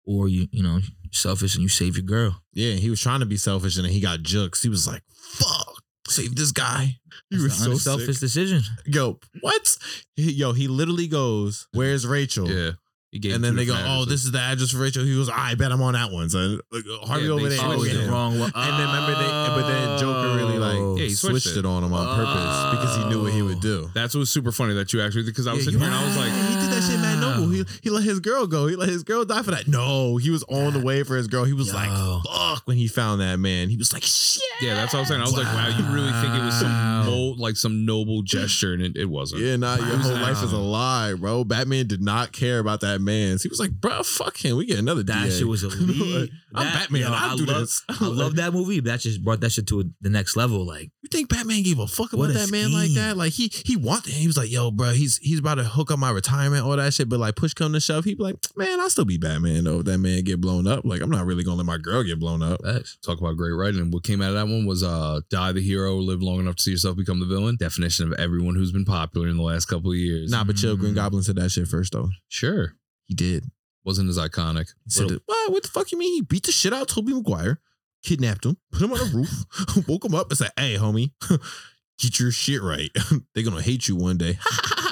[0.05, 0.79] or you you know
[1.11, 2.41] selfish and you save your girl.
[2.53, 4.61] Yeah, he was trying to be selfish and then he got jukes.
[4.63, 6.97] He was like, fuck, save this guy.
[7.29, 8.61] He That's was so selfish decision.
[8.85, 9.77] Yo, what?
[10.15, 12.71] He- yo, he literally goes, "Where's Rachel?" yeah.
[13.13, 15.71] And then they go, "Oh, this is the address for Rachel." He goes, "I bet
[15.71, 18.05] I'm on that one." So like, Harvey Yeah, over there, switched oh, it.
[18.05, 18.09] yeah.
[18.09, 18.51] wrong one.
[18.55, 20.95] And then remember they, but then Joker really like oh.
[20.95, 21.59] Yeah, he switched, switched it.
[21.59, 21.65] it.
[21.65, 23.61] on him on purpose because he knew what he would oh.
[23.61, 23.89] do.
[23.93, 25.95] That's what was super funny that you actually because I was Yeah, sitting here and
[25.95, 27.10] I was like, he did that shit, man.
[27.21, 27.49] Noble.
[27.49, 28.67] He he let his girl go.
[28.67, 29.67] He let his girl die for that.
[29.67, 31.45] No, he was on the way for his girl.
[31.45, 31.73] He was Yo.
[31.75, 31.89] like,
[32.25, 33.69] fuck, when he found that man.
[33.69, 34.41] He was like, shit.
[34.61, 35.21] yeah, that's what I was saying.
[35.21, 37.35] I was like, wow, you really think it was some Wow.
[37.37, 39.41] like some noble gesture, and it, it wasn't.
[39.41, 41.43] Yeah, nah, your whole life is a lie, bro.
[41.43, 43.37] Batman did not care about that man.
[43.39, 44.57] So he was like, bro, fuck him.
[44.57, 45.31] We get another That DA.
[45.31, 46.29] shit was elite.
[46.53, 47.03] I'm That- Batman.
[47.05, 47.83] I do love, this.
[47.89, 48.79] I love that movie.
[48.81, 50.65] That just brought that shit to the next level.
[50.65, 52.95] Like, You think Batman gave a fuck about a that man like scheme.
[52.95, 53.17] that?
[53.17, 54.13] Like he he wanted.
[54.13, 56.93] He was like, yo, bro, he's he's about to hook up my retirement, all that
[56.93, 57.09] shit.
[57.11, 59.79] But like, push come to shove, he'd be like, man, I'll still be Batman though.
[59.79, 62.19] If that man get blown up, like I'm not really gonna let my girl get
[62.19, 62.61] blown up.
[63.05, 63.81] Talk about great writing.
[63.81, 66.55] And what came out of that one was uh die the hero, live long enough
[66.55, 67.57] to see yourself become the villain.
[67.59, 70.31] Definition of everyone who's been popular in the last couple of years.
[70.31, 70.75] Nah, but chill.
[70.77, 70.95] Green Mm.
[70.95, 72.09] Goblin said that shit first though.
[72.29, 72.73] Sure.
[73.05, 73.45] He did.
[73.83, 74.67] Wasn't as iconic.
[74.85, 75.51] He said, What- what?
[75.51, 76.13] What the fuck you mean?
[76.13, 77.59] He beat the shit out of Tobey Maguire,
[78.03, 79.45] kidnapped him, put him on a roof,
[79.87, 81.11] woke him up, and said, "Hey, homie,
[81.99, 82.89] get your shit right.
[83.33, 84.37] They're gonna hate you one day."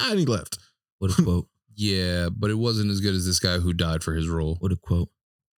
[0.09, 0.57] and he left.
[0.97, 1.47] What a quote.
[1.79, 4.57] Yeah, but it wasn't as good as this guy who died for his role.
[4.59, 5.07] What a quote.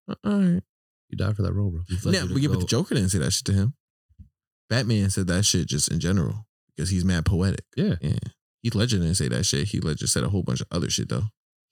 [0.08, 0.62] All right.
[1.08, 1.80] He died for that role, bro.
[1.88, 3.74] Heath Now, Ledger but yeah, but the Joker didn't say that shit to him.
[4.70, 6.46] Batman said that shit just in general
[6.76, 7.64] because he's mad poetic.
[7.76, 7.96] Yeah.
[8.00, 8.18] Yeah.
[8.62, 9.66] Heath Ledger didn't say that shit.
[9.66, 11.24] Heath Ledger said a whole bunch of other shit though.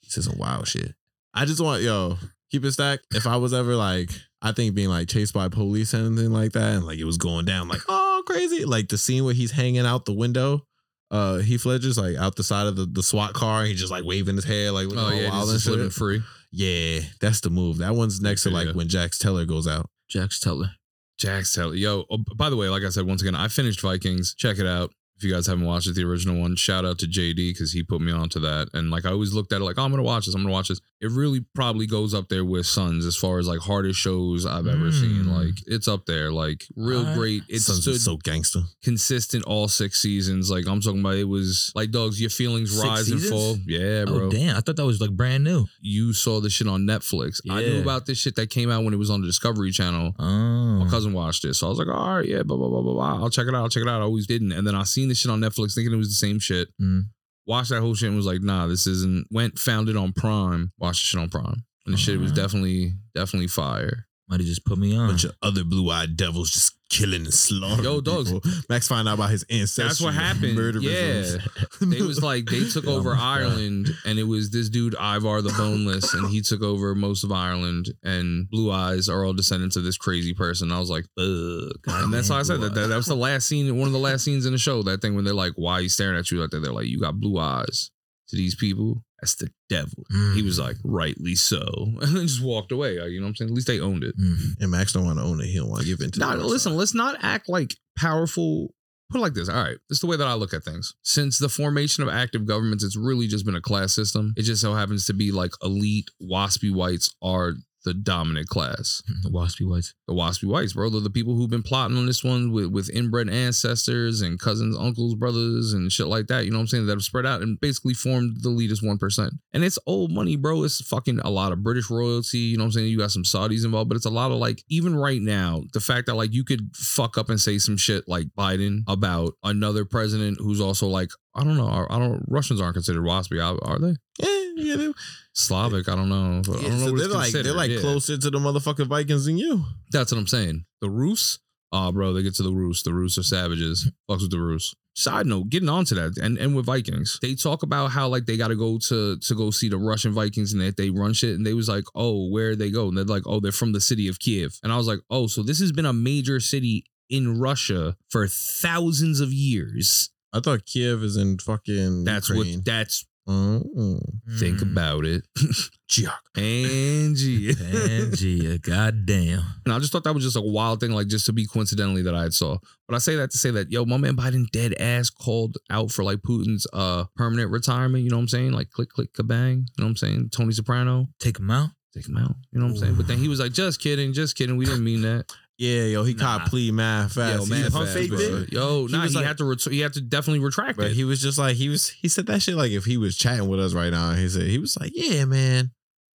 [0.02, 0.94] He said some wild shit.
[1.32, 2.18] I just want yo
[2.51, 3.06] keep it stacked.
[3.14, 4.10] If I was ever like,
[4.43, 7.18] I think being like chased by police and anything like that, and like it was
[7.18, 10.66] going down, like oh crazy, like the scene where he's hanging out the window.
[11.11, 13.91] Uh, Heath Ledger's like out the side of the, the SWAT car, and he's just
[13.91, 16.23] like waving his hair, like Oh yeah, wild he's just living free.
[16.53, 17.78] Yeah, that's the move.
[17.78, 18.73] That one's next to like Yeah.
[18.74, 19.89] when Jax Teller goes out.
[20.09, 20.70] Jax Teller.
[21.19, 21.74] Jax Teller.
[21.74, 24.35] Yo, oh, by the way, like I said, once again, I finished Vikings.
[24.35, 24.93] Check it out.
[25.20, 27.82] If you guys haven't watched it, the original one, shout out to JD because he
[27.82, 28.68] put me onto that.
[28.72, 30.34] And like I always looked at it like, oh, I'm gonna watch this.
[30.34, 30.80] I'm gonna watch this.
[31.02, 34.66] It really probably goes up there with Sons as far as like hardest shows I've
[34.66, 35.24] ever seen.
[35.24, 35.32] Mm.
[35.32, 36.32] Like it's up there.
[36.32, 37.16] Like real Alright.
[37.18, 37.42] great.
[37.51, 38.60] It Sons stood so gangster.
[38.82, 40.51] consistent all six seasons.
[40.51, 42.18] Like I'm talking about, it was like dogs.
[42.18, 43.56] Your feelings Six rise and fall.
[43.66, 44.28] Yeah, bro.
[44.28, 44.56] Oh damn!
[44.56, 45.66] I thought that was like brand new.
[45.82, 47.40] You saw this shit on Netflix.
[47.51, 50.14] I knew about this shit that came out when it was on the Discovery Channel.
[50.18, 51.55] Oh, My cousin watched it.
[51.55, 53.22] So I was like, all right, yeah, blah, blah, blah, blah, blah.
[53.22, 53.62] I'll check it out.
[53.62, 54.01] I'll check it out.
[54.01, 54.52] I always didn't.
[54.52, 56.69] And then I seen this shit on Netflix thinking it was the same shit.
[56.81, 57.03] Mm.
[57.47, 59.27] Watched that whole shit and was like, nah, this isn't.
[59.31, 60.73] Went, found it on Prime.
[60.78, 61.65] Watched the shit on Prime.
[61.85, 64.07] And the shit was definitely, definitely fire.
[64.28, 65.09] might have just put me on.
[65.09, 67.84] Bunch of other blue eyed devils just killing and slaughtering.
[67.84, 68.30] Yo, dogs.
[68.32, 68.50] people.
[68.68, 69.84] Max find out about his ancestry.
[69.84, 70.82] That's what happened.
[70.82, 71.24] Yeah.
[71.80, 73.40] It was like they took Oh over my God.
[73.40, 77.32] Ireland and it was this dude, Ivar the Boneless, and he took over most of
[77.32, 77.90] Ireland.
[78.02, 80.72] And Blue Eyes are all descendants of this crazy person.
[80.72, 81.72] I was like, ugh.
[81.86, 82.88] And that's why I said that, that.
[82.88, 84.82] That was the last scene, one of the last scenes in the show.
[84.82, 86.60] That thing when they're like, why are you staring at you like that?
[86.60, 87.90] They're like, you got blue eyes
[88.31, 89.05] to these people.
[89.20, 90.05] That's the devil.
[90.12, 90.35] Mm.
[90.35, 91.61] He was like, rightly so.
[92.01, 92.98] And then just walked away.
[92.98, 93.51] Like, you know what I'm saying?
[93.51, 94.19] At least they owned it.
[94.19, 94.61] Mm.
[94.61, 95.47] And Max don't want to own it.
[95.47, 98.74] He don't want to give in to No, the listen, let's not act like powerful.
[99.11, 99.48] Put it like this.
[99.48, 99.77] All right.
[99.89, 100.94] This is the way that I look at things.
[101.02, 104.32] Since the formation of active governments, it's really just been a class system.
[104.36, 107.55] It just so happens to be like elite waspy whites are
[107.85, 109.02] the dominant class.
[109.07, 109.94] Hmm, the waspy whites.
[110.07, 110.90] The waspy whites, bro.
[110.90, 114.77] They're the people who've been plotting on this one with, with inbred ancestors and cousins,
[114.77, 116.44] uncles, brothers, and shit like that.
[116.44, 116.86] You know what I'm saying?
[116.86, 119.31] That have spread out and basically formed the elitist 1%.
[119.52, 120.65] And it's old money, bro.
[120.65, 122.39] It's fucking a lot of British royalty.
[122.39, 122.89] You know what I'm saying?
[122.89, 125.81] You got some Saudis involved, but it's a lot of like, even right now, the
[125.81, 129.85] fact that like you could fuck up and say some shit like Biden about another
[129.85, 131.86] president who's also like, I don't know.
[131.89, 133.94] I don't, Russians aren't considered waspy, are they?
[134.19, 134.93] Yeah, yeah, they,
[135.35, 136.43] Slavic, I don't know.
[136.44, 137.81] But I don't know so they're like they're like Yeah.
[137.81, 139.65] closer to the motherfucking Vikings than you.
[139.93, 140.65] That's what I'm saying.
[140.81, 141.39] The Rus,
[141.73, 142.82] oh, bro, they get to the Rus.
[142.82, 143.90] The Rus are savages.
[144.11, 144.74] Fucks with the Rus.
[144.97, 148.27] Side note, getting on to that, and, and with Vikings, they talk about how like
[148.27, 151.12] they got to go to to go see the Russian Vikings and that they run
[151.12, 152.89] shit, and they was like, oh, where they go?
[152.89, 155.28] And they're like, oh, they're from the city of Kiev, and I was like, oh,
[155.28, 160.11] so this has been a major city in Russia for thousands of years.
[160.32, 162.05] I thought Kiev is in fucking.
[162.05, 162.57] That's Ukraine.
[162.59, 162.65] what.
[162.65, 164.01] That's Mm.
[164.40, 164.73] think Mm.
[164.73, 165.23] about it,
[165.89, 166.11] Giac.
[166.36, 167.51] Angie.
[167.51, 169.43] Angie, goddamn.
[169.65, 172.02] And I just thought that was just a wild thing, like just to be coincidentally
[172.02, 172.59] that I had saw.
[172.89, 175.93] But I say that to say that, yo, my man Biden dead ass called out
[175.93, 178.02] for like Putin's uh permanent retirement.
[178.02, 178.52] You know what I'm saying?
[178.52, 179.51] Like click, click, kabang.
[179.59, 180.31] You know what I'm saying?
[180.31, 181.70] Tony Soprano, Take him out.
[181.94, 182.35] take him out.
[182.52, 182.94] You know what I'm saying?
[182.94, 184.57] But then he was like, just kidding, just kidding.
[184.57, 185.32] We didn't mean that.
[185.61, 186.23] Yeah, yo, he Nah.
[186.39, 187.47] caught plea mad fast.
[187.51, 188.51] Yo, He fast, faked it.
[188.53, 189.45] Yo, He nah, he like- had to.
[189.45, 190.93] Ret- he had to definitely retract it.
[190.93, 191.89] he was just like he was.
[191.91, 194.15] He said that shit like if he was chatting with us right now.
[194.15, 195.73] He said he was like, yeah, man,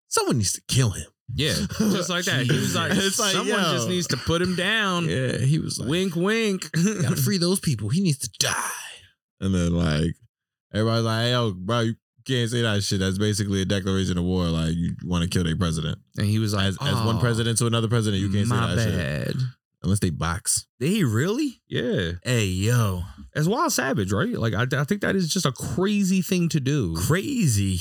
[0.08, 1.06] someone needs to kill him.
[1.32, 2.44] yeah, just like that.
[2.50, 3.72] He was like, It's like, someone yo.
[3.72, 5.08] just needs to put him down.
[5.08, 6.68] Yeah, he was like, Wink, wink.
[6.72, 7.88] gotta free those people.
[7.88, 8.70] He needs to die.
[9.40, 10.14] And then like
[10.74, 11.94] everybody's like, yo, bro, you
[12.26, 13.00] can't say that shit.
[13.00, 14.46] That's basically a declaration of war.
[14.46, 15.98] Like you want to kill their president.
[16.18, 18.56] and he was like, As, as one "Oh, president to another president, you can't say
[18.56, 19.36] that shit
[19.82, 20.66] unless they box.
[20.80, 21.60] Did he really?
[21.68, 22.12] Yeah.
[22.24, 23.02] Hey, yo,
[23.34, 24.32] As wild savage, right?
[24.36, 26.96] Like I, I think that is just a crazy thing to do.
[26.96, 27.78] crazy.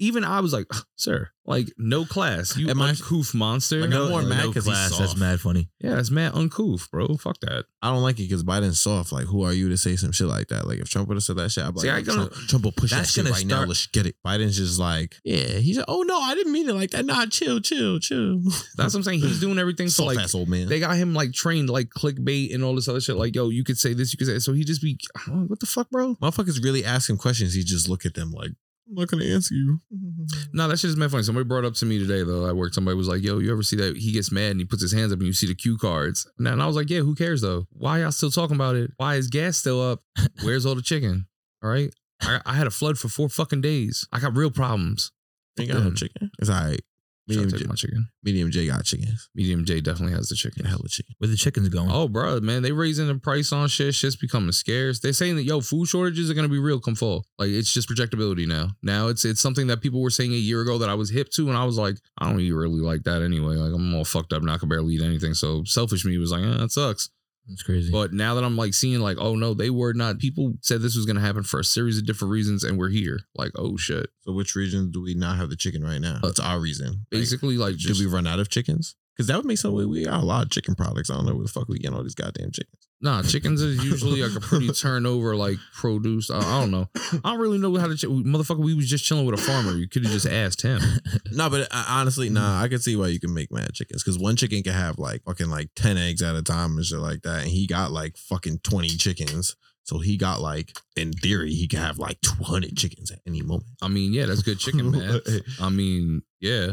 [0.00, 2.56] Even I was like, sir, like no class.
[2.56, 3.80] You Am I- uncouth monster.
[3.80, 4.90] Like, I'm more no mad 'cause he's class.
[4.96, 5.18] That's soft.
[5.18, 5.70] mad funny.
[5.80, 7.16] yeah, it's mad uncouth, bro.
[7.16, 7.64] Fuck that.
[7.82, 9.10] I don't like it because Biden's soft.
[9.10, 10.68] Like, who are you to say some shit like that?
[10.68, 12.28] Like, if Trump would have said that shit, I'd be See, like, I yo, gonna-
[12.28, 13.54] Trump, Trump will push that That's shit gonna right now.
[13.56, 14.14] start- Let's get it.
[14.24, 15.58] Biden's just like, yeah.
[15.58, 17.04] He's like, oh no, I didn't mean it like that.
[17.04, 18.40] Nah, chill, chill, chill.
[18.76, 19.20] That's what I'm saying.
[19.20, 20.68] He's doing everything to soft like ass old man.
[20.68, 23.16] they got him like trained like clickbait and all this other shit.
[23.16, 24.96] Like, yo, you could say this, you could say so he just be
[25.26, 26.14] I'm like, what the fuck, bro?
[26.22, 27.54] Motherfuckers really ask him questions.
[27.54, 28.52] He just look at them like,
[28.88, 29.80] I'm not gonna answer you.
[30.52, 31.22] No, that shit is mad funny.
[31.22, 32.74] Somebody brought up to me today though at work.
[32.74, 34.92] Somebody was like, "Yo, you ever see that he gets mad and he puts his
[34.92, 37.40] hands up and you see the cue cards?" And I was like, "Yeah, who cares
[37.42, 37.66] though?
[37.70, 38.90] Why y'all still talking about it?
[38.96, 40.02] Why is gas still up?
[40.42, 41.26] Where's all the chicken?
[41.62, 41.92] All right,
[42.22, 44.06] I, I had a flood for four fucking days.
[44.12, 45.12] I got real problems.
[45.58, 46.30] Ain't got no chicken.
[46.38, 46.80] It's all right.
[47.28, 48.08] Medium J, my chicken.
[48.22, 49.28] medium J got chickens.
[49.34, 50.62] Medium J definitely has the chicken.
[50.62, 51.14] Get hella chicken.
[51.18, 51.90] Where the chickens going?
[51.90, 53.94] Oh, bro, man, they raising the price on shit.
[53.94, 55.00] Shit's becoming scarce.
[55.00, 57.24] They're saying that yo, food shortages are gonna be real come fall.
[57.38, 58.70] Like it's just projectability now.
[58.82, 61.28] Now it's it's something that people were saying a year ago that I was hip
[61.30, 63.56] to, and I was like, I don't really like that anyway.
[63.56, 64.54] Like I'm all fucked up now.
[64.54, 65.34] I can barely eat anything.
[65.34, 67.10] So selfish me was like, eh, that sucks.
[67.48, 67.90] That's crazy.
[67.90, 70.18] But now that I'm like seeing like, oh no, they were not.
[70.18, 73.20] People said this was gonna happen for a series of different reasons, and we're here.
[73.34, 74.10] Like, oh shit.
[74.20, 76.20] So which region do we not have the chicken right now?
[76.22, 77.06] Uh, That's our reason.
[77.10, 78.96] Basically, like, did just we run out of chickens?
[79.16, 81.10] Because that would make some way we got a lot of chicken products.
[81.10, 82.87] I don't know where the fuck we getting all these goddamn chickens.
[83.00, 86.30] Nah, chickens is usually like a pretty turnover, like produce.
[86.30, 86.88] I, I don't know.
[87.24, 87.96] I don't really know how to.
[87.96, 89.72] Ch- motherfucker, we was just chilling with a farmer.
[89.72, 90.80] You could have just asked him.
[91.30, 92.62] No, but honestly, nah, mm.
[92.62, 94.02] I can see why you can make mad chickens.
[94.02, 96.98] Because one chicken can have like fucking like 10 eggs at a time and shit
[96.98, 97.42] like that.
[97.42, 99.54] And he got like fucking 20 chickens.
[99.84, 103.66] So he got like, in theory, he could have like 200 chickens at any moment.
[103.80, 105.20] I mean, yeah, that's good chicken, man.
[105.60, 106.72] I mean, yeah.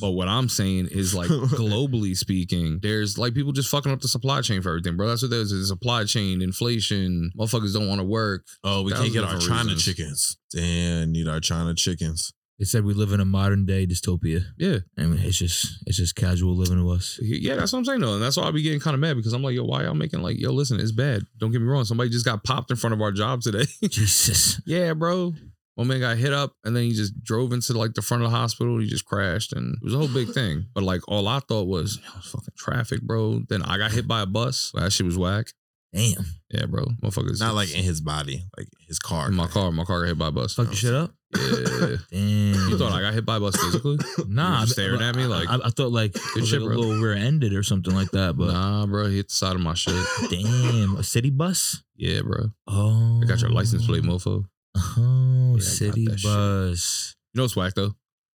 [0.00, 4.08] But what I'm saying is like globally speaking, there's like people just fucking up the
[4.08, 5.08] supply chain for everything, bro.
[5.08, 8.46] That's what there's is supply chain, inflation, motherfuckers don't want to work.
[8.64, 9.84] Oh, we can't get our China reasons.
[9.84, 10.36] chickens.
[10.54, 12.32] Damn, need our China chickens.
[12.58, 14.44] They said we live in a modern day dystopia.
[14.56, 14.78] Yeah.
[14.96, 17.18] I mean, it's just it's just casual living to us.
[17.20, 18.14] Yeah, that's what I'm saying though.
[18.14, 19.94] And that's why I be getting kind of mad because I'm like, yo, why y'all
[19.94, 21.22] making like, yo, listen, it's bad.
[21.38, 21.84] Don't get me wrong.
[21.84, 23.64] Somebody just got popped in front of our job today.
[23.82, 24.60] Jesus.
[24.64, 25.34] yeah, bro.
[25.74, 28.30] One man got hit up and then he just drove into like the front of
[28.30, 28.78] the hospital.
[28.78, 30.66] He just crashed and it was a whole big thing.
[30.74, 33.42] But like all I thought was, fucking traffic, bro.
[33.48, 34.70] Then I got hit by a bus.
[34.74, 35.46] That shit was whack.
[35.94, 36.24] Damn.
[36.50, 36.84] Yeah, bro.
[37.02, 37.38] Motherfuckers.
[37.40, 39.28] Not like in his body, like his car.
[39.28, 39.70] in my car.
[39.72, 40.54] My car got hit by a bus.
[40.54, 41.14] Fuck your shit up.
[41.36, 41.40] Yeah.
[42.10, 42.68] Damn.
[42.70, 43.98] you thought I got hit by a bus physically?
[44.26, 46.78] Nah, You staring I- at me like, I, I thought like it shit, like a
[46.78, 48.36] little rear ended or something like that.
[48.38, 49.06] But nah, bro.
[49.08, 49.94] He hit the side of my shit.
[50.30, 51.82] damn, a city bus.
[51.96, 52.52] Yeah, bro.
[52.68, 54.44] Oh, I got your license plate, mofo.
[54.76, 56.30] Oh, Yeah, city that shit.
[56.30, 57.14] bus.
[57.34, 57.92] You know what's whack though?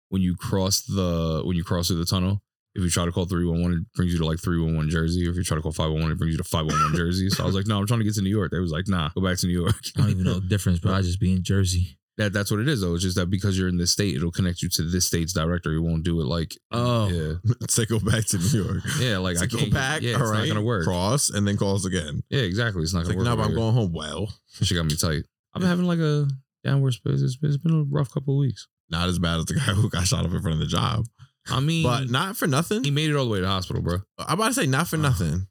[0.10, 2.42] When you cross the when you cross through the tunnel,
[2.76, 5.28] if you try to call 311, it brings you to like 311 Jersey.
[5.28, 7.30] If you try to call 511, it brings you to 511 Jersey.
[7.30, 8.52] So I was like, no, I'm trying to get to New York.
[8.52, 9.76] They was like, nah, go back to New York.
[9.98, 11.98] I don't even know the difference, but I just be in Jersey.
[12.18, 12.96] That that's what it is though.
[12.96, 15.76] It's just that because you're in this state, it'll connect you to this state's directory.
[15.76, 17.10] It won't do it like Oh.
[17.10, 17.34] yeah,
[17.70, 18.84] Say go back to New York.
[19.00, 19.18] yeah.
[19.20, 20.02] Like So I go can't back.
[20.02, 20.40] Yeah, all it's right.
[20.40, 20.84] not gonna work.
[20.86, 22.24] Cross and then calls again.
[22.30, 22.82] Yeah, exactly.
[22.82, 23.38] It's not It's gonna like, work.
[23.38, 23.94] no, but I'm going home.
[23.94, 24.34] Well,
[24.64, 25.26] She got me tight.
[25.58, 26.28] I've been having like a
[26.64, 27.22] downward space.
[27.22, 28.68] It's been, it's been a rough couple of weeks.
[28.90, 31.06] not as bad as the guy who got shot up in front of the job,
[31.50, 32.84] I mean, but not for nothing.
[32.84, 34.00] he made it all the way to the hospital, bro.
[34.20, 35.10] I'm about to say not for uh-huh.
[35.10, 35.48] nothing.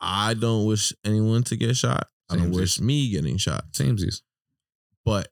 [0.00, 2.08] I don't wish anyone to get shot.
[2.28, 3.64] I don't wish me getting shot.
[3.72, 4.20] Samesies.
[5.04, 5.28] But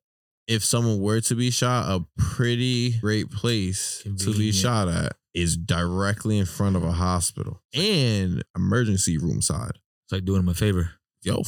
[0.46, 5.56] if someone were to be shot, a pretty great place to be shot at is
[5.56, 9.78] directly in front of a hospital and emergency room side.
[10.04, 10.92] It's like doing him a favor.
[11.22, 11.42] Yo,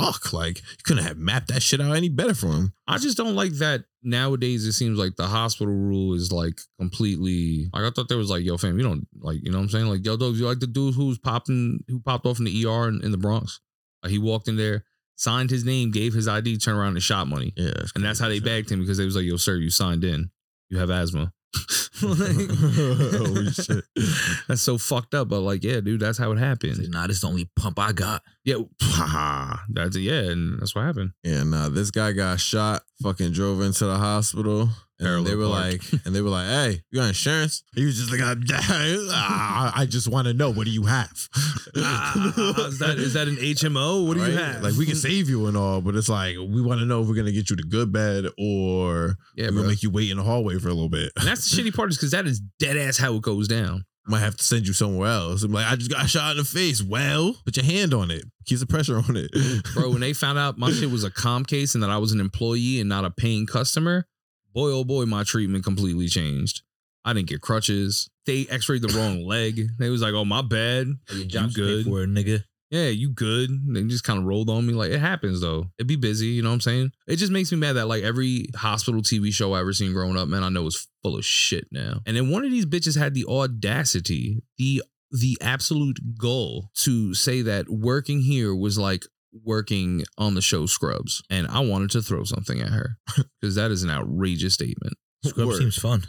[0.00, 0.32] fuck.
[0.32, 2.72] Like, you couldn't have mapped that shit out any better for him.
[2.86, 4.64] I just don't like that nowadays.
[4.66, 7.68] It seems like the hospital rule is like completely.
[7.72, 9.70] Like I thought there was like, yo, fam, you don't like, you know what I'm
[9.70, 9.86] saying?
[9.86, 12.88] Like, yo, dogs, you like the dude who's popping, who popped off in the ER
[12.88, 13.60] in, in the Bronx?
[14.02, 14.84] Like, he walked in there,
[15.16, 17.72] signed his name, gave his ID, turned around and shot money, Yeah.
[17.94, 20.30] and that's how they bagged him because they was like, yo, sir, you signed in,
[20.70, 21.32] you have asthma.
[22.00, 23.84] Holy shit.
[24.48, 26.78] That's so fucked up, but like, yeah, dude, that's how it happened.
[26.78, 28.22] like, nah, this is the only pump I got.
[28.44, 28.56] Yeah,
[29.68, 31.12] that's yeah, and that's what happened.
[31.24, 34.70] And uh, this guy got shot, fucking drove into the hospital.
[35.00, 37.62] And they were like, and they were like, hey, you got insurance?
[37.74, 41.28] He was just like, "Ah, I just want to know, what do you have?
[41.76, 42.34] Ah,
[42.66, 44.06] is that is that an HMO?
[44.06, 44.62] What do you have?
[44.62, 47.08] Like, we can save you and all, but it's like, we want to know if
[47.08, 50.10] we're going to get you the good bed or yeah, we're gonna make you wait
[50.10, 51.12] in the hallway for a little bit.
[51.16, 53.84] And that's the shitty part is because that is dead ass how it goes down.
[54.06, 55.42] Might have to send you somewhere else.
[55.42, 56.82] I'm like, I just got shot in the face.
[56.82, 58.24] Well, put your hand on it.
[58.46, 59.30] Keep the pressure on it.
[59.74, 62.12] Bro, when they found out my shit was a com case and that I was
[62.12, 64.06] an employee and not a paying customer,
[64.52, 66.62] boy, oh boy, my treatment completely changed.
[67.04, 68.10] I didn't get crutches.
[68.26, 69.68] They x-rayed the wrong leg.
[69.78, 70.88] They was like, oh, my bad.
[71.10, 71.84] Your You good?
[71.86, 72.44] for it, nigga.
[72.70, 73.50] Yeah, you good.
[73.74, 74.74] They just kind of rolled on me.
[74.74, 75.68] Like, it happens though.
[75.78, 76.92] It'd be busy, you know what I'm saying?
[77.06, 80.18] It just makes me mad that like every hospital TV show I ever seen growing
[80.18, 82.00] up, man, I know is full of shit now.
[82.04, 87.40] And then one of these bitches had the audacity, the the absolute goal to say
[87.40, 91.22] that working here was like working on the show Scrubs.
[91.30, 92.98] And I wanted to throw something at her
[93.40, 94.94] because that is an outrageous statement.
[95.24, 95.58] Scrubs Word.
[95.58, 96.04] seems fun.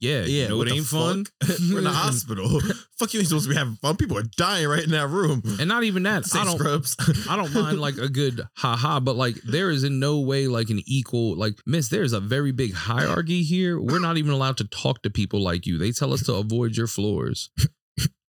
[0.00, 1.24] Yeah, Yeah, you know what it the ain't fun.
[1.72, 2.60] We're in the hospital.
[2.98, 3.96] fuck you ain't supposed to be having fun.
[3.96, 5.42] People are dying right in that room.
[5.58, 6.24] And not even that.
[6.24, 6.96] Say I don't scrubs.
[7.28, 10.46] I don't mind like a good ha ha, but like there is in no way
[10.46, 11.88] like an equal like miss.
[11.88, 13.80] There's a very big hierarchy here.
[13.80, 15.78] We're not even allowed to talk to people like you.
[15.78, 17.50] They tell us to avoid your floors.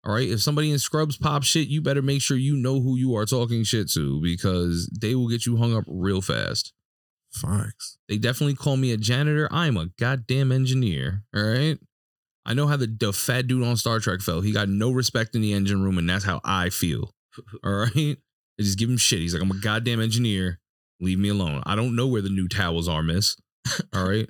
[0.08, 0.30] All right.
[0.30, 3.26] If somebody in scrubs pop shit, you better make sure you know who you are
[3.26, 6.72] talking shit to because they will get you hung up real fast.
[7.34, 7.98] Facts.
[8.08, 9.50] They definitely call me a janitor.
[9.52, 11.24] I am a goddamn engineer.
[11.36, 11.78] All right.
[12.46, 14.46] I know how the, the fat dude on Star Trek felt.
[14.46, 17.14] He got no respect in the engine room, and that's how I feel.
[17.66, 17.94] All right.
[18.58, 19.20] They just give him shit.
[19.20, 20.60] He's like, I'm a goddamn engineer.
[21.02, 21.62] Leave me alone.
[21.66, 23.36] I don't know where the new towels are, miss.
[23.94, 24.30] All right.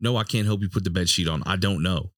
[0.00, 1.42] No, I can't help you put the bed sheet on.
[1.46, 2.10] I don't know.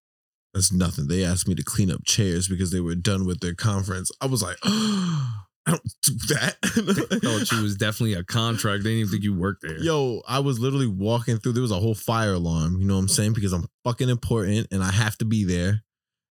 [0.56, 1.06] That's nothing.
[1.06, 4.10] They asked me to clean up chairs because they were done with their conference.
[4.22, 6.56] I was like, I don't do that.
[6.62, 8.82] Thought you was definitely a contract.
[8.82, 9.76] They didn't even think you worked there.
[9.76, 11.52] Yo, I was literally walking through.
[11.52, 12.80] There was a whole fire alarm.
[12.80, 13.34] You know what I'm saying?
[13.34, 15.82] Because I'm fucking important and I have to be there.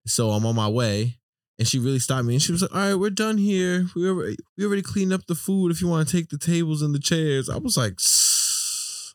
[0.05, 1.17] So I'm on my way.
[1.57, 3.87] and she really stopped me and she was like, "All right, we're done here.
[3.95, 5.71] We already we already cleaned up the food.
[5.71, 7.95] If you want to take the tables and the chairs." I was like.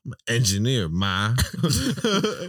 [0.07, 1.35] "Sss, I'm an engineer, ma.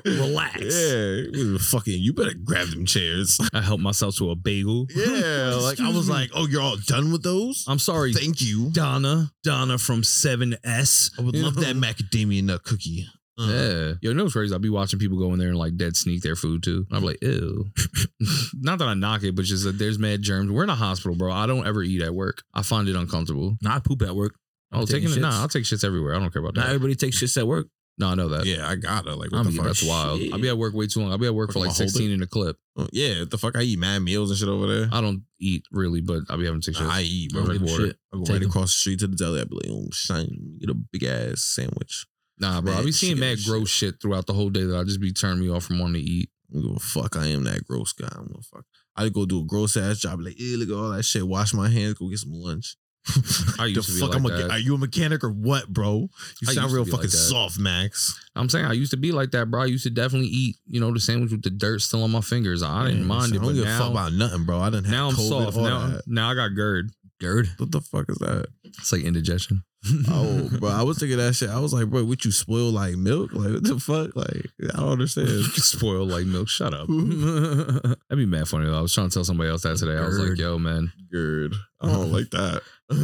[0.05, 0.61] Relax.
[0.61, 2.01] Yeah, fucking.
[2.01, 3.38] You better grab them chairs.
[3.53, 4.88] I helped myself to a bagel.
[4.95, 7.65] Yeah, like I was like, oh, you're all done with those?
[7.67, 8.69] I'm sorry, Thank you.
[8.71, 9.31] Donna.
[9.43, 11.11] Donna from 7S.
[11.17, 11.61] I would You love know?
[11.63, 13.05] that macadamia nut cookie.
[13.39, 13.88] Uh, Yeah.
[14.01, 14.53] Yo, you know what's crazy?
[14.53, 16.85] I'll be watching people go in there and like dead sneak their food too.
[16.91, 17.65] I'm like, ew.
[18.55, 20.49] Not that I knock it, but just that there's mad germs.
[20.51, 21.31] We're in a hospital, bro.
[21.31, 22.41] I don't ever eat at work.
[22.53, 23.55] I find it uncomfortable.
[23.61, 24.34] Not poop at work.
[24.72, 25.14] Oh, taking it.
[25.14, 25.22] shits.
[25.22, 26.14] Nah, I'll take shits everywhere.
[26.15, 26.73] I don't care about Not that.
[26.76, 27.68] everybody takes shits at work.
[27.99, 28.45] No, I know that.
[28.45, 29.15] Yeah, I gotta.
[29.15, 29.65] Like, what I'm the fuck?
[29.65, 30.22] That's wild.
[30.31, 31.11] I'll be at work way too long.
[31.11, 31.89] I'll be at work for like hold it.
[31.89, 32.56] 16 in a clip.
[32.77, 33.57] Oh, yeah, the fuck?
[33.57, 34.88] I eat mad meals and shit over there.
[34.91, 36.88] I don't eat really, but I'll be having six shits.
[36.89, 37.45] I eat, I bro.
[37.48, 37.85] don't give a Water.
[37.88, 37.95] shit.
[38.14, 38.49] I go Take right 'em.
[38.49, 39.41] across the street to the deli.
[39.41, 42.06] I be like, oh, shine, get a big ass sandwich.
[42.39, 42.73] Nah, bro.
[42.73, 43.48] I'll Mad be seeing shit mad shit.
[43.48, 46.03] gross shit throughout the whole day that I'll just be turning me off from wanting
[46.06, 46.30] to eat.
[46.52, 47.15] I don't give a fuck.
[47.18, 48.10] I am that gross guy.
[48.11, 48.65] I'm gonna fuck.
[48.95, 50.22] I go do a gross ass job.
[50.22, 51.27] Like, look at all that shit.
[51.27, 51.95] Wash my hands.
[51.95, 52.76] Go get some lunch.
[53.59, 54.21] I used to be fuck?
[54.21, 54.51] like a, that.
[54.51, 56.09] are you a mechanic or what, bro?
[56.41, 58.19] You I sound real fucking like soft, Max.
[58.35, 59.61] I'm saying I used to be like that, bro.
[59.61, 62.21] I used to definitely eat, you know, the sandwich with the dirt still on my
[62.21, 62.63] fingers.
[62.63, 64.59] I didn't mind it, I don't but give a fuck now, about nothing, bro.
[64.59, 65.57] I didn't have now I'm COVID, soft.
[65.57, 66.07] Now, that.
[66.07, 66.91] now I got GERD.
[67.19, 67.49] GERD.
[67.57, 68.47] What the fuck is that?
[68.63, 69.63] It's like indigestion.
[70.09, 71.49] Oh, bro, I was thinking that shit.
[71.49, 73.33] I was like, bro, would you spoil like milk?
[73.33, 74.15] Like, what the fuck?
[74.15, 75.29] Like, I don't understand.
[75.55, 76.49] spoil like milk.
[76.49, 76.87] Shut up.
[76.87, 78.77] That'd be mad funny though.
[78.77, 79.97] I was trying to tell somebody else that today.
[79.97, 81.53] I was like, yo, man, Gerd.
[81.81, 82.61] I don't like that.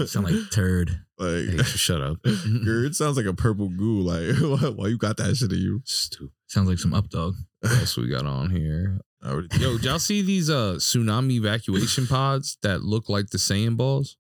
[0.08, 0.90] Sound like turd.
[1.20, 2.18] hey, like, shut up.
[2.66, 4.02] Gerd sounds like a purple goo.
[4.02, 5.82] Like, why, why you got that shit in you?
[5.86, 6.34] Stupid.
[6.48, 7.36] Sounds like some up dog.
[7.62, 9.00] What else we got on here?
[9.24, 13.38] I already Yo, did y'all see these uh tsunami evacuation pods that look like the
[13.38, 14.18] Saiyan balls?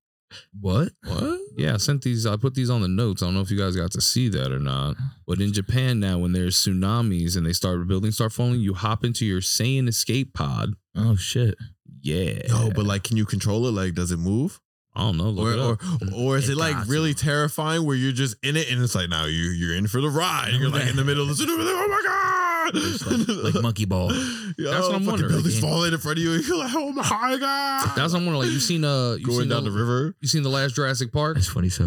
[0.59, 0.89] What?
[1.05, 1.39] what?
[1.57, 2.25] Yeah, I sent these.
[2.25, 3.21] I put these on the notes.
[3.21, 4.95] I don't know if you guys got to see that or not.
[5.27, 9.03] But in Japan now, when there's tsunamis and they start buildings start falling, you hop
[9.03, 10.73] into your Saiyan escape pod.
[10.95, 11.55] Oh shit.
[12.01, 12.41] Yeah.
[12.49, 13.71] No, but like, can you control it?
[13.71, 14.59] Like, does it move?
[14.95, 15.29] I don't know.
[15.29, 16.13] Look Or, it or, up.
[16.15, 18.93] or is It it like got really terrifying where you're just in it and it's
[18.93, 20.51] like now you you're in for the ride.
[20.53, 23.85] You're like in the middle of the tsunami, oh my god, It's like, like monkey
[23.85, 24.11] ball.
[24.11, 25.31] Yo, That's what I'm fucking wondering.
[25.31, 26.33] Buildings Like, falling in front of you.
[26.33, 27.91] And you're like, oh my god.
[27.95, 28.35] That's what I'm wondering.
[28.43, 30.15] Like you seen uh you going seen down the, the river.
[30.21, 31.69] You seen the last Jurassic Park That's funny.
[31.69, 31.85] So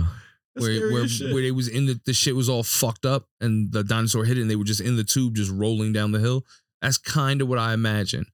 [0.55, 1.33] That's where where shit.
[1.33, 4.39] where they was in the the shit was all fucked up and the dinosaur hit
[4.39, 6.45] it and they were just in the tube just rolling down the hill.
[6.83, 8.27] That's kind of what I imagine.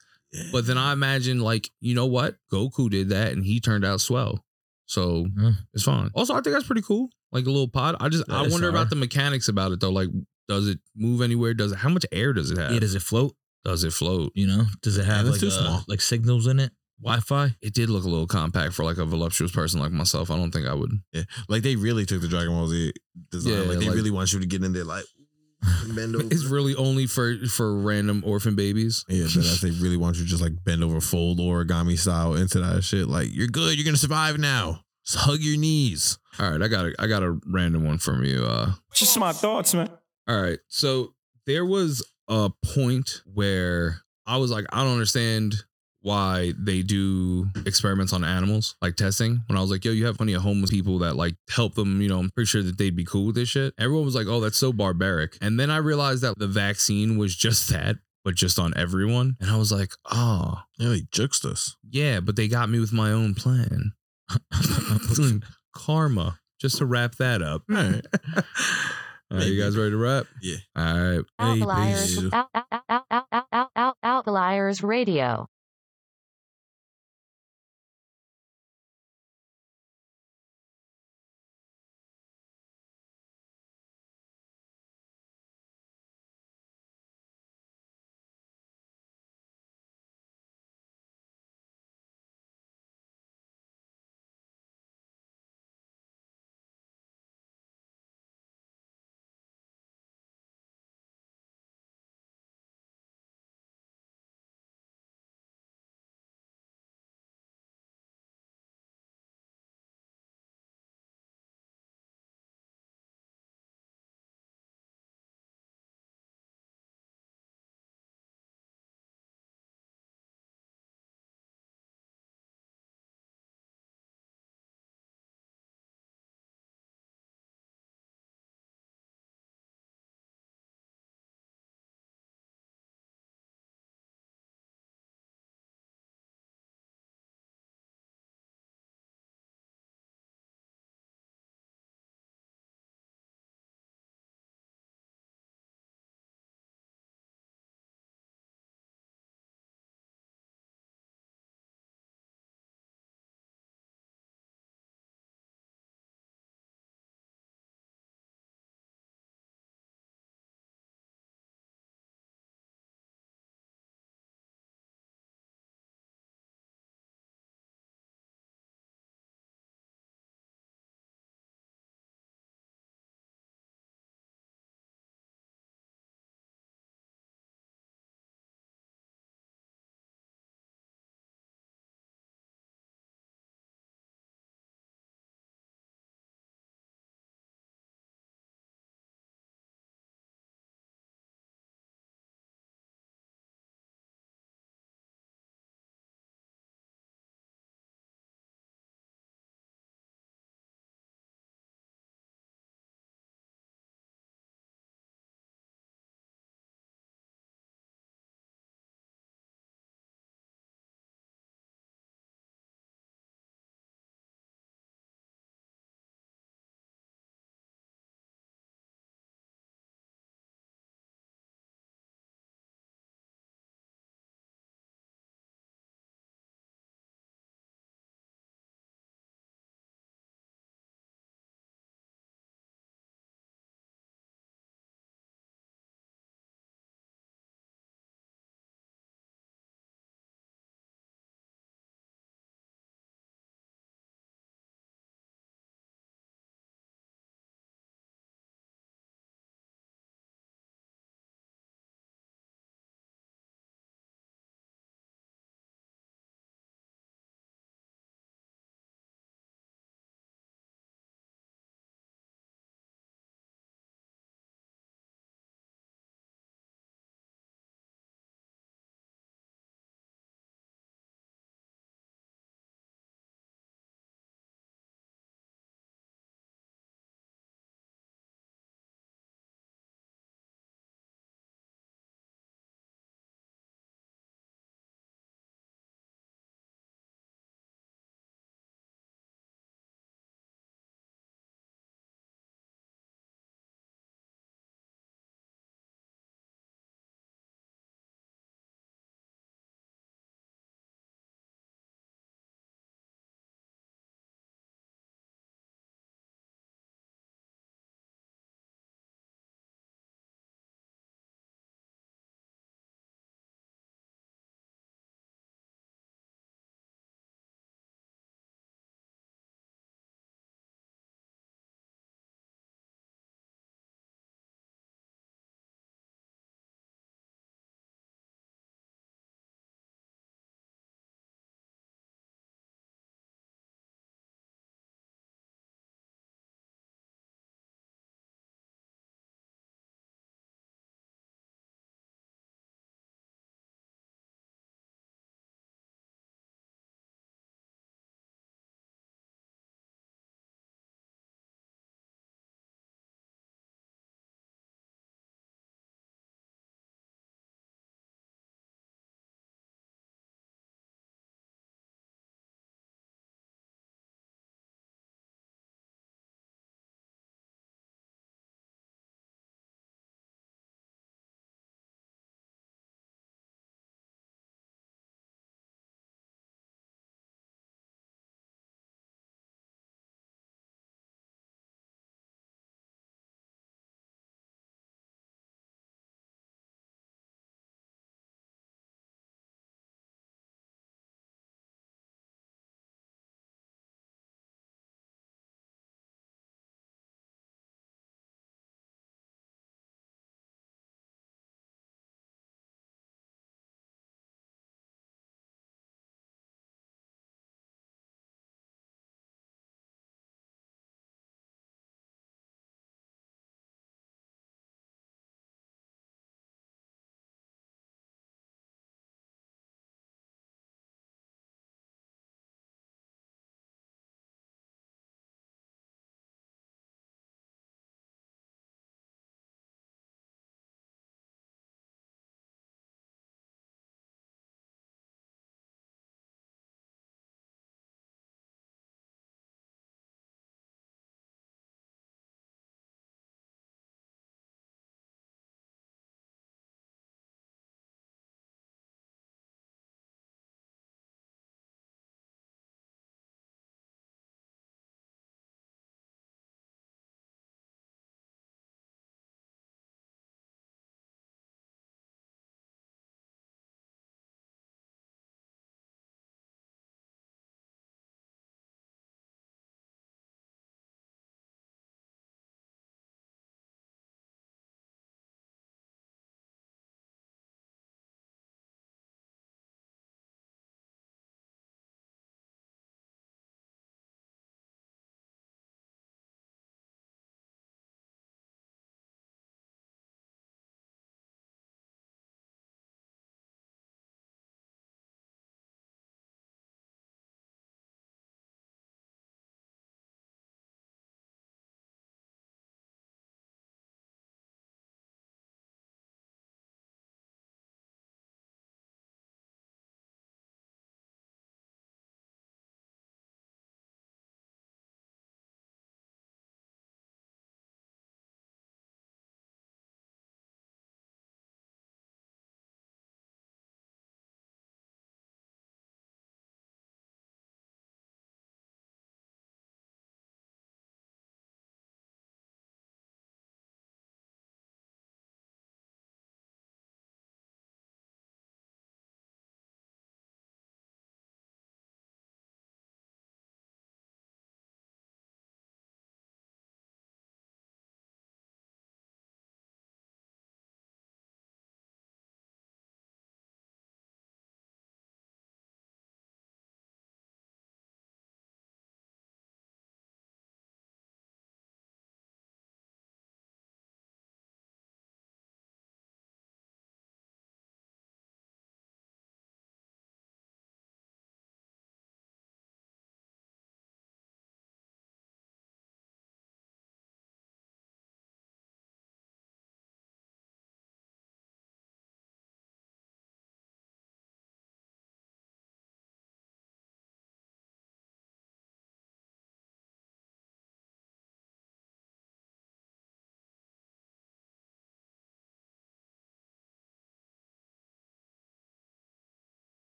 [0.51, 4.01] But then I imagine like you know what Goku did that and he turned out
[4.01, 4.43] swell,
[4.87, 5.53] so Huh.
[5.75, 6.11] it's fine.
[6.15, 7.11] Also, I think that's pretty cool.
[7.33, 7.97] Like a little pod.
[8.01, 8.69] I just That I wonder fire.
[8.71, 9.91] about the mechanics about it though.
[9.91, 10.09] Like,
[10.53, 11.55] does it move anywhere?
[11.55, 11.79] Does it?
[11.79, 12.73] How much air does it have?
[12.73, 13.35] yeah, does it float?
[13.65, 14.33] does it float?
[14.35, 14.65] You know?
[14.83, 15.85] Does it have that's like too uh, small.
[15.89, 16.73] like signals in it?
[17.01, 17.57] Wi-Fi?
[17.61, 20.31] It did look a little compact for like a voluptuous person like myself.
[20.31, 20.91] I don't think I would.
[21.13, 22.93] Yeah, like they really took the Dragon Ball Z
[23.31, 23.53] design.
[23.53, 25.05] Yeah, like they like- really want you to get in there, like
[25.95, 26.27] bend over.
[26.27, 29.05] It's really only for for random orphan babies.
[29.09, 32.61] Yeah, but they really want you to just like bend over, fold origami style into
[32.61, 33.09] that shit.
[33.09, 34.81] Like you're good, you're gonna survive now.
[35.05, 36.19] Just hug your knees.
[36.39, 38.45] All right, I got a I got a random one from you.
[38.45, 39.91] Uh, Just my thoughts, man.
[40.29, 40.59] All right.
[40.69, 41.15] So
[41.47, 45.55] there was a point where I was like, I don't understand
[46.01, 49.43] why they do experiments on animals, like testing.
[49.47, 52.01] When I was like, yo, you have plenty of homeless people that like help them,
[52.01, 53.73] you know, I'm pretty sure that they'd be cool with this shit.
[53.79, 55.39] Everyone was like, oh, that's so barbaric.
[55.41, 59.37] And then I realized that the vaccine was just that, but just on everyone.
[59.41, 61.77] And I was like, oh, Yeah, they juxed us.
[61.89, 63.93] yeah, but they got me with my own plan.
[65.75, 66.39] Karma.
[66.61, 67.63] Just to wrap that up.
[69.33, 69.45] All right.
[69.45, 70.27] All right, you guys ready to wrap?
[70.43, 70.57] Yeah.
[70.77, 71.25] All right.
[71.39, 72.33] Outliers, peace.
[72.35, 75.49] out, out, out, out, out, out, out, outliers radio.